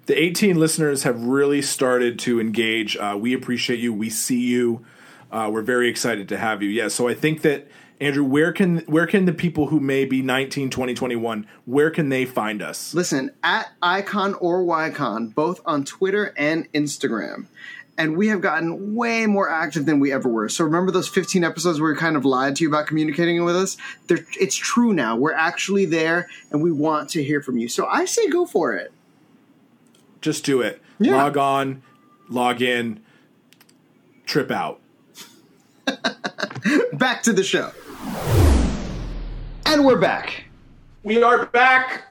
The 0.07 0.21
18 0.23 0.57
listeners 0.61 1.03
have 1.05 1.25
really 1.25 1.63
started 1.63 2.19
to 2.21 2.39
engage. 2.41 2.97
Uh, 2.97 3.17
we 3.19 3.33
appreciate 3.35 3.81
you. 3.81 3.93
We 3.93 4.11
see 4.11 4.41
you. 4.41 4.85
Uh, 5.35 5.51
we're 5.51 5.63
very 5.63 5.89
excited 5.89 6.29
to 6.29 6.39
have 6.39 6.63
you. 6.63 6.69
Yeah. 6.69 6.87
So 6.87 7.09
I 7.09 7.15
think 7.15 7.43
that 7.43 7.67
Andrew, 8.01 8.23
where 8.23 8.53
can 8.53 8.79
where 8.87 9.07
can 9.07 9.25
the 9.25 9.33
people 9.33 9.67
who 9.67 9.81
may 9.81 10.05
be 10.05 10.23
19, 10.23 10.71
20, 10.71 10.95
21, 10.95 11.49
where 11.65 11.91
can 11.91 12.09
they 12.09 12.25
find 12.25 12.63
us? 12.63 12.95
Listen, 12.95 13.33
at 13.43 13.73
Icon 13.83 14.35
or 14.35 14.63
Ycon, 14.63 15.35
both 15.35 15.61
on 15.67 15.85
Twitter 15.85 16.33
and 16.37 16.71
Instagram. 16.73 17.47
And 17.99 18.17
we 18.17 18.29
have 18.29 18.41
gotten 18.41 18.95
way 18.95 19.27
more 19.27 19.51
active 19.51 19.87
than 19.87 19.99
we 19.99 20.13
ever 20.13 20.29
were. 20.29 20.49
So 20.49 20.65
remember 20.65 20.93
those 20.93 21.09
15 21.09 21.43
episodes 21.43 21.81
where 21.81 21.93
we 21.93 21.99
kind 21.99 22.17
of 22.17 22.25
lied 22.25 22.57
to 22.57 22.65
you 22.65 22.69
about 22.69 22.87
communicating 22.87 23.45
with 23.45 23.57
us? 23.57 23.77
They're, 24.07 24.27
it's 24.41 24.57
true 24.57 24.93
now. 24.93 25.17
We're 25.17 25.33
actually 25.33 25.85
there 25.85 26.29
and 26.51 26.63
we 26.63 26.71
want 26.71 27.11
to 27.11 27.23
hear 27.23 27.41
from 27.41 27.57
you. 27.57 27.69
So 27.69 27.87
I 27.87 28.05
say 28.05 28.29
go 28.29 28.47
for 28.47 28.75
it. 28.75 28.93
Just 30.21 30.45
do 30.45 30.61
it. 30.61 30.81
Yeah. 30.99 31.17
Log 31.17 31.37
on, 31.37 31.83
log 32.29 32.63
in, 32.63 33.01
trip 34.27 34.51
out. 34.51 34.81
Back 36.95 37.23
to 37.25 37.33
the 37.33 37.45
show. 37.45 37.73
And 39.67 39.85
we're 39.85 39.99
back. 39.99 40.45
We 41.03 41.23
are 41.23 41.47
back. 41.47 42.03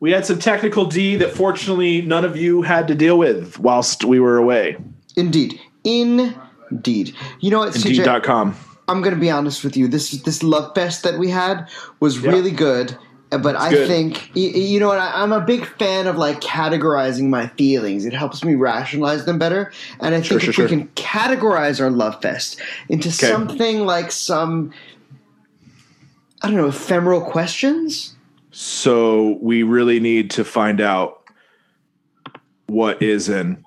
We 0.00 0.10
had 0.10 0.26
some 0.26 0.38
technical 0.38 0.84
D 0.86 1.16
that 1.16 1.30
fortunately 1.30 2.02
none 2.02 2.24
of 2.24 2.36
you 2.36 2.62
had 2.62 2.88
to 2.88 2.94
deal 2.94 3.18
with 3.18 3.58
whilst 3.58 4.04
we 4.04 4.20
were 4.20 4.36
away. 4.36 4.76
Indeed. 5.16 5.60
Indeed. 5.84 7.14
You 7.40 7.50
know 7.50 7.60
what? 7.60 7.76
Indeed.com. 7.76 8.56
I'm 8.88 9.00
going 9.00 9.14
to 9.14 9.20
be 9.20 9.30
honest 9.30 9.64
with 9.64 9.76
you. 9.76 9.88
This 9.88 10.10
this 10.22 10.42
love 10.42 10.74
fest 10.74 11.04
that 11.04 11.18
we 11.18 11.30
had 11.30 11.68
was 12.00 12.18
really 12.18 12.50
good, 12.50 12.98
Uh, 13.34 13.38
but 13.38 13.56
I 13.56 13.70
good. 13.70 13.88
think 13.88 14.30
y- 14.36 14.52
y- 14.54 14.60
you 14.60 14.78
know 14.80 14.88
what? 14.88 14.98
I, 14.98 15.22
I'm 15.22 15.32
a 15.32 15.40
big 15.40 15.66
fan 15.78 16.06
of 16.06 16.16
like 16.16 16.40
categorizing 16.40 17.28
my 17.28 17.48
feelings. 17.48 18.04
It 18.04 18.12
helps 18.12 18.44
me 18.44 18.54
rationalize 18.54 19.24
them 19.24 19.38
better, 19.38 19.72
and 20.00 20.14
I 20.14 20.20
think 20.20 20.40
sure, 20.42 20.50
if 20.50 20.54
sure. 20.54 20.64
we 20.66 20.68
can 20.68 20.88
categorize 20.88 21.80
our 21.80 21.90
love 21.90 22.22
fest 22.22 22.60
into 22.88 23.10
something 23.10 23.86
like 23.86 24.12
some, 24.12 24.72
I 26.42 26.48
don't 26.48 26.56
know, 26.56 26.68
ephemeral 26.68 27.22
questions. 27.22 28.14
So 28.52 29.38
we 29.42 29.64
really 29.64 29.98
need 29.98 30.30
to 30.32 30.44
find 30.44 30.80
out 30.80 31.22
what 32.66 33.02
is 33.02 33.28
an 33.28 33.63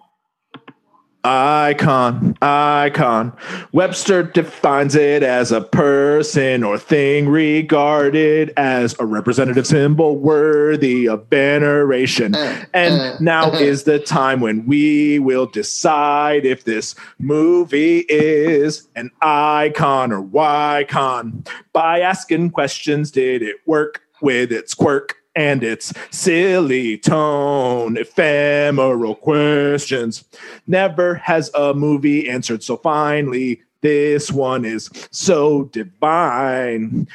icon. 1.28 2.38
Icon. 2.42 3.34
Webster 3.74 4.24
defines 4.24 4.96
it 4.96 5.24
as 5.24 5.52
a 5.52 5.62
person 5.62 6.64
or 6.64 6.78
thing 6.78 7.28
regarded 7.28 8.54
as 8.56 8.96
a 9.00 9.06
representative 9.06 9.68
symbol 9.68 10.18
worthy 10.18 11.08
of 11.08 11.28
veneration. 11.28 12.34
Uh, 12.34 12.66
and 12.74 12.94
uh, 12.94 13.18
now 13.20 13.52
uh. 13.52 13.58
is 13.58 13.84
the 13.84 14.00
time 14.00 14.40
when 14.40 14.66
we 14.66 15.20
will 15.20 15.46
decide 15.46 16.46
if 16.46 16.64
this 16.64 16.96
movie 17.20 18.06
is 18.08 18.88
an 18.96 19.12
icon 19.22 20.12
or 20.12 20.22
Y-con 20.22 21.44
by 21.74 22.00
asking 22.00 22.52
questions. 22.52 23.12
Did 23.12 23.42
it 23.42 23.58
work 23.66 24.04
with 24.22 24.52
its 24.52 24.74
quirk? 24.74 25.17
And 25.38 25.64
its 25.64 25.94
silly 26.10 26.98
tone, 26.98 27.96
ephemeral 27.96 29.14
questions. 29.14 30.24
Never 30.66 31.14
has 31.14 31.52
a 31.54 31.76
movie 31.76 32.28
answered 32.28 32.64
so 32.64 32.78
finely. 32.78 33.62
This 33.82 34.32
one 34.32 34.66
is 34.66 34.90
so 35.12 35.66
divine. 35.66 37.08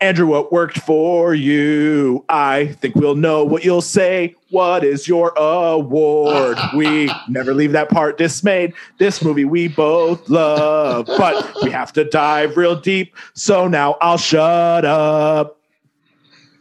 Andrew, 0.00 0.26
what 0.26 0.52
worked 0.52 0.78
for 0.78 1.34
you? 1.34 2.24
I 2.28 2.66
think 2.80 2.94
we'll 2.94 3.16
know 3.16 3.42
what 3.42 3.64
you'll 3.64 3.80
say. 3.80 4.36
What 4.50 4.84
is 4.84 5.08
your 5.08 5.32
award? 5.36 6.58
We 6.76 7.10
never 7.28 7.52
leave 7.52 7.72
that 7.72 7.88
part 7.88 8.16
dismayed. 8.16 8.74
This 8.98 9.24
movie 9.24 9.44
we 9.44 9.66
both 9.66 10.28
love, 10.28 11.06
but 11.06 11.50
we 11.64 11.70
have 11.70 11.92
to 11.94 12.04
dive 12.04 12.56
real 12.56 12.78
deep. 12.78 13.16
So 13.34 13.66
now 13.66 13.96
I'll 14.00 14.18
shut 14.18 14.84
up. 14.84 15.55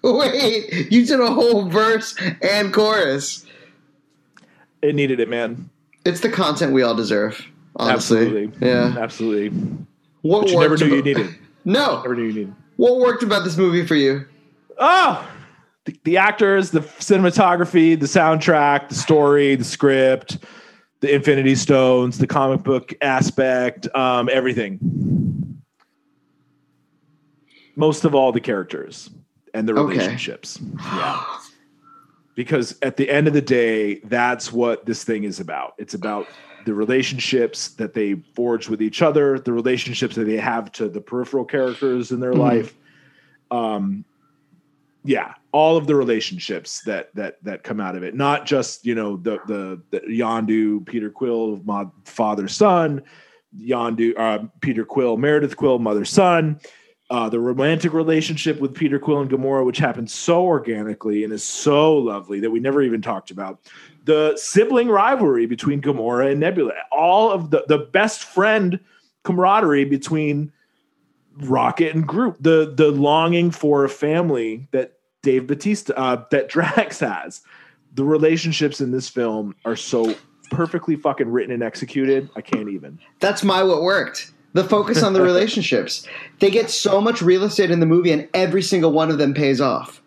Wait, 0.13 0.91
you 0.91 1.03
did 1.05 1.19
a 1.19 1.27
whole 1.31 1.67
verse 1.67 2.15
and 2.41 2.71
chorus. 2.71 3.43
It 4.83 4.93
needed 4.93 5.19
it, 5.19 5.27
man. 5.29 5.69
It's 6.05 6.19
the 6.19 6.29
content 6.29 6.73
we 6.73 6.83
all 6.83 6.93
deserve. 6.93 7.43
Honestly, 7.77 8.19
Absolutely. 8.25 8.67
yeah. 8.67 8.95
Absolutely. 8.99 9.59
What 10.21 10.41
But 10.41 10.51
you 10.51 10.59
never 10.59 10.77
knew 10.77 10.85
you 10.85 10.93
about- 10.95 11.05
needed. 11.05 11.35
No, 11.65 12.01
Never 12.03 12.15
knew 12.15 12.23
you 12.25 12.33
needed. 12.33 12.53
what 12.77 12.99
worked 12.99 13.23
about 13.23 13.43
this 13.43 13.57
movie 13.57 13.83
for 13.87 13.95
you? 13.95 14.25
Oh, 14.77 15.27
the, 15.85 15.99
the 16.03 16.17
actors, 16.17 16.69
the 16.69 16.81
cinematography, 16.81 17.99
the 17.99 18.05
soundtrack, 18.05 18.89
the 18.89 18.95
story, 18.95 19.55
the 19.55 19.63
script, 19.63 20.37
the 20.99 21.11
Infinity 21.15 21.55
Stones, 21.55 22.19
the 22.19 22.27
comic 22.27 22.61
book 22.63 22.93
aspect, 23.01 23.87
um, 23.95 24.29
everything. 24.31 24.77
Most 27.75 28.05
of 28.05 28.13
all, 28.13 28.31
the 28.31 28.39
characters 28.39 29.09
and 29.55 29.67
the 29.67 29.73
Okay. 29.73 29.93
relationships. 29.93 30.59
Yeah. 30.83 31.23
Because 32.35 32.77
at 32.81 32.97
the 32.97 33.09
end 33.09 33.27
of 33.27 33.33
the 33.33 33.41
day, 33.41 33.99
that's 34.03 34.51
what 34.51 34.85
this 34.85 35.05
thing 35.05 35.23
is 35.23 35.39
about. 35.39 35.73
It's 35.77 35.93
about 35.93 36.27
the 36.65 36.73
relationships 36.73 37.69
that 37.75 37.93
they 37.93 38.15
forge 38.35 38.67
with 38.67 38.81
each 38.81 39.01
other, 39.01 39.39
the 39.39 39.53
relationships 39.53 40.15
that 40.15 40.25
they 40.25 40.35
have 40.35 40.69
to 40.73 40.89
the 40.89 40.99
peripheral 40.99 41.45
characters 41.45 42.11
in 42.11 42.19
their 42.19 42.33
life. 42.33 42.75
Um, 43.51 44.03
yeah, 45.05 45.35
all 45.53 45.77
of 45.77 45.87
the 45.87 45.95
relationships 45.95 46.81
that 46.81 47.13
that 47.15 47.41
that 47.43 47.63
come 47.63 47.79
out 47.79 47.95
of 47.95 48.03
it, 48.03 48.15
not 48.15 48.45
just 48.45 48.85
you 48.85 48.95
know 48.95 49.15
the 49.15 49.39
the, 49.47 49.81
the 49.91 49.99
Yondu 50.01 50.85
Peter 50.85 51.09
Quill 51.09 51.61
father 52.03 52.49
son, 52.49 53.01
Yondu 53.57 54.13
uh, 54.19 54.39
Peter 54.59 54.83
Quill 54.83 55.15
Meredith 55.15 55.55
Quill 55.55 55.79
mother 55.79 56.03
son, 56.03 56.59
uh, 57.09 57.29
the 57.29 57.39
romantic 57.39 57.93
relationship 57.93 58.59
with 58.59 58.73
Peter 58.73 58.97
Quill 58.97 59.21
and 59.21 59.29
Gamora, 59.29 59.65
which 59.65 59.77
happens 59.77 60.13
so 60.13 60.43
organically 60.43 61.23
and 61.23 61.31
is 61.31 61.43
so 61.43 61.95
lovely 61.97 62.39
that 62.39 62.49
we 62.49 62.59
never 62.59 62.81
even 62.81 63.01
talked 63.01 63.29
about. 63.31 63.59
The 64.05 64.33
sibling 64.37 64.87
rivalry 64.87 65.45
between 65.45 65.81
Gamora 65.81 66.31
and 66.31 66.39
Nebula, 66.39 66.73
all 66.91 67.31
of 67.31 67.51
the 67.51 67.65
the 67.67 67.77
best 67.77 68.23
friend 68.23 68.79
camaraderie 69.23 69.85
between 69.85 70.51
Rocket 71.37 71.93
and 71.93 72.07
Groot, 72.07 72.41
the 72.41 72.73
the 72.75 72.91
longing 72.91 73.51
for 73.51 73.83
a 73.83 73.89
family 73.89 74.67
that 74.71 74.93
Dave 75.21 75.47
Bautista, 75.47 75.97
uh, 75.97 76.25
that 76.31 76.49
Drax 76.49 76.99
has. 76.99 77.41
The 77.93 78.03
relationships 78.03 78.81
in 78.81 78.91
this 78.91 79.09
film 79.09 79.55
are 79.63 79.75
so 79.75 80.15
perfectly 80.51 80.95
fucking 80.95 81.29
written 81.29 81.53
and 81.53 81.63
executed. 81.63 82.29
I 82.35 82.41
can't 82.41 82.69
even. 82.69 82.99
That's 83.19 83.43
my 83.43 83.63
what 83.63 83.81
worked. 83.81 84.31
The 84.55 84.63
focus 84.63 85.03
on 85.03 85.11
the 85.11 85.21
relationships. 85.31 86.07
They 86.39 86.49
get 86.49 86.69
so 86.69 87.01
much 87.01 87.21
real 87.21 87.43
estate 87.43 87.71
in 87.71 87.81
the 87.81 87.85
movie, 87.85 88.13
and 88.13 88.29
every 88.33 88.61
single 88.61 88.93
one 88.93 89.11
of 89.11 89.17
them 89.17 89.33
pays 89.33 89.59
off. 89.59 90.01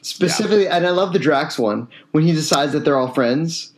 Specifically, 0.00 0.68
and 0.68 0.86
I 0.86 0.90
love 0.90 1.12
the 1.12 1.18
Drax 1.18 1.58
one 1.58 1.88
when 2.12 2.22
he 2.22 2.32
decides 2.32 2.72
that 2.72 2.84
they're 2.84 2.96
all 2.96 3.12
friends. 3.12 3.74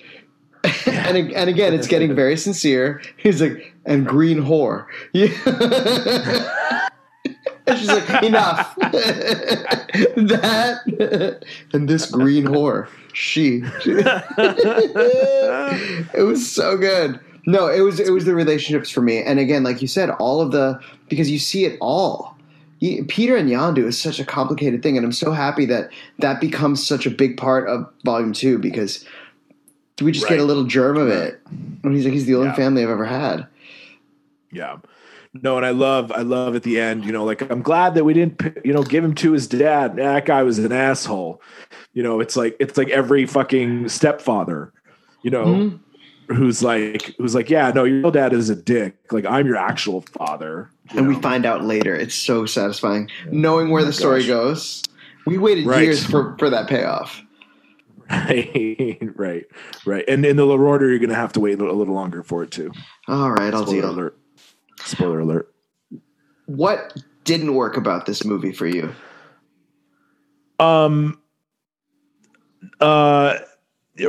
and 0.87 1.33
and 1.33 1.49
again, 1.49 1.73
it's 1.73 1.89
getting 1.89 2.15
very 2.15 2.37
sincere. 2.37 3.01
He's 3.17 3.41
like, 3.41 3.75
and 3.87 4.07
green 4.07 4.43
whore. 4.43 4.87
Yeah. 5.15 6.89
and 7.67 7.79
she's 7.79 7.89
like, 7.89 8.23
enough. 8.23 8.75
that 8.77 8.93
and 11.73 11.89
this 11.89 12.11
green 12.11 12.45
whore. 12.45 12.87
She. 13.15 13.63
it 16.15 16.27
was 16.27 16.51
so 16.51 16.77
good. 16.77 17.19
No, 17.47 17.69
it 17.69 17.81
was 17.81 17.99
it 17.99 18.13
was 18.13 18.25
the 18.25 18.35
relationships 18.35 18.89
for 18.91 19.01
me, 19.03 19.23
and 19.23 19.39
again, 19.39 19.65
like 19.65 19.83
you 19.83 19.89
said, 19.89 20.11
all 20.11 20.41
of 20.41 20.53
the 20.53 20.79
because 21.09 21.31
you 21.31 21.39
see 21.39 21.65
it 21.65 21.77
all. 21.81 22.37
Peter 23.07 23.37
and 23.37 23.49
Yondu 23.49 23.85
is 23.87 23.97
such 24.01 24.19
a 24.19 24.25
complicated 24.25 24.83
thing, 24.83 24.97
and 24.97 25.07
I'm 25.07 25.13
so 25.13 25.31
happy 25.31 25.65
that 25.67 25.91
that 26.19 26.41
becomes 26.41 26.85
such 26.85 27.07
a 27.07 27.11
big 27.11 27.37
part 27.37 27.69
of 27.69 27.89
Volume 28.05 28.33
Two 28.33 28.59
because 28.59 29.05
we 30.01 30.11
just 30.11 30.27
get 30.29 30.41
a 30.41 30.45
little 30.45 30.65
germ 30.65 30.97
of 30.97 31.07
it. 31.09 31.41
And 31.85 31.95
he's 31.95 32.05
like, 32.05 32.13
he's 32.13 32.27
the 32.27 32.35
only 32.35 32.49
Yeah. 32.49 32.55
family 32.55 32.83
I've 32.83 32.91
ever 32.91 33.05
had. 33.05 33.47
Yeah. 34.51 34.79
No, 35.35 35.57
and 35.57 35.65
I 35.65 35.71
love, 35.71 36.11
I 36.13 36.23
love 36.23 36.57
at 36.57 36.63
the 36.63 36.79
end, 36.79 37.05
you 37.05 37.13
know, 37.13 37.25
like 37.25 37.41
I'm 37.51 37.63
glad 37.63 37.95
that 37.95 38.05
we 38.05 38.13
didn't, 38.13 38.43
you 38.65 38.73
know, 38.73 38.83
give 38.83 39.03
him 39.05 39.15
to 39.15 39.33
his 39.33 39.47
dad. 39.47 39.97
That 39.97 40.27
guy 40.27 40.43
was 40.43 40.59
an 40.59 40.73
asshole. 40.73 41.41
You 41.95 42.03
know, 42.03 42.21
it's 42.21 42.37
like 42.37 42.57
it's 42.61 42.77
like 42.77 42.89
every 42.91 43.25
fucking 43.27 43.89
stepfather, 43.89 44.73
you 45.23 45.31
know, 45.31 45.45
Mm-hmm. 45.47 45.77
Who's 46.29 46.63
like 46.63 47.15
who's 47.19 47.35
like, 47.35 47.51
yeah, 47.51 47.71
no, 47.75 47.85
your 47.85 48.11
dad 48.11 48.33
is 48.33 48.49
a 48.51 48.57
dick. 48.57 48.97
Like 49.13 49.25
I'm 49.27 49.47
your 49.47 49.57
actual 49.57 50.03
father. 50.03 50.71
you 50.93 50.99
And 50.99 51.09
we 51.09 51.15
find 51.21 51.45
out 51.47 51.65
later. 51.65 51.95
It's 51.95 52.15
so 52.15 52.47
satisfying 52.47 53.11
knowing 53.31 53.71
where 53.71 53.85
the 53.85 53.93
story 53.93 54.21
gosh. 54.21 54.29
goes. 54.29 54.83
We 55.27 55.39
waited 55.39 55.67
Right. 55.67 55.83
years 55.85 56.05
for, 56.05 56.37
for 56.39 56.51
that 56.51 56.69
payoff. 56.69 57.21
right, 58.11 58.99
right, 59.17 59.45
right. 59.87 60.05
And 60.09 60.27
in 60.27 60.37
the 60.37 60.47
order, 60.47 60.89
you're 60.91 60.99
gonna 60.99 61.15
have 61.15 61.33
to 61.35 61.41
wait 61.41 61.55
a 61.55 61.57
little, 61.59 61.75
a 61.75 61.79
little 61.79 61.95
longer 61.95 62.23
for 62.23 62.43
it 62.43 62.51
too. 62.51 62.73
All 63.09 63.31
right, 63.31 63.55
I'll 63.55 63.63
Spoiler 63.65 63.81
deal. 63.83 63.91
alert. 63.91 64.19
Spoiler 64.81 65.21
alert. 65.21 65.55
What 66.47 66.97
didn't 67.25 67.55
work 67.55 67.77
about 67.77 68.07
this 68.07 68.25
movie 68.25 68.53
for 68.53 68.67
you? 68.67 68.93
Um. 70.59 71.21
Uh, 72.81 73.39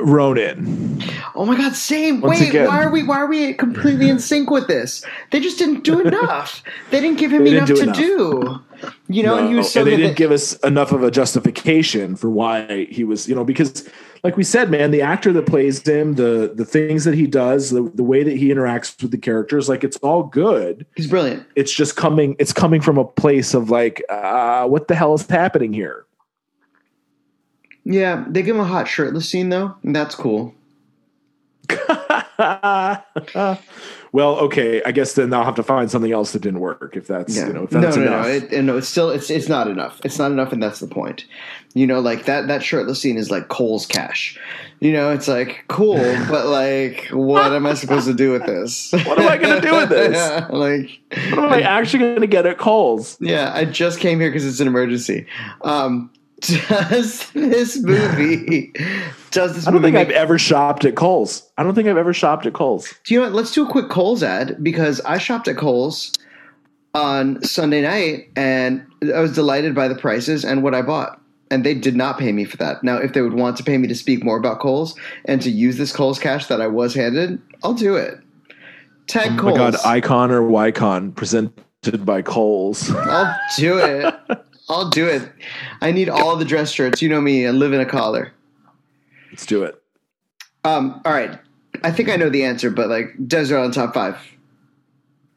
Ronan. 0.01 1.01
Oh 1.35 1.45
my 1.45 1.55
god, 1.57 1.75
same. 1.75 2.21
Once 2.21 2.39
Wait, 2.39 2.49
again. 2.49 2.67
why 2.67 2.83
are 2.83 2.91
we 2.91 3.03
why 3.03 3.17
are 3.17 3.27
we 3.27 3.53
completely 3.53 4.09
in 4.09 4.19
sync 4.19 4.49
with 4.49 4.67
this? 4.67 5.03
They 5.31 5.39
just 5.39 5.57
didn't 5.57 5.83
do 5.83 5.99
enough. 6.07 6.63
They 6.91 6.99
didn't 7.01 7.19
give 7.19 7.31
him 7.31 7.43
They 7.43 7.57
enough 7.57 7.67
didn't 7.67 7.93
to 7.93 8.01
do 8.01 8.13
do. 8.41 8.59
You 9.07 9.23
know, 9.23 9.37
and 9.37 9.47
he 9.47 9.53
No, 9.53 9.57
was 9.59 9.71
so 9.71 9.81
and 9.81 9.89
they 9.89 9.95
didn't 9.97 10.17
give 10.17 10.31
us 10.31 10.53
enough 10.59 10.91
of 10.91 11.03
a 11.03 11.11
justification 11.11 12.15
for 12.15 12.29
why 12.29 12.85
he 12.89 13.03
was, 13.05 13.29
you 13.29 13.35
know, 13.35 13.45
because 13.45 13.87
like 14.23 14.35
we 14.37 14.43
said, 14.43 14.69
man, 14.69 14.91
the 14.91 15.01
actor 15.01 15.31
that 15.33 15.45
plays 15.45 15.85
him, 15.87 16.13
the 16.15 16.51
the 16.53 16.65
things 16.65 17.05
that 17.05 17.13
he 17.13 17.25
does, 17.27 17.69
the, 17.69 17.89
the 17.95 18.03
way 18.03 18.23
that 18.23 18.35
he 18.37 18.49
interacts 18.49 19.01
with 19.01 19.11
the 19.11 19.17
characters, 19.17 19.69
like 19.69 19.83
it's 19.83 19.97
all 19.97 20.23
good. 20.23 20.85
he's 20.95 21.07
brilliant. 21.07 21.45
It's 21.55 21.73
just 21.73 21.95
coming, 21.95 22.35
it's 22.39 22.53
coming 22.53 22.81
from 22.81 22.97
a 22.97 23.05
place 23.05 23.53
of 23.53 23.69
like, 23.69 24.03
uh, 24.09 24.67
what 24.67 24.87
the 24.87 24.95
hell 24.95 25.13
is 25.13 25.25
happening 25.27 25.73
here? 25.73 26.05
Yeah, 27.85 28.23
they 28.27 28.41
give 28.43 28.55
him 28.55 28.61
a 28.61 28.65
hot 28.65 28.87
shirtless 28.87 29.29
scene 29.29 29.49
though, 29.49 29.75
and 29.83 29.95
that's 29.95 30.15
cool. 30.15 30.53
well, 34.11 34.37
okay, 34.39 34.81
I 34.85 34.91
guess 34.91 35.13
then 35.13 35.33
I'll 35.33 35.45
have 35.45 35.55
to 35.55 35.63
find 35.63 35.89
something 35.89 36.11
else 36.11 36.31
that 36.33 36.41
didn't 36.41 36.59
work 36.59 36.95
if 36.95 37.07
that's 37.07 37.35
Yeah. 37.35 37.47
you 37.47 37.53
know 37.53 37.63
if 37.63 37.71
no, 37.71 37.81
that's 37.81 37.95
no, 37.97 38.03
enough. 38.03 38.25
no. 38.25 38.31
It, 38.31 38.63
no, 38.63 38.77
it's 38.77 38.87
still 38.87 39.09
it's 39.09 39.29
it's 39.29 39.47
not 39.47 39.67
enough. 39.67 39.99
It's 40.03 40.17
not 40.19 40.31
enough, 40.31 40.51
and 40.51 40.61
that's 40.61 40.79
the 40.79 40.87
point. 40.87 41.25
You 41.73 41.87
know, 41.87 41.99
like 41.99 42.25
that 42.25 42.47
that 42.47 42.63
shirtless 42.63 43.01
scene 43.01 43.17
is 43.17 43.31
like 43.31 43.47
Kohl's 43.49 43.85
cash. 43.85 44.39
You 44.79 44.91
know, 44.91 45.11
it's 45.11 45.27
like 45.27 45.65
cool, 45.67 45.95
but 46.29 46.47
like, 46.47 47.07
what 47.11 47.53
am 47.53 47.65
I 47.65 47.73
supposed 47.73 48.07
to 48.07 48.13
do 48.13 48.31
with 48.31 48.45
this? 48.45 48.91
What 48.91 49.19
am 49.19 49.27
I 49.29 49.37
gonna 49.37 49.61
do 49.61 49.75
with 49.75 49.89
this? 49.89 50.15
yeah, 50.15 50.47
like, 50.51 50.99
what 51.31 51.45
am 51.45 51.53
I 51.53 51.61
actually 51.61 51.99
going 51.99 52.21
to 52.21 52.27
get 52.27 52.45
at 52.45 52.57
Kohl's? 52.57 53.17
yeah, 53.19 53.51
I 53.53 53.65
just 53.65 53.99
came 53.99 54.19
here 54.19 54.29
because 54.29 54.45
it's 54.45 54.59
an 54.59 54.67
emergency. 54.67 55.25
Um, 55.61 56.09
does 56.43 57.29
this 57.31 57.79
movie? 57.81 58.73
Does 59.31 59.55
this 59.55 59.65
I 59.67 59.71
don't 59.71 59.81
movie? 59.81 59.93
think 59.93 59.97
I've 59.97 60.07
Make, 60.09 60.17
ever 60.17 60.37
shopped 60.37 60.85
at 60.85 60.93
Kohl's. 60.95 61.49
I 61.57 61.63
don't 61.63 61.73
think 61.73 61.87
I've 61.87 61.97
ever 61.97 62.13
shopped 62.13 62.45
at 62.45 62.53
Kohl's. 62.53 62.93
do 63.03 63.13
you 63.13 63.19
know 63.19 63.25
what? 63.27 63.33
Let's 63.35 63.51
do 63.51 63.65
a 63.67 63.69
quick 63.71 63.89
Kohl's 63.89 64.21
ad 64.21 64.57
because 64.63 65.01
I 65.01 65.17
shopped 65.17 65.47
at 65.47 65.57
Kohl's 65.57 66.11
on 66.93 67.41
Sunday 67.43 67.81
night 67.81 68.29
and 68.35 68.85
I 69.13 69.19
was 69.21 69.33
delighted 69.33 69.73
by 69.73 69.87
the 69.87 69.95
prices 69.95 70.45
and 70.45 70.61
what 70.61 70.75
I 70.75 70.83
bought. 70.83 71.19
And 71.49 71.63
they 71.65 71.73
did 71.73 71.95
not 71.95 72.19
pay 72.19 72.31
me 72.31 72.45
for 72.45 72.57
that. 72.57 72.83
Now, 72.83 72.97
if 72.97 73.13
they 73.13 73.21
would 73.21 73.33
want 73.33 73.57
to 73.57 73.63
pay 73.63 73.77
me 73.77 73.87
to 73.87 73.95
speak 73.95 74.23
more 74.23 74.37
about 74.37 74.59
Kohl's 74.59 74.95
and 75.25 75.41
to 75.41 75.49
use 75.49 75.77
this 75.77 75.91
Kohl's 75.91 76.19
cash 76.19 76.45
that 76.47 76.61
I 76.61 76.67
was 76.67 76.93
handed, 76.93 77.41
I'll 77.63 77.73
do 77.73 77.95
it. 77.95 78.19
Tag 79.07 79.31
Oh 79.31 79.33
my 79.33 79.41
Kohl's. 79.41 79.57
god, 79.57 79.75
Icon 79.85 80.31
or 80.31 80.41
Wycon 80.41 81.15
presented 81.15 82.05
by 82.05 82.21
Kohl's. 82.21 82.89
I'll 82.91 83.35
do 83.57 83.77
it. 83.79 84.13
I'll 84.73 84.89
do 84.89 85.07
it. 85.07 85.31
I 85.81 85.91
need 85.91 86.09
all 86.09 86.35
the 86.35 86.45
dress 86.45 86.71
shirts. 86.71 87.01
You 87.01 87.09
know 87.09 87.21
me. 87.21 87.47
I 87.47 87.51
live 87.51 87.73
in 87.73 87.79
a 87.79 87.85
collar. 87.85 88.33
Let's 89.31 89.45
do 89.45 89.63
it. 89.63 89.81
Um, 90.63 91.01
all 91.05 91.13
right. 91.13 91.39
I 91.83 91.91
think 91.91 92.09
I 92.09 92.15
know 92.15 92.29
the 92.29 92.43
answer, 92.43 92.69
but 92.69 92.89
like 92.89 93.13
Desert 93.27 93.57
on 93.57 93.71
top 93.71 93.93
five. 93.93 94.17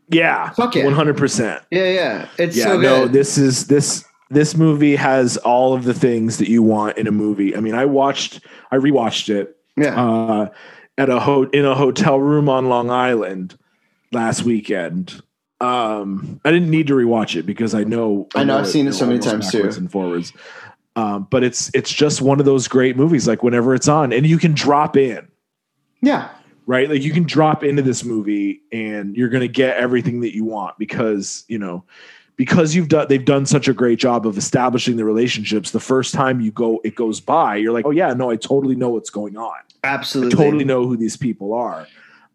Yeah, 0.09 0.51
Fuck 0.51 0.76
yeah. 0.76 0.84
one 0.84 0.93
hundred 0.93 1.16
percent. 1.16 1.62
Yeah, 1.70 1.91
yeah. 1.91 2.28
It's 2.39 2.57
Yeah, 2.57 2.64
so 2.64 2.80
no, 2.80 3.09
this 3.09 3.37
is 3.39 3.66
this 3.66 4.05
this 4.30 4.57
movie 4.57 4.97
has 4.97 5.37
all 5.39 5.74
of 5.74 5.84
the 5.84 5.95
things 5.95 6.39
that 6.39 6.49
you 6.49 6.62
want 6.62 6.97
in 6.97 7.07
a 7.07 7.12
movie. 7.12 7.57
I 7.57 7.61
mean, 7.61 7.74
I 7.74 7.84
watched, 7.87 8.41
I 8.70 8.76
rewatched 8.76 9.34
it 9.34 9.57
yeah. 9.76 10.01
uh, 10.01 10.49
at 10.99 11.11
a 11.11 11.20
ho- 11.20 11.51
in 11.53 11.64
a 11.64 11.74
hotel 11.74 12.20
room 12.20 12.49
on 12.49 12.68
Long 12.68 12.91
Island 12.91 13.59
last 14.12 14.43
weekend. 14.43 15.22
Um, 15.61 16.40
I 16.44 16.50
didn't 16.50 16.70
need 16.70 16.86
to 16.88 16.94
rewatch 16.94 17.34
it 17.36 17.44
because 17.44 17.74
I 17.74 17.84
know 17.84 18.28
I 18.34 18.44
know, 18.44 18.59
I've 18.59 18.68
seen 18.68 18.86
it 18.86 18.92
so 18.92 19.07
many 19.07 19.18
times 19.18 19.50
too. 19.50 19.62
and 19.64 19.90
forwards. 19.90 20.32
Um, 20.96 21.26
but 21.30 21.44
it's 21.44 21.70
it's 21.74 21.92
just 21.92 22.20
one 22.22 22.40
of 22.40 22.46
those 22.46 22.68
great 22.68 22.96
movies. 22.96 23.26
Like 23.28 23.42
whenever 23.42 23.74
it's 23.74 23.88
on, 23.88 24.12
and 24.12 24.26
you 24.26 24.38
can 24.38 24.52
drop 24.52 24.96
in. 24.96 25.28
yeah. 26.02 26.28
right? 26.66 26.88
Like 26.90 27.02
you 27.02 27.12
can 27.12 27.24
drop 27.24 27.62
into 27.64 27.82
this 27.82 28.04
movie 28.04 28.62
and 28.72 29.16
you're 29.16 29.28
going 29.28 29.42
to 29.42 29.48
get 29.48 29.76
everything 29.76 30.20
that 30.20 30.34
you 30.34 30.44
want 30.44 30.76
because, 30.78 31.44
you 31.48 31.59
know, 31.59 31.84
because 32.36 32.74
you've 32.74 32.88
done 32.88 33.07
they've 33.09 33.24
done 33.24 33.46
such 33.46 33.68
a 33.68 33.72
great 33.72 33.98
job 33.98 34.26
of 34.26 34.36
establishing 34.36 34.96
the 34.96 35.04
relationships. 35.04 35.70
The 35.70 35.80
first 35.80 36.12
time 36.12 36.40
you 36.40 36.50
go 36.50 36.80
it 36.84 36.94
goes 36.94 37.20
by, 37.20 37.57
you're 37.57 37.72
like, 37.72 37.86
"Oh 37.86 37.90
yeah, 37.92 38.12
no, 38.12 38.30
I 38.30 38.36
totally 38.36 38.74
know 38.76 38.90
what's 38.90 39.11
going 39.11 39.36
on. 39.36 39.54
absolutely 39.84 39.84
I 39.84 39.88
Absolutely. 39.88 40.44
totally 40.44 40.64
know 40.64 40.86
who 40.86 40.96
these 40.96 41.16
people 41.16 41.54
are." 41.54 41.86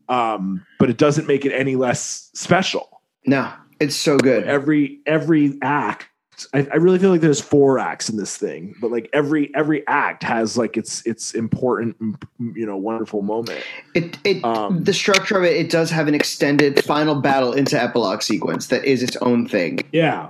Um, 0.09 0.65
but 0.80 0.89
it 0.89 0.97
doesn't 0.97 1.28
make 1.28 1.45
it 1.45 1.51
any 1.51 1.76
less 1.76 2.30
special. 2.34 3.01
No, 3.26 3.51
it's 3.80 3.95
so 3.95 4.17
good. 4.17 4.45
Every 4.45 4.99
every 5.05 5.57
act 5.61 6.07
I, 6.53 6.67
I 6.72 6.76
really 6.78 6.99
feel 6.99 7.09
like 7.11 7.22
there's 7.22 7.41
four 7.41 7.80
acts 7.80 8.09
in 8.09 8.17
this 8.17 8.38
thing, 8.38 8.76
but 8.82 8.91
like 8.91 9.09
every 9.13 9.53
every 9.55 9.86
act 9.88 10.24
has 10.24 10.57
like 10.57 10.78
its 10.78 11.05
its 11.05 11.34
important, 11.34 11.95
you 12.39 12.65
know, 12.65 12.78
wonderful 12.78 13.22
moment. 13.22 13.63
It 13.93 14.17
it 14.24 14.43
Um, 14.43 14.84
the 14.84 14.93
structure 14.93 15.38
of 15.38 15.43
it 15.43 15.55
it 15.55 15.69
does 15.69 15.89
have 15.91 16.07
an 16.07 16.15
extended 16.15 16.84
final 16.84 17.15
battle 17.15 17.53
into 17.53 17.82
epilogue 17.82 18.22
sequence 18.22 18.67
that 18.67 18.86
is 18.86 19.03
its 19.03 19.17
own 19.17 19.47
thing. 19.47 19.80
Yeah. 19.91 20.30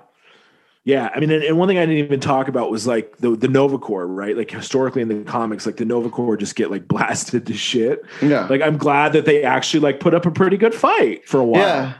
Yeah. 0.84 1.12
I 1.14 1.20
mean, 1.20 1.30
and, 1.30 1.44
and 1.44 1.58
one 1.60 1.68
thing 1.68 1.78
I 1.78 1.82
didn't 1.82 2.04
even 2.04 2.20
talk 2.20 2.48
about 2.48 2.72
was 2.72 2.88
like 2.88 3.18
the, 3.18 3.36
the 3.36 3.48
Nova 3.48 3.78
Corps, 3.78 4.08
right? 4.08 4.36
Like 4.36 4.50
historically 4.50 5.04
in 5.04 5.10
the 5.10 5.24
comics, 5.24 5.68
like 5.68 5.78
the 5.78 5.86
Nova 5.86 6.10
Corps 6.10 6.38
just 6.38 6.56
get 6.56 6.72
like 6.72 6.88
blasted 6.88 7.46
to 7.46 7.54
shit. 7.54 8.04
Yeah. 8.22 8.48
Like 8.48 8.62
I'm 8.62 8.78
glad 8.78 9.14
that 9.14 9.26
they 9.26 9.44
actually 9.44 9.82
like 9.82 10.00
put 10.00 10.14
up 10.14 10.26
a 10.26 10.32
pretty 10.32 10.58
good 10.58 10.74
fight 10.74 11.28
for 11.28 11.40
a 11.40 11.46
while. 11.46 11.62
yeah. 11.62 11.94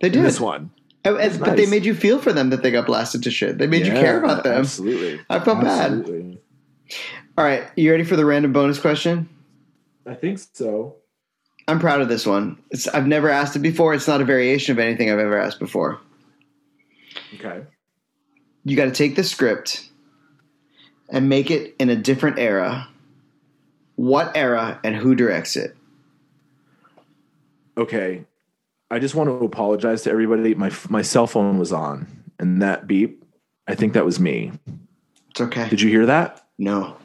They 0.00 0.08
did. 0.08 0.24
this 0.24 0.40
one. 0.40 0.70
Oh, 1.04 1.14
and- 1.16 1.32
and- 1.32 1.40
But 1.40 1.56
they 1.56 1.66
made 1.66 1.84
you 1.86 1.94
feel 1.94 2.18
for 2.18 2.32
them 2.32 2.50
that 2.50 2.62
they 2.62 2.70
got 2.70 2.86
blasted 2.86 3.22
to 3.24 3.30
shit. 3.30 3.58
They 3.58 3.66
made 3.66 3.86
you 3.86 3.92
care 3.92 4.18
about 4.22 4.44
them. 4.44 4.58
Absolutely. 4.60 5.20
I 5.30 5.38
felt 5.40 5.60
bad. 5.62 6.38
All 7.38 7.44
right, 7.44 7.64
you 7.76 7.90
ready 7.90 8.04
for 8.04 8.16
the 8.16 8.24
random 8.26 8.52
bonus 8.52 8.78
question? 8.78 9.28
I 10.06 10.14
think 10.14 10.40
so. 10.52 10.96
I'm 11.68 11.78
proud 11.78 12.00
of 12.00 12.08
this 12.08 12.26
one. 12.26 12.58
It's, 12.70 12.88
I've 12.88 13.06
never 13.06 13.30
asked 13.30 13.54
it 13.56 13.60
before. 13.60 13.94
It's 13.94 14.08
not 14.08 14.20
a 14.20 14.24
variation 14.24 14.72
of 14.72 14.78
anything 14.78 15.10
I've 15.10 15.18
ever 15.20 15.38
asked 15.40 15.60
before. 15.60 16.00
Okay. 17.34 17.62
You 18.64 18.76
got 18.76 18.86
to 18.86 18.90
take 18.90 19.14
the 19.16 19.22
script 19.24 19.88
and 21.08 21.28
make 21.28 21.50
it 21.50 21.74
in 21.78 21.88
a 21.88 21.96
different 21.96 22.38
era. 22.38 22.88
What 23.96 24.32
era 24.36 24.80
and 24.82 24.96
who 24.96 25.14
directs 25.14 25.56
it? 25.56 25.76
Okay. 27.78 28.24
I 28.90 28.98
just 28.98 29.14
want 29.14 29.28
to 29.28 29.44
apologize 29.44 30.02
to 30.02 30.10
everybody. 30.10 30.54
My 30.54 30.70
my 30.88 31.02
cell 31.02 31.26
phone 31.26 31.58
was 31.58 31.72
on, 31.72 32.06
and 32.38 32.60
that 32.62 32.86
beep. 32.86 33.24
I 33.68 33.74
think 33.74 33.92
that 33.92 34.04
was 34.04 34.18
me. 34.18 34.52
It's 35.30 35.40
okay. 35.40 35.68
Did 35.68 35.80
you 35.80 35.88
hear 35.88 36.06
that? 36.06 36.44
No. 36.58 36.96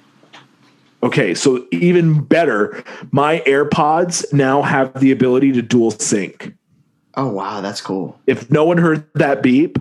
Okay, 1.03 1.35
so 1.35 1.67
even 1.71 2.23
better, 2.23 2.83
my 3.11 3.43
AirPods 3.45 4.33
now 4.33 4.63
have 4.63 4.99
the 4.99 5.11
ability 5.11 5.51
to 5.51 5.61
dual 5.61 5.91
sync. 5.91 6.55
Oh 7.13 7.27
wow, 7.29 7.61
that's 7.61 7.81
cool. 7.81 8.19
If 8.25 8.49
no 8.49 8.65
one 8.65 8.79
heard 8.79 9.07
that 9.13 9.43
beep, 9.43 9.77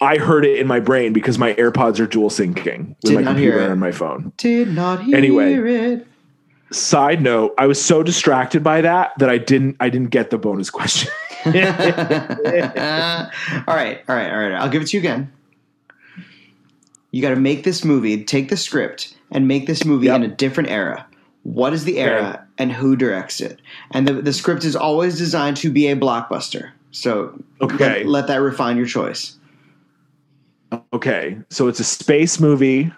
I 0.00 0.16
heard 0.18 0.44
it 0.44 0.58
in 0.58 0.66
my 0.66 0.80
brain 0.80 1.12
because 1.12 1.38
my 1.38 1.54
AirPods 1.54 2.00
are 2.00 2.06
dual 2.06 2.30
syncing 2.30 2.88
with 2.88 3.00
Did 3.02 3.14
my 3.14 3.20
not 3.22 3.36
hear 3.36 3.52
computer 3.52 3.60
it. 3.68 3.70
and 3.70 3.80
my 3.80 3.92
phone. 3.92 4.32
Did 4.36 4.68
not 4.74 5.04
hear 5.04 5.16
Anyway. 5.16 5.54
it. 5.54 6.06
Side 6.70 7.22
note, 7.22 7.54
I 7.58 7.66
was 7.66 7.82
so 7.82 8.02
distracted 8.02 8.62
by 8.64 8.80
that 8.80 9.12
that 9.18 9.28
I 9.30 9.38
didn't 9.38 9.76
I 9.80 9.90
didn't 9.90 10.10
get 10.10 10.30
the 10.30 10.38
bonus 10.38 10.70
question. 10.70 11.10
all 11.46 11.52
right, 11.52 11.66
all 13.66 13.74
right, 14.16 14.30
all 14.30 14.38
right. 14.38 14.52
I'll 14.54 14.68
give 14.70 14.82
it 14.82 14.86
to 14.88 14.96
you 14.96 15.00
again. 15.00 15.30
You 17.10 17.22
got 17.22 17.30
to 17.30 17.36
make 17.36 17.64
this 17.64 17.84
movie, 17.84 18.24
take 18.24 18.48
the 18.48 18.56
script, 18.56 19.16
and 19.30 19.46
make 19.46 19.66
this 19.66 19.84
movie 19.84 20.06
Yep. 20.06 20.16
in 20.16 20.22
a 20.24 20.28
different 20.28 20.70
era. 20.70 21.06
What 21.44 21.72
is 21.72 21.84
the 21.84 22.00
era 22.00 22.44
and 22.58 22.72
who 22.72 22.96
directs 22.96 23.40
it? 23.40 23.60
And 23.92 24.08
the, 24.08 24.14
the 24.14 24.32
script 24.32 24.64
is 24.64 24.74
always 24.74 25.16
designed 25.18 25.56
to 25.58 25.70
be 25.70 25.86
a 25.88 25.94
blockbuster. 25.96 26.70
So 26.90 27.38
Okay. 27.60 28.02
let, 28.02 28.06
let 28.06 28.26
that 28.28 28.36
refine 28.40 28.76
your 28.76 28.86
choice. 28.86 29.36
Okay, 30.92 31.38
so 31.50 31.68
it's 31.68 31.78
a 31.78 31.84
space 31.84 32.40
movie 32.40 32.90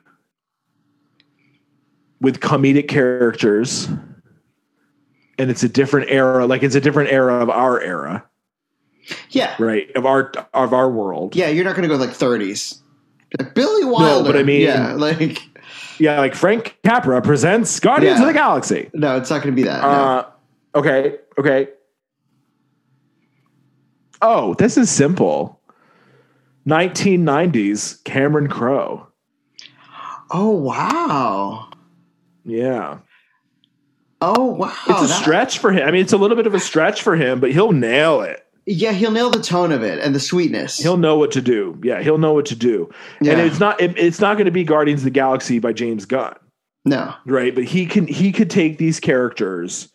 with 2.20 2.40
comedic 2.40 2.88
characters, 2.88 3.86
and 5.38 5.50
it's 5.50 5.62
a 5.62 5.68
different 5.68 6.10
era. 6.10 6.46
Like 6.46 6.62
it's 6.62 6.74
a 6.74 6.80
different 6.80 7.10
era 7.10 7.34
of 7.42 7.50
our 7.50 7.80
era, 7.80 8.24
Yeah, 9.30 9.54
right? 9.58 9.90
Of 9.96 10.06
our 10.06 10.32
of 10.54 10.72
our 10.72 10.90
world. 10.90 11.36
yeah. 11.36 11.48
You're 11.48 11.64
not 11.64 11.76
going 11.76 11.88
to 11.88 11.94
go 11.94 12.00
like 12.00 12.10
30s. 12.10 12.80
Like 13.38 13.54
Billy 13.54 13.84
Wilder. 13.84 14.32
but 14.32 14.38
I 14.38 14.42
mean- 14.44 14.62
yeah, 14.62 14.92
like 14.96 15.42
Yeah, 15.98 16.18
like 16.20 16.34
Frank 16.34 16.78
Capra 16.84 17.20
presents 17.22 17.78
Guardians 17.80 18.18
Yeah. 18.18 18.22
of 18.22 18.28
the 18.28 18.34
Galaxy. 18.38 18.90
no, 18.94 19.16
it's 19.16 19.30
not 19.30 19.42
going 19.42 19.54
to 19.54 19.56
be 19.60 19.66
that. 19.68 19.82
no. 19.82 19.88
Uh, 19.88 20.30
okay, 20.76 21.16
okay. 21.38 21.68
Oh, 24.22 24.54
this 24.54 24.76
is 24.78 24.90
simple. 24.90 25.60
1990s 26.66 28.02
Cameron 28.04 28.48
Crowe. 28.48 29.06
Oh 30.30 30.50
wow. 30.50 31.68
Yeah. 32.46 32.98
Oh 34.20 34.46
wow. 34.46 34.72
It's 34.88 35.02
a 35.02 35.06
That- 35.06 35.20
stretch 35.20 35.58
for 35.58 35.72
him. 35.72 35.86
I 35.86 35.90
mean, 35.90 36.00
it's 36.00 36.12
a 36.12 36.16
little 36.16 36.36
bit 36.36 36.46
of 36.46 36.54
a 36.54 36.60
stretch 36.60 37.02
for 37.02 37.16
him, 37.16 37.40
but 37.40 37.52
he'll 37.52 37.72
nail 37.72 38.22
it. 38.22 38.42
Yeah, 38.68 38.92
he'll 38.92 39.12
nail 39.12 39.30
the 39.30 39.40
tone 39.42 39.70
of 39.70 39.82
it 39.84 40.00
and 40.00 40.12
the 40.14 40.18
sweetness. 40.20 40.78
He'll 40.78 40.96
know 40.96 41.16
what 41.16 41.30
to 41.32 41.40
do. 41.42 41.78
Yeah, 41.84 42.02
he'll 42.02 42.18
know 42.18 42.32
what 42.32 42.46
to 42.46 42.56
do. 42.56 42.90
Yeah. 43.20 43.32
And 43.32 43.40
it's 43.42 43.60
not 43.60 43.80
it, 43.80 43.96
it's 43.98 44.20
not 44.20 44.34
going 44.34 44.46
to 44.46 44.50
be 44.50 44.64
Guardians 44.64 45.00
of 45.00 45.04
the 45.04 45.10
Galaxy 45.10 45.58
by 45.58 45.72
James 45.72 46.04
Gunn, 46.06 46.34
no. 46.84 47.14
right? 47.26 47.54
But 47.54 47.64
he 47.64 47.86
can 47.86 48.06
he 48.06 48.32
could 48.32 48.50
take 48.50 48.78
these 48.78 48.98
characters 48.98 49.88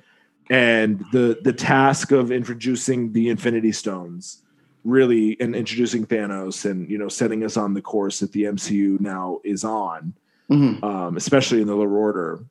and 0.50 1.04
the 1.12 1.40
the 1.42 1.54
task 1.54 2.12
of 2.12 2.32
introducing 2.32 3.12
the 3.14 3.30
Infinity 3.30 3.72
Stones 3.72 4.42
really 4.84 5.36
and 5.40 5.56
introducing 5.56 6.06
Thanos 6.06 6.70
and 6.70 6.90
you 6.90 6.98
know 6.98 7.10
setting 7.10 7.44
us 7.44 7.58
on 7.58 7.74
the 7.74 7.82
course 7.82 8.20
that 8.20 8.32
the 8.32 8.44
MCU 8.44 9.00
now 9.02 9.40
is 9.44 9.64
on, 9.66 10.14
Mhm. 10.52 10.84
um, 10.84 11.18
especially 11.18 11.62
in 11.62 11.68
the 11.68 11.76
lower 11.76 11.96
order. 11.98 12.44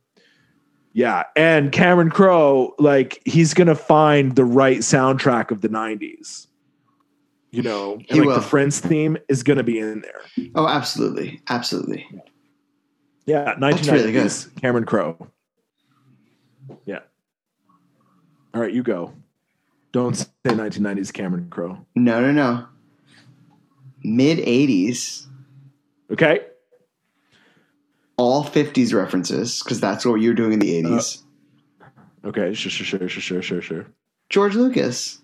Yeah, 0.92 1.24
and 1.36 1.70
Cameron 1.70 2.10
Crowe, 2.10 2.74
like 2.78 3.20
he's 3.24 3.54
gonna 3.54 3.74
find 3.76 4.34
the 4.34 4.44
right 4.44 4.78
soundtrack 4.78 5.50
of 5.50 5.60
the 5.60 5.68
'90s. 5.68 6.46
You 7.52 7.62
know, 7.62 7.94
and 7.94 8.06
He 8.08 8.18
like 8.20 8.26
will. 8.28 8.34
the 8.36 8.42
Friends 8.42 8.80
theme 8.80 9.16
is 9.28 9.42
gonna 9.42 9.62
be 9.62 9.78
in 9.78 10.00
there. 10.00 10.22
Oh, 10.54 10.66
absolutely, 10.66 11.40
absolutely. 11.48 12.06
Yeah, 13.26 13.54
That's 13.60 13.86
really 13.88 14.28
Cameron 14.60 14.84
Crowe. 14.84 15.28
Yeah. 16.86 17.00
All 18.54 18.60
right, 18.60 18.72
you 18.72 18.82
go. 18.82 19.12
Don't 19.92 20.14
say 20.16 20.26
1990s 20.44 21.12
Cameron 21.12 21.48
Crowe. 21.50 21.84
No, 21.94 22.20
no, 22.20 22.32
no. 22.32 22.66
Mid 24.02 24.38
'80s, 24.38 25.26
Okay. 26.10 26.40
All 28.20 28.44
'50s 28.44 28.92
references 28.94 29.62
because 29.62 29.80
that's 29.80 30.04
what 30.04 30.16
you're 30.20 30.34
doing 30.34 30.52
in 30.52 30.58
the 30.58 30.82
'80s. 30.82 31.22
Okay. 32.24 32.52
Sure. 32.54 32.70
Sure. 32.70 32.98
Sure. 32.98 33.08
Sure. 33.08 33.20
Sure. 33.20 33.42
Sure. 33.42 33.62
Sure. 33.62 33.86
George 34.28 34.54
Lucas, 34.54 35.18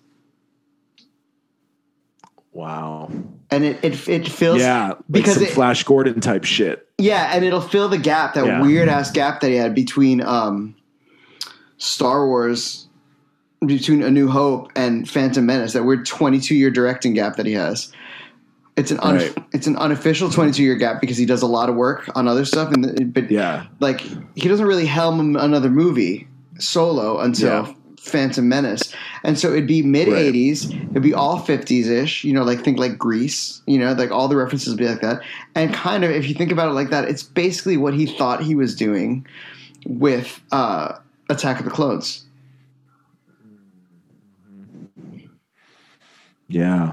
Wow. 2.53 3.11
and 3.51 3.65
it 3.65 3.85
it, 3.85 4.09
it 4.09 4.29
fills 4.29 4.61
Yeah, 4.61 4.89
like 4.89 4.99
because 5.11 5.41
it- 5.41 5.51
Flash 5.51 5.85
Gordon 5.85 6.21
type 6.21 6.45
shit. 6.45 6.89
yeah, 6.99 7.31
and 7.35 7.45
it'll 7.45 7.61
fill 7.61 7.89
the 7.89 7.99
gap 7.99 8.35
that 8.35 8.47
Yeah. 8.47 8.63
weird 8.63 8.89
ass 8.89 9.11
gap 9.11 9.41
that 9.43 9.51
he 9.51 9.57
had 9.57 9.75
between 9.75 10.23
um, 10.23 10.75
Star 11.77 12.27
Wars, 12.27 12.89
between 13.65 14.03
A 14.03 14.11
New 14.11 14.29
Hope 14.29 14.73
and 14.75 15.09
Phantom 15.09 15.45
Menace. 15.45 15.75
That 15.75 15.85
weird 15.85 16.07
22 16.07 16.55
year 16.55 16.71
directing 16.71 17.13
gap 17.15 17.37
that 17.37 17.45
he 17.47 17.53
has. 17.53 17.93
It's 18.77 18.91
an 18.91 18.99
un- 19.01 19.17
Right. 19.17 19.35
it's 19.53 19.67
an 19.67 19.77
unofficial 19.77 20.29
22 20.31 20.63
year 20.63 20.75
gap 20.75 21.01
because 21.01 21.17
he 21.17 21.25
does 21.25 21.41
a 21.43 21.47
lot 21.47 21.69
of 21.71 21.77
work 21.77 22.11
on 22.15 22.29
other 22.29 22.45
stuff, 22.45 22.73
and 22.73 23.13
but 23.15 23.31
Yeah. 23.31 23.65
like 23.81 24.01
he 24.35 24.49
doesn't 24.49 24.67
really 24.67 24.85
helm 24.87 25.37
another 25.37 25.71
movie 25.71 26.29
solo 26.59 27.19
until 27.21 27.49
Yeah. 27.49 27.73
Phantom 28.03 28.49
Menace, 28.49 28.93
and 29.25 29.37
so 29.39 29.51
it'd 29.53 29.67
be 29.67 29.83
mid 29.83 30.09
'80s, 30.09 30.71
it'd 30.91 31.03
be 31.03 31.15
all 31.15 31.41
'50s 31.41 31.89
ish, 31.89 32.23
you 32.23 32.33
know, 32.35 32.45
like 32.45 32.63
think 32.63 32.79
like 32.79 32.97
Grease, 32.99 33.63
you 33.67 33.79
know, 33.79 33.95
like 33.95 34.13
all 34.13 34.29
the 34.29 34.37
references 34.37 34.69
would 34.69 34.79
be 34.79 34.87
like 34.87 35.01
that, 35.01 35.23
and 35.57 35.73
kind 35.75 36.05
of 36.05 36.11
if 36.13 36.29
you 36.29 36.35
think 36.35 36.53
about 36.53 36.69
it 36.69 36.73
like 36.75 36.91
that, 36.91 37.09
it's 37.09 37.23
basically 37.25 37.77
what 37.79 37.95
he 37.95 38.07
thought 38.07 38.43
he 38.43 38.55
was 38.55 38.77
doing 38.77 39.27
with 39.87 40.41
uh, 40.53 40.93
Attack 41.31 41.59
of 41.59 41.65
the 41.65 41.71
Clones. 41.71 42.25
Yeah. 46.49 46.93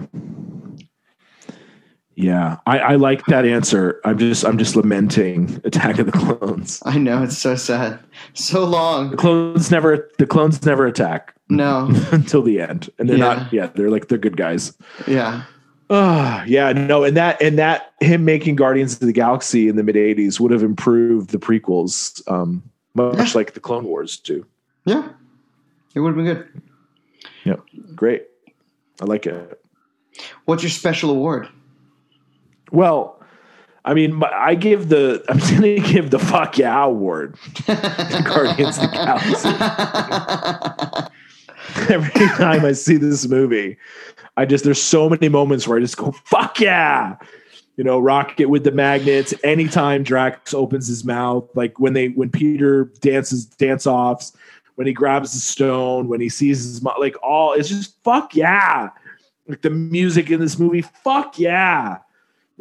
Yeah. 2.16 2.57
I, 2.68 2.80
I 2.80 2.95
like 2.95 3.26
that 3.26 3.45
answer. 3.45 3.99
I'm 4.05 4.18
just 4.18 4.45
I'm 4.45 4.57
just 4.57 4.76
lamenting 4.76 5.59
Attack 5.64 5.99
of 5.99 6.05
the 6.05 6.11
Clones. 6.11 6.82
I 6.86 6.97
know 6.97 7.24
it's 7.24 7.38
so 7.38 7.55
sad, 7.55 7.99
so 8.34 8.64
long. 8.66 9.11
The 9.11 9.18
clones 9.18 9.72
never 9.72 10.09
the 10.20 10.28
clones 10.28 10.64
never 10.66 10.86
attack 10.86 11.34
No, 11.49 11.89
until 12.11 12.41
the 12.43 12.61
end. 12.61 12.89
And 12.99 13.09
they're 13.09 13.18
Yeah. 13.18 13.34
not 13.36 13.53
yeah, 13.53 13.68
they're 13.68 13.89
like 13.89 14.07
they're 14.09 14.18
good 14.20 14.38
guys. 14.38 14.78
yeah, 15.07 15.43
Ah, 15.89 16.43
yeah, 16.45 16.72
no, 16.72 17.03
and 17.03 17.18
that 17.18 17.41
and 17.41 17.57
that 17.59 17.93
him 17.99 18.26
making 18.26 18.55
Guardians 18.55 18.93
of 18.93 18.99
the 19.01 19.11
Galaxy 19.14 19.68
in 19.68 19.76
the 19.76 19.84
mid 19.84 19.95
'80s 19.95 20.39
would 20.39 20.51
have 20.51 20.64
improved 20.64 21.32
the 21.32 21.39
prequels, 21.39 22.22
um, 22.32 22.64
much 22.95 23.18
Yeah. 23.18 23.32
like 23.36 23.53
the 23.53 23.59
Clone 23.59 23.86
Wars 23.86 24.18
do. 24.18 24.45
yeah, 24.86 25.09
it 25.95 25.99
would 25.99 26.16
have 26.16 26.16
been 26.16 26.26
good. 26.26 26.61
Yeah, 27.43 27.55
great. 27.95 28.24
I 29.01 29.05
like 29.05 29.26
it. 29.26 29.59
What's 30.45 30.61
your 30.64 30.70
special 30.70 31.09
award? 31.09 31.49
Well, 32.74 33.22
I 33.86 33.94
mean, 33.94 34.22
I 34.24 34.56
give 34.56 34.90
the 34.90 35.24
I'm 35.30 35.38
going 35.38 35.82
to 35.82 35.94
give 35.94 36.10
the 36.10 36.20
fuck 36.20 36.58
yeah 36.58 36.84
award 36.84 37.38
to 37.56 38.24
Guardians 38.26 38.78
of 38.80 38.92
the 38.92 38.98
Galaxy. 38.98 39.50
Every 41.94 42.28
time 42.36 42.66
I 42.66 42.74
see 42.74 42.98
this 42.98 43.28
movie, 43.28 43.78
I 44.36 44.46
just 44.46 44.64
there's 44.64 44.82
so 44.82 45.10
many 45.10 45.30
moments 45.30 45.68
where 45.68 45.78
I 45.78 45.82
just 45.82 45.98
go 45.98 46.12
fuck 46.26 46.60
yeah. 46.60 47.16
You 47.78 47.84
know, 47.84 48.00
Rocket 48.00 48.50
with 48.50 48.64
the 48.64 48.72
magnets. 48.72 49.34
Anytime 49.44 50.04
Drax 50.04 50.54
opens 50.54 50.88
his 50.88 51.04
mouth, 51.04 51.50
like 51.56 51.80
when 51.80 51.94
they 51.94 52.10
when 52.10 52.30
Peter 52.30 52.86
dances 53.02 53.46
dance 53.46 53.88
offs, 53.88 54.34
when 54.76 54.88
he 54.88 54.94
grabs 54.94 55.34
the 55.34 55.40
stone, 55.40 56.08
when 56.08 56.22
he 56.22 56.30
sees 56.30 56.64
his 56.64 56.82
mo- 56.82 56.96
like 57.00 57.16
all 57.22 57.54
it's 57.54 57.70
just 57.70 58.02
fuck 58.04 58.36
yeah. 58.36 58.90
Like 59.48 59.62
the 59.62 59.70
music 59.70 60.32
in 60.32 60.40
this 60.40 60.58
movie, 60.58 60.82
fuck 60.82 61.38
yeah. 61.38 61.98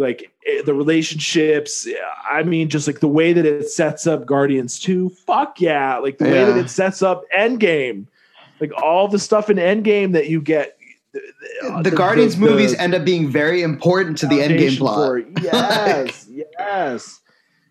Like 0.02 0.32
eh, 0.46 0.62
the 0.62 0.74
relationships, 0.74 1.86
I 2.30 2.42
mean, 2.42 2.68
just 2.68 2.86
like 2.86 3.00
the 3.00 3.08
way 3.08 3.32
that 3.32 3.46
it 3.46 3.68
sets 3.70 4.06
up 4.06 4.26
Guardians 4.26 4.78
2, 4.80 5.10
fuck 5.10 5.60
yeah. 5.60 5.98
Like 5.98 6.18
the 6.18 6.24
way 6.24 6.44
that 6.44 6.56
it 6.56 6.68
sets 6.68 7.02
up 7.02 7.24
Endgame, 7.36 8.06
like 8.60 8.72
all 8.82 9.08
the 9.08 9.18
stuff 9.18 9.48
in 9.48 9.56
Endgame 9.56 10.12
that 10.12 10.28
you 10.28 10.40
get. 10.40 10.76
the 11.82 11.92
Guardians 11.94 12.36
movies 12.36 12.74
end 12.74 12.94
up 12.94 13.04
being 13.04 13.30
very 13.30 13.62
important 13.62 14.18
to 14.18 14.26
the 14.26 14.38
Endgame 14.38 14.78
plot. 14.78 15.22
Yes, 15.42 16.28
yes. 16.28 17.20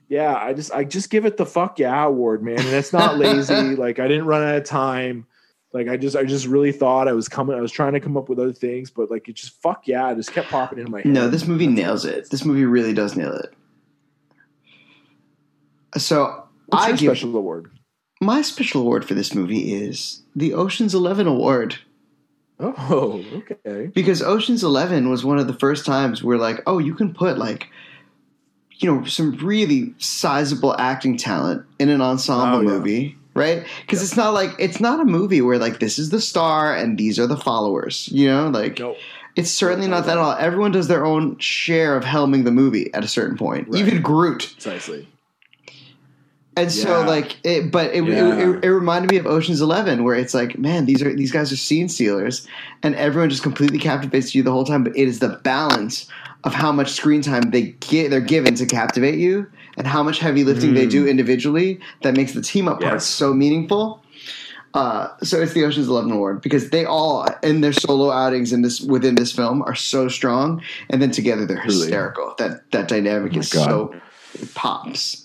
Yeah, 0.10 0.36
I 0.36 0.52
just 0.52 0.74
I 0.74 0.84
just 0.84 1.10
give 1.10 1.26
it 1.26 1.38
the 1.38 1.46
fuck 1.46 1.80
yeah 1.80 2.04
award, 2.04 2.44
man. 2.44 2.60
And 2.60 2.68
it's 2.68 2.92
not 2.92 3.18
lazy. 3.18 3.54
like 3.78 3.98
I 3.98 4.10
didn't 4.10 4.26
run 4.26 4.44
out 4.44 4.56
of 4.56 4.66
time. 4.66 5.26
Like 5.74 5.88
I 5.88 5.96
just 5.98 6.16
I 6.16 6.24
just 6.26 6.48
really 6.48 6.72
thought 6.72 7.08
I 7.08 7.14
was 7.14 7.30
coming 7.30 7.56
I 7.56 7.62
was 7.62 7.72
trying 7.72 7.94
to 7.94 8.00
come 8.00 8.18
up 8.18 8.28
with 8.30 8.40
other 8.40 8.52
things, 8.54 8.90
but 8.90 9.10
like 9.10 9.28
it 9.30 9.34
just 9.36 9.62
fuck 9.62 9.88
yeah, 9.88 10.12
it 10.12 10.16
just 10.18 10.34
kept 10.34 10.50
popping 10.50 10.80
into 10.80 10.92
my 10.92 11.00
head. 11.02 11.08
No, 11.14 11.28
this 11.30 11.48
movie 11.48 11.68
nails 11.68 12.04
it. 12.06 12.30
This 12.30 12.44
movie 12.44 12.66
really 12.66 12.94
does 12.94 13.16
nail 13.16 13.34
it. 13.34 13.54
So 15.98 16.44
What's 16.68 16.86
I 16.86 16.88
your 16.90 16.98
give 16.98 17.08
special 17.18 17.36
award? 17.36 17.72
my 18.22 18.42
special 18.44 18.82
award 18.82 19.04
for 19.04 19.14
this 19.16 19.34
movie 19.34 19.74
is 19.74 20.22
the 20.36 20.54
Ocean's 20.54 20.94
Eleven 20.94 21.26
award. 21.28 21.78
Oh, 22.60 23.24
okay. 23.66 23.88
because 23.88 24.22
Ocean's 24.22 24.64
Eleven 24.64 25.10
was 25.10 25.26
one 25.26 25.40
of 25.40 25.48
the 25.48 25.54
first 25.54 25.84
times 25.86 26.24
where 26.24 26.38
like, 26.38 26.58
oh, 26.68 26.78
you 26.78 26.94
can 26.94 27.12
put 27.14 27.40
like, 27.40 27.68
you 28.76 28.94
know, 28.94 29.04
some 29.06 29.36
really 29.38 29.96
sizable 29.98 30.76
acting 30.80 31.18
talent 31.18 31.66
in 31.80 31.90
an 31.90 32.02
ensemble 32.02 32.60
Oh, 32.60 32.62
yeah. 32.62 32.68
movie, 32.70 33.18
right? 33.34 33.66
Because 33.82 34.04
it's 34.04 34.18
not 34.18 34.34
like 34.34 34.52
it's 34.60 34.80
not 34.80 35.00
a 35.00 35.06
movie 35.06 35.42
where 35.42 35.58
like 35.58 35.80
this 35.80 35.98
is 36.00 36.10
the 36.10 36.22
star 36.22 36.76
and 36.76 36.98
these 36.98 37.20
are 37.20 37.28
the 37.28 37.38
followers, 37.38 38.10
you 38.12 38.28
know, 38.28 38.50
like. 38.50 38.80
Nope. 38.80 38.98
It's 39.38 39.50
certainly 39.50 39.88
not 39.88 40.08
that 40.08 40.18
at 40.18 40.18
all. 40.18 40.34
Everyone 40.34 40.72
does 40.74 40.90
their 40.90 41.06
own 41.06 41.38
share 41.38 41.96
of 41.96 42.04
helming 42.04 42.44
the 42.44 42.52
movie 42.52 42.94
at 42.94 43.06
a 43.06 43.08
certain 43.08 43.38
point. 43.38 43.70
Right. 43.70 43.80
Even 43.80 44.02
Groot. 44.02 44.50
Precisely. 44.56 45.08
And 46.58 46.70
so, 46.72 47.02
like, 47.06 47.38
it, 47.46 47.72
but 47.72 47.94
it, 47.96 48.04
Yeah. 48.04 48.36
it, 48.38 48.50
it, 48.58 48.66
it 48.66 48.72
reminded 48.72 49.10
me 49.10 49.18
of 49.18 49.26
Ocean's 49.26 49.62
Eleven, 49.62 50.04
where 50.04 50.16
it's 50.16 50.34
like, 50.34 50.58
man, 50.58 50.86
these 50.86 51.02
are 51.02 51.14
these 51.16 51.32
guys 51.32 51.52
are 51.52 51.56
scene 51.58 51.88
stealers, 51.88 52.46
and 52.84 52.94
everyone 52.96 53.30
just 53.30 53.42
completely 53.44 53.80
captivates 53.80 54.36
you 54.36 54.44
the 54.44 54.52
whole 54.52 54.66
time. 54.66 54.84
But 54.84 54.96
it 54.98 55.08
is 55.08 55.20
the 55.20 55.40
balance 55.44 56.08
of 56.44 56.54
how 56.54 56.72
much 56.74 56.92
screen 56.92 57.22
time 57.22 57.52
they 57.52 57.62
get 57.80 58.10
they're 58.10 58.20
given 58.20 58.56
to 58.56 58.66
captivate 58.66 59.18
you, 59.18 59.48
and 59.78 59.88
how 59.88 60.04
much 60.04 60.20
heavy 60.20 60.44
lifting 60.44 60.74
they 60.74 60.88
do 60.88 61.08
individually 61.08 61.80
that 62.02 62.16
makes 62.18 62.34
the 62.34 62.42
team 62.42 62.68
up 62.68 62.80
Mm. 62.80 62.84
Yes. 62.92 63.06
so 63.06 63.34
meaningful. 63.34 64.04
Uh, 64.74 65.08
so 65.22 65.42
it's 65.42 65.54
the 65.54 65.64
Ocean's 65.66 65.88
Eleven 65.90 66.12
award 66.12 66.42
because 66.42 66.70
they 66.70 66.86
all 66.86 67.28
in 67.44 67.62
their 67.62 67.74
solo 67.74 68.10
outings 68.12 68.54
in 68.54 68.62
this 68.62 68.82
within 68.82 69.16
this 69.16 69.32
film 69.32 69.62
are 69.64 69.76
so 69.76 70.08
strong, 70.10 70.62
and 70.90 71.02
then 71.02 71.12
together 71.12 71.46
they're 71.46 71.62
hysterical. 71.62 72.36
That 72.40 72.70
that 72.72 72.88
dynamic 72.90 73.36
is 73.38 73.52
God. 73.52 73.66
so 73.66 73.96
it 74.34 74.54
pops. 74.54 75.21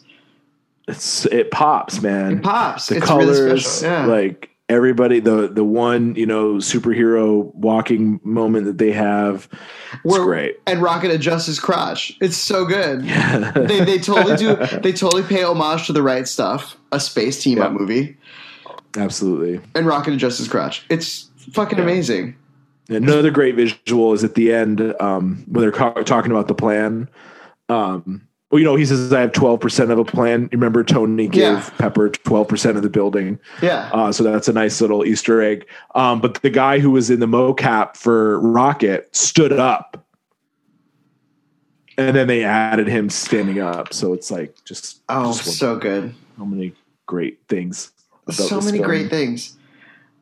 It's 0.89 1.27
it 1.27 1.51
pops, 1.51 2.01
man. 2.01 2.39
It 2.39 2.43
pops. 2.43 2.87
The 2.89 2.97
it's 2.97 3.07
colors, 3.07 3.41
really 3.41 3.61
special. 3.61 3.89
Yeah. 3.91 4.07
like 4.07 4.51
everybody, 4.69 5.21
the 5.21 5.49
the 5.49 5.65
one 5.65 6.15
you 6.15 6.27
know 6.27 6.55
superhero 6.55 7.53
walking 7.55 8.21
moment 8.23 8.67
that 8.67 8.79
they 8.79 8.93
have, 8.93 9.49
it's 9.93 10.01
Where- 10.05 10.25
great. 10.25 10.61
And 10.67 10.81
Rocket 10.81 11.11
adjusts 11.11 11.47
his 11.47 11.59
crotch. 11.59 12.17
It's 12.21 12.37
so 12.37 12.65
good. 12.65 13.03
they 13.69 13.85
they 13.85 13.99
totally 13.99 14.37
do. 14.37 14.55
They 14.81 14.93
totally 14.93 15.23
pay 15.25 15.43
homage 15.43 15.87
to 15.89 15.93
the 15.93 16.03
right 16.03 16.27
stuff, 16.29 16.77
a 16.93 17.01
space 17.01 17.43
team 17.43 17.61
up 17.61 17.73
movie, 17.73 18.17
Absolutely. 18.97 19.61
and 19.75 19.87
Rocket 19.87 20.15
adjusts 20.15 20.39
his 20.39 20.49
crotch. 20.49 20.85
It's 20.89 21.29
fucking 21.53 21.79
amazing. 21.79 22.37
Another 22.89 23.33
great 23.33 23.57
visual 23.57 24.13
is 24.13 24.23
at 24.23 24.37
the 24.37 24.53
end 24.53 24.81
um, 25.01 25.45
when 25.49 25.63
they're 25.63 25.73
talking 26.05 26.31
about 26.31 26.47
the 26.47 26.55
plan. 26.55 27.09
Um, 27.69 28.29
you 28.57 28.65
know, 28.65 28.77
he 28.77 28.85
says, 28.85 29.13
"I 29.13 29.21
have 29.21 29.33
twelve 29.33 29.61
percent 29.61 29.91
of 29.91 29.99
a 29.99 30.05
plan." 30.05 30.43
You 30.53 30.59
remember 30.59 30.83
Tony 30.85 31.29
gave 31.29 31.43
Yeah. 31.43 31.71
Pepper 31.79 32.09
twelve 32.11 32.49
percent 32.49 32.77
of 32.77 32.83
the 32.83 32.91
building, 32.91 33.39
Yeah. 33.63 33.91
uh, 33.93 34.13
so 34.13 34.23
that's 34.25 34.49
a 34.49 34.53
nice 34.53 34.81
little 34.81 35.05
Easter 35.05 35.41
egg. 35.43 35.67
Um, 35.95 36.21
but 36.21 36.35
the 36.43 36.51
guy 36.51 36.79
who 36.79 36.91
was 36.91 37.11
in 37.11 37.21
the 37.21 37.27
mocap 37.27 37.97
for 37.97 38.41
Rocket 38.41 39.15
stood 39.15 39.53
up, 39.53 40.05
and 41.99 42.17
then 42.17 42.27
they 42.27 42.45
added 42.45 42.89
him 42.89 43.09
standing 43.11 43.61
up. 43.61 43.93
So 43.95 44.13
it's 44.13 44.31
like 44.31 44.55
just 44.65 45.03
oh, 45.09 45.33
just 45.33 45.59
so 45.59 45.77
good. 45.77 46.15
so 46.39 46.45
many 46.45 46.73
great 47.07 47.39
things. 47.49 47.93
So 48.31 48.61
many 48.61 48.79
film. 48.79 48.89
great 48.89 49.11
things. 49.11 49.57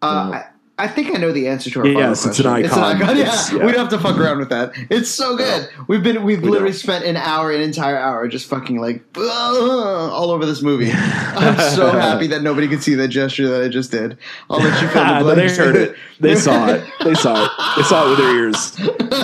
Uh, 0.03 0.31
Yeah. 0.33 0.47
I, 0.77 0.89
think 0.89 1.15
I 1.15 1.19
know 1.19 1.31
the 1.33 1.47
answer 1.49 1.71
to 1.71 1.81
our 1.81 1.87
Yes, 1.87 2.27
it's 2.27 2.39
an 2.41 2.45
question. 2.47 2.71
icon. 2.79 3.17
Yeah, 3.17 3.25
yeah. 3.53 3.53
we 3.65 3.73
don't 3.73 3.79
have 3.81 3.89
to 3.91 3.99
fuck 3.99 4.19
around 4.19 4.39
with 4.39 4.49
that. 4.49 4.73
It's 4.91 5.09
so 5.09 5.37
good. 5.37 5.69
We've 5.87 6.03
been 6.03 6.25
we've 6.25 6.43
We 6.43 6.49
literally 6.49 6.73
don't. 6.73 6.79
spent 6.81 7.05
an 7.05 7.17
hour, 7.17 7.53
an 7.53 7.61
entire 7.61 7.97
hour, 7.97 8.27
just 8.29 8.49
fucking 8.49 8.81
like 8.81 9.03
all 9.17 10.31
over 10.31 10.45
this 10.47 10.63
movie. 10.63 10.91
I'm 10.93 11.59
so 11.75 11.91
happy 11.93 12.27
that 12.29 12.43
nobody 12.43 12.67
could 12.69 12.83
see 12.83 12.95
that 12.97 13.09
gesture 13.09 13.49
that 13.49 13.63
I 13.63 13.69
just 13.69 13.91
did. 13.91 14.19
I'll 14.51 14.59
let 14.59 14.83
you 14.83 14.89
fill 14.89 15.25
the 15.25 15.35
they 15.37 15.55
heard 15.55 15.77
it. 15.77 15.97
They 16.21 16.35
saw 16.37 16.69
it. 16.69 16.85
They 17.05 17.15
saw 17.15 17.45
it. 17.45 17.51
They 17.77 17.83
saw 17.83 18.07
it 18.07 18.11
with 18.11 18.19
their 18.19 18.37
ears. 18.37 18.75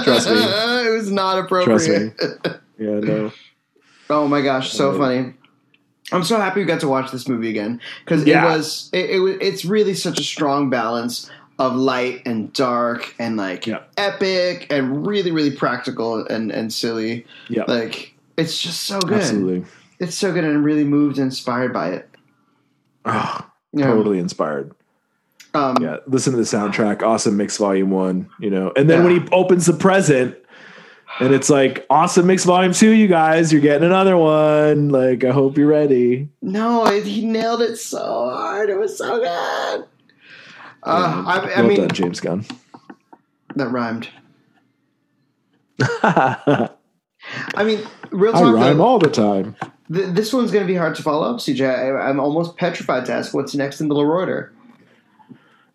Trust 0.04 0.28
me. 0.30 0.36
it 0.36 0.92
was 0.92 1.10
not 1.10 1.38
appropriate. 1.38 2.16
Trust 2.16 2.44
me. 2.46 2.52
Yeah, 2.78 3.00
no. 3.00 3.32
Oh 4.08 4.26
my 4.28 4.40
gosh, 4.40 4.72
so 4.72 4.96
funny. 4.96 5.34
I'm 6.12 6.24
so 6.24 6.38
happy 6.38 6.58
we 6.60 6.66
got 6.66 6.80
to 6.80 6.88
watch 6.88 7.12
this 7.12 7.28
movie 7.28 7.50
again 7.50 7.80
because 8.04 8.24
Yeah. 8.24 8.44
it 8.52 8.56
was 8.56 8.90
it, 8.92 9.10
it 9.10 9.18
was 9.20 9.36
it's 9.40 9.64
really 9.64 9.94
such 9.94 10.18
a 10.18 10.24
strong 10.24 10.68
balance 10.68 11.30
of 11.60 11.76
light 11.76 12.22
and 12.26 12.52
dark 12.54 13.14
and 13.18 13.36
like 13.36 13.66
Yeah. 13.66 13.80
epic 13.96 14.66
and 14.70 15.06
really 15.06 15.30
really 15.30 15.50
practical 15.52 16.26
and 16.26 16.50
and 16.50 16.72
silly. 16.72 17.26
Yeah, 17.48 17.64
Like 17.68 18.14
it's 18.36 18.60
just 18.60 18.80
so 18.86 18.98
good. 18.98 19.18
absolutely. 19.20 19.64
It's 20.00 20.16
so 20.16 20.32
good 20.32 20.42
and 20.44 20.54
I'm 20.54 20.64
really 20.64 20.84
moved 20.84 21.18
and 21.18 21.26
inspired 21.26 21.72
by 21.72 21.90
it. 21.90 22.08
Oh, 23.04 23.46
Yeah. 23.72 23.86
Totally 23.86 24.18
inspired. 24.18 24.72
Um, 25.52 25.76
Yeah, 25.80 25.96
listen 26.06 26.32
to 26.32 26.36
the 26.38 26.44
soundtrack. 26.44 27.02
Awesome 27.02 27.36
Mix 27.36 27.56
Volume 27.58 27.90
One. 27.90 28.28
You 28.40 28.50
know, 28.50 28.72
and 28.76 28.88
then 28.88 29.04
when 29.04 29.20
he 29.20 29.28
opens 29.30 29.66
the 29.66 29.72
present, 29.74 30.36
and 31.18 31.34
it's 31.34 31.50
like 31.50 31.84
Awesome 31.90 32.26
Mix 32.26 32.44
Volume 32.44 32.72
Two. 32.72 32.90
You 32.92 33.08
guys, 33.08 33.52
you're 33.52 33.60
getting 33.60 33.84
another 33.86 34.16
one. 34.16 34.88
Like, 34.90 35.24
I 35.24 35.32
hope 35.32 35.58
you're 35.58 35.66
ready. 35.66 36.28
No, 36.40 36.86
he 36.86 37.26
nailed 37.26 37.60
it 37.62 37.76
so 37.76 37.98
hard. 37.98 38.70
It 38.70 38.78
was 38.78 38.96
so 38.96 39.18
good. 39.18 39.84
Uh, 40.82 41.22
I, 41.26 41.38
I 41.38 41.60
well 41.60 41.68
mean, 41.68 41.80
done, 41.80 41.88
James 41.90 42.20
Gunn. 42.20 42.44
that 43.56 43.68
rhymed. 43.68 44.08
I 45.80 46.68
I 47.54 47.64
mean, 47.64 47.80
real 48.10 48.32
talk. 48.32 48.54
rhyme 48.54 48.78
though, 48.78 48.84
all 48.84 48.98
the 48.98 49.10
time. 49.10 49.56
th- 49.92 50.14
this 50.14 50.32
one's 50.32 50.50
going 50.50 50.66
to 50.66 50.72
be 50.72 50.76
hard 50.76 50.94
to 50.96 51.02
follow 51.02 51.28
up, 51.30 51.36
CJ. 51.40 51.68
I, 51.68 52.08
I'm 52.08 52.18
almost 52.20 52.56
petrified 52.56 53.04
to 53.06 53.12
ask 53.12 53.34
what's 53.34 53.54
next 53.54 53.80
in 53.80 53.88
the 53.88 53.94
Leroyder. 53.94 54.50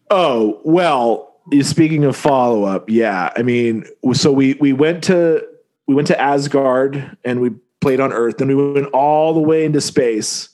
Oh 0.09 0.59
well. 0.63 1.31
Speaking 1.61 2.03
of 2.05 2.15
follow 2.15 2.63
up, 2.63 2.89
yeah. 2.89 3.31
I 3.37 3.43
mean, 3.43 3.85
so 4.13 4.31
we 4.31 4.55
we 4.55 4.73
went 4.73 5.03
to 5.05 5.47
we 5.87 5.93
went 5.93 6.07
to 6.07 6.19
Asgard 6.19 7.15
and 7.23 7.39
we 7.39 7.51
played 7.81 7.99
on 7.99 8.11
Earth. 8.11 8.37
Then 8.37 8.47
we 8.47 8.55
went 8.55 8.87
all 8.93 9.35
the 9.35 9.39
way 9.41 9.63
into 9.63 9.79
space. 9.79 10.49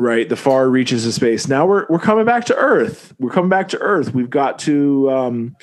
Right, 0.00 0.28
the 0.28 0.36
far 0.36 0.70
reaches 0.70 1.04
of 1.06 1.12
space. 1.12 1.48
Now 1.48 1.66
we're 1.66 1.84
we're 1.88 1.98
coming 1.98 2.24
back 2.24 2.44
to 2.44 2.54
Earth. 2.54 3.12
We're 3.18 3.32
coming 3.32 3.50
back 3.50 3.68
to 3.70 3.78
Earth. 3.78 4.14
We've 4.14 4.30
got 4.30 4.60
to 4.60 5.10
um, 5.10 5.56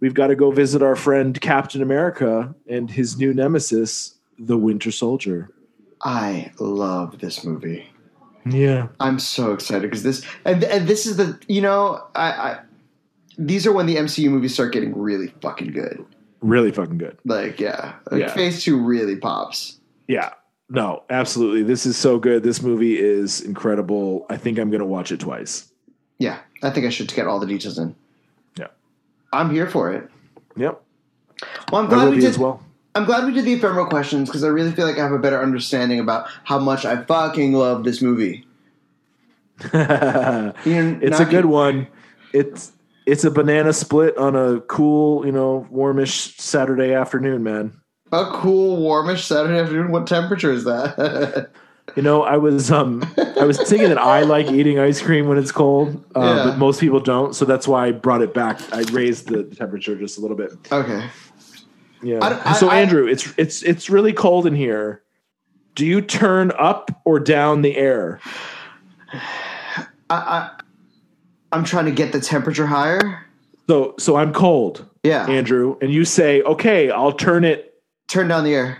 we've 0.00 0.12
got 0.12 0.26
to 0.26 0.36
go 0.36 0.50
visit 0.50 0.82
our 0.82 0.94
friend 0.94 1.40
Captain 1.40 1.80
America 1.80 2.54
and 2.68 2.90
his 2.90 3.16
new 3.16 3.32
nemesis, 3.32 4.14
the 4.38 4.58
Winter 4.58 4.90
Soldier. 4.90 5.48
I 6.02 6.52
love 6.60 7.20
this 7.20 7.44
movie. 7.44 7.90
Yeah, 8.44 8.88
I'm 9.00 9.18
so 9.18 9.52
excited 9.52 9.82
because 9.90 10.02
this 10.02 10.24
and 10.44 10.62
and 10.64 10.86
this 10.86 11.06
is 11.06 11.16
the 11.16 11.40
you 11.48 11.62
know 11.62 12.06
I, 12.14 12.30
I 12.30 12.58
these 13.38 13.66
are 13.66 13.72
when 13.72 13.86
the 13.86 13.96
MCU 13.96 14.28
movies 14.28 14.52
start 14.52 14.72
getting 14.74 14.96
really 14.98 15.28
fucking 15.40 15.72
good. 15.72 16.04
really 16.42 16.72
fucking 16.72 16.98
good. 16.98 17.16
Like 17.24 17.58
yeah, 17.58 17.94
like 18.10 18.20
Yeah. 18.20 18.34
Phase 18.34 18.62
Two 18.62 18.78
really 18.78 19.16
pops. 19.16 19.80
Yeah. 20.08 20.30
No, 20.70 21.02
absolutely. 21.08 21.62
This 21.62 21.86
is 21.86 21.96
so 21.96 22.18
good. 22.18 22.42
This 22.42 22.62
movie 22.62 22.98
is 22.98 23.40
incredible. 23.40 24.26
I 24.28 24.36
think 24.36 24.58
I'm 24.58 24.70
going 24.70 24.80
to 24.80 24.86
watch 24.86 25.10
it 25.10 25.20
twice. 25.20 25.70
Yeah, 26.18 26.38
I 26.62 26.70
think 26.70 26.86
I 26.86 26.90
should 26.90 27.12
get 27.14 27.26
all 27.26 27.40
the 27.40 27.46
details 27.46 27.78
in. 27.78 27.94
Yeah. 28.56 28.66
I'm 29.32 29.50
here 29.50 29.66
for 29.68 29.92
it. 29.92 30.10
Yep. 30.56 30.82
Well, 31.72 31.82
I'm 31.82 31.88
glad 31.88 32.10
we 32.10 32.20
did. 32.20 32.36
well. 32.36 32.62
I'm 32.94 33.04
glad 33.04 33.26
we 33.26 33.32
did 33.32 33.44
the 33.44 33.52
ephemeral 33.52 33.86
questions 33.86 34.28
because 34.28 34.42
I 34.42 34.48
really 34.48 34.72
feel 34.72 34.84
like 34.86 34.98
I 34.98 35.02
have 35.02 35.12
a 35.12 35.18
better 35.18 35.40
understanding 35.40 36.00
about 36.00 36.28
how 36.44 36.58
much 36.58 36.84
I 36.84 37.02
fucking 37.04 37.52
love 37.52 37.84
this 37.84 38.02
movie. 38.02 38.44
it's 39.60 39.72
You 40.66 40.82
know, 41.10 41.16
a 41.18 41.24
good 41.24 41.44
one. 41.46 41.86
It's 42.32 42.72
it's 43.06 43.24
a 43.24 43.30
banana 43.30 43.72
split 43.72 44.18
on 44.18 44.36
a 44.36 44.60
cool, 44.62 45.24
you 45.24 45.32
know, 45.32 45.66
warmish 45.70 46.36
Saturday 46.36 46.92
afternoon, 46.92 47.42
man. 47.42 47.80
A 48.12 48.26
cool, 48.32 48.76
warmish 48.78 49.24
Saturday 49.26 49.58
afternoon. 49.58 49.90
What 49.90 50.06
temperature 50.06 50.52
is 50.52 50.64
that? 50.64 51.50
You 51.96 52.02
know, 52.02 52.22
I 52.22 52.36
was 52.36 52.70
um 52.70 53.02
I 53.40 53.44
was 53.44 53.56
thinking 53.56 53.88
that 53.88 53.98
I 53.98 54.20
like 54.20 54.48
eating 54.52 54.78
ice 54.78 55.00
cream 55.00 55.26
when 55.26 55.38
it's 55.38 55.50
cold, 55.50 56.04
uh, 56.14 56.20
Yeah. 56.20 56.44
but 56.50 56.58
most 56.58 56.80
people 56.80 57.00
don't. 57.00 57.34
So 57.34 57.46
that's 57.46 57.66
why 57.66 57.86
I 57.86 57.92
brought 57.92 58.20
it 58.20 58.34
back. 58.34 58.60
I 58.74 58.82
raised 58.92 59.28
the 59.30 59.42
temperature 59.44 59.96
just 59.96 60.18
a 60.18 60.20
little 60.20 60.36
bit. 60.36 60.52
okay. 60.70 61.08
Yeah. 62.02 62.18
I- 62.20 62.50
I- 62.50 62.52
so 62.52 62.68
I- 62.68 62.80
Andrew, 62.80 63.06
it's 63.06 63.32
it's 63.38 63.62
it's 63.62 63.88
really 63.88 64.12
cold 64.12 64.46
in 64.46 64.54
here. 64.54 65.02
Do 65.76 65.86
you 65.86 66.02
turn 66.02 66.52
up 66.58 66.90
or 67.06 67.18
down 67.18 67.62
the 67.62 67.74
air? 67.78 68.20
I, 69.14 69.18
I 70.10 70.50
I'm 71.52 71.64
trying 71.64 71.86
to 71.86 71.92
get 71.92 72.12
the 72.12 72.20
temperature 72.20 72.66
higher. 72.66 73.24
So 73.66 73.94
so 73.98 74.16
I'm 74.16 74.34
cold, 74.34 74.84
Yeah. 75.02 75.26
Andrew, 75.26 75.78
and 75.80 75.90
you 75.90 76.04
say, 76.04 76.42
"Okay, 76.42 76.90
I'll 76.90 77.12
turn 77.12 77.44
it. 77.44 77.67
Turn 78.08 78.26
down 78.28 78.44
the 78.44 78.54
air. 78.54 78.78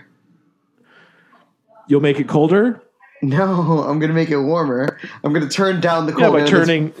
You'll 1.87 2.01
make 2.01 2.19
it 2.19 2.27
colder." 2.27 2.81
No, 3.21 3.83
I'm 3.87 3.99
gonna 3.99 4.13
make 4.13 4.29
it 4.29 4.39
warmer. 4.39 4.97
I'm 5.23 5.33
gonna 5.33 5.49
turn 5.49 5.81
down 5.81 6.05
the 6.05 6.11
cold 6.13 6.23
Yeah, 6.23 6.29
by 6.29 6.39
air 6.39 6.45
that's- 6.45 6.67
turning 6.67 6.93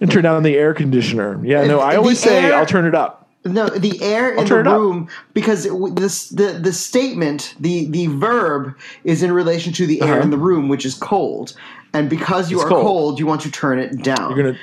and 0.00 0.10
turn 0.10 0.22
down 0.22 0.42
the 0.42 0.56
air 0.56 0.72
conditioner. 0.74 1.38
Yeah, 1.44 1.64
no, 1.66 1.80
I 1.80 1.96
always 1.96 2.18
say 2.18 2.52
I'll 2.52 2.64
turn 2.66 2.86
it 2.86 2.94
up. 2.94 3.28
No, 3.44 3.68
the 3.68 4.02
air 4.02 4.30
in 4.34 4.44
the 4.46 4.58
it 4.60 4.66
up. 4.66 4.80
room 4.80 5.08
because 5.34 5.68
this 5.94 6.30
the 6.30 6.58
the 6.60 6.72
statement 6.72 7.54
the 7.60 7.86
the 7.90 8.06
verb 8.08 8.74
is 9.04 9.22
in 9.22 9.30
relation 9.30 9.72
to 9.74 9.86
the 9.86 10.00
air 10.02 10.14
Uh-huh. 10.14 10.22
in 10.22 10.30
the 10.30 10.38
room, 10.38 10.68
which 10.68 10.84
is 10.86 10.94
cold, 10.94 11.52
and 11.92 12.08
because 12.10 12.50
you 12.50 12.56
It's 12.56 12.64
are 12.64 12.68
cold. 12.70 12.84
cold. 12.86 13.18
you 13.20 13.26
want 13.26 13.42
to 13.42 13.50
turn 13.50 13.78
it 13.78 14.02
down. 14.02 14.34
You're 14.34 14.42
gonna. 14.42 14.58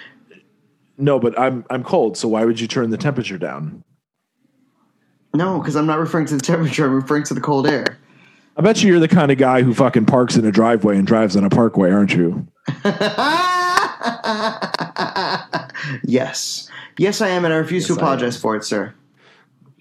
No, 0.98 1.20
but 1.20 1.40
I'm 1.40 1.64
I'm 1.70 1.84
cold. 1.84 2.18
So 2.18 2.28
why 2.28 2.44
would 2.46 2.60
you 2.60 2.68
turn 2.68 2.90
the 2.90 2.98
temperature 2.98 3.38
down? 3.38 3.84
No, 5.34 5.60
because 5.60 5.76
I'm 5.76 5.88
not 5.88 6.00
referring 6.00 6.28
to 6.28 6.36
the 6.36 6.42
temperature. 6.42 6.86
I'm 6.86 6.96
referring 6.96 7.24
to 7.24 7.34
the 7.34 7.42
cold 7.42 7.68
air. 7.68 7.98
I 8.56 8.62
bet 8.62 8.84
you 8.84 8.90
you're 8.90 9.00
the 9.00 9.08
kind 9.08 9.32
of 9.32 9.40
guy 9.40 9.64
who 9.64 9.74
fucking 9.74 10.06
parks 10.06 10.36
in 10.36 10.46
a 10.46 10.52
driveway 10.52 10.98
and 10.98 11.08
drives 11.08 11.36
on 11.36 11.44
a 11.44 11.50
parkway, 11.50 11.92
aren't 11.92 12.14
you? 12.14 12.48
yes. 16.04 16.70
Yes, 16.98 17.22
I 17.22 17.30
am, 17.30 17.46
and 17.46 17.54
I 17.54 17.58
refuse 17.58 17.88
to 17.88 17.94
Yes, 17.94 18.00
I 18.00 18.02
apologize 18.02 18.40
for 18.40 18.56
it, 18.56 18.64
sir. 18.64 18.94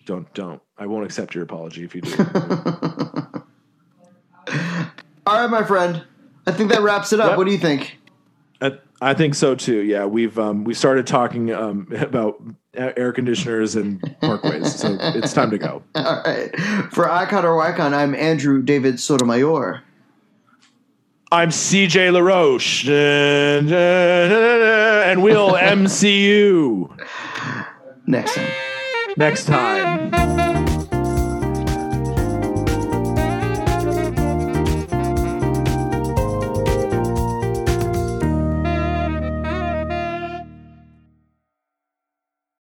Don't 0.06 0.32
don't. 0.32 0.62
I 0.78 0.86
won't 0.86 1.04
accept 1.04 1.34
your 1.34 1.44
apology 1.44 1.84
if 1.84 1.94
you 1.94 2.00
do. 2.00 2.16
All 5.26 5.38
right, 5.38 5.50
my 5.50 5.64
friend. 5.64 6.02
I 6.46 6.52
think 6.52 6.70
that 6.70 6.80
wraps 6.80 7.12
it 7.12 7.20
up. 7.20 7.30
Yep. 7.30 7.38
What 7.38 7.44
do 7.44 7.52
you 7.52 7.58
think? 7.58 7.98
I, 9.02 9.14
think 9.14 9.34
so 9.34 9.54
too. 9.54 9.82
Yeah, 9.82 10.06
we've 10.06 10.38
um, 10.38 10.64
we 10.64 10.74
started 10.74 11.06
talking 11.06 11.52
um, 11.52 11.88
about 11.98 12.42
air 12.74 13.12
conditioners 13.12 13.76
and 13.76 14.00
parkways, 14.22 14.66
so 14.66 14.96
it's 15.00 15.32
time 15.32 15.50
to 15.50 15.58
go. 15.58 15.82
All 15.94 16.22
right. 16.24 16.54
For 16.92 17.10
Icon 17.10 17.44
or 17.44 17.60
Wycon, 17.62 17.92
I'm 17.92 18.14
Andrew 18.14 18.62
David 18.62 18.98
Sotomayor. 19.00 19.82
I'm 21.30 21.48
CJ 21.48 22.12
LaRoche, 22.12 22.88
and 25.02 25.22
we'll 25.22 25.52
MCU 25.54 26.90
Next 28.06 28.34
time. 28.34 28.50
next 29.16 29.44
time. 29.46 30.01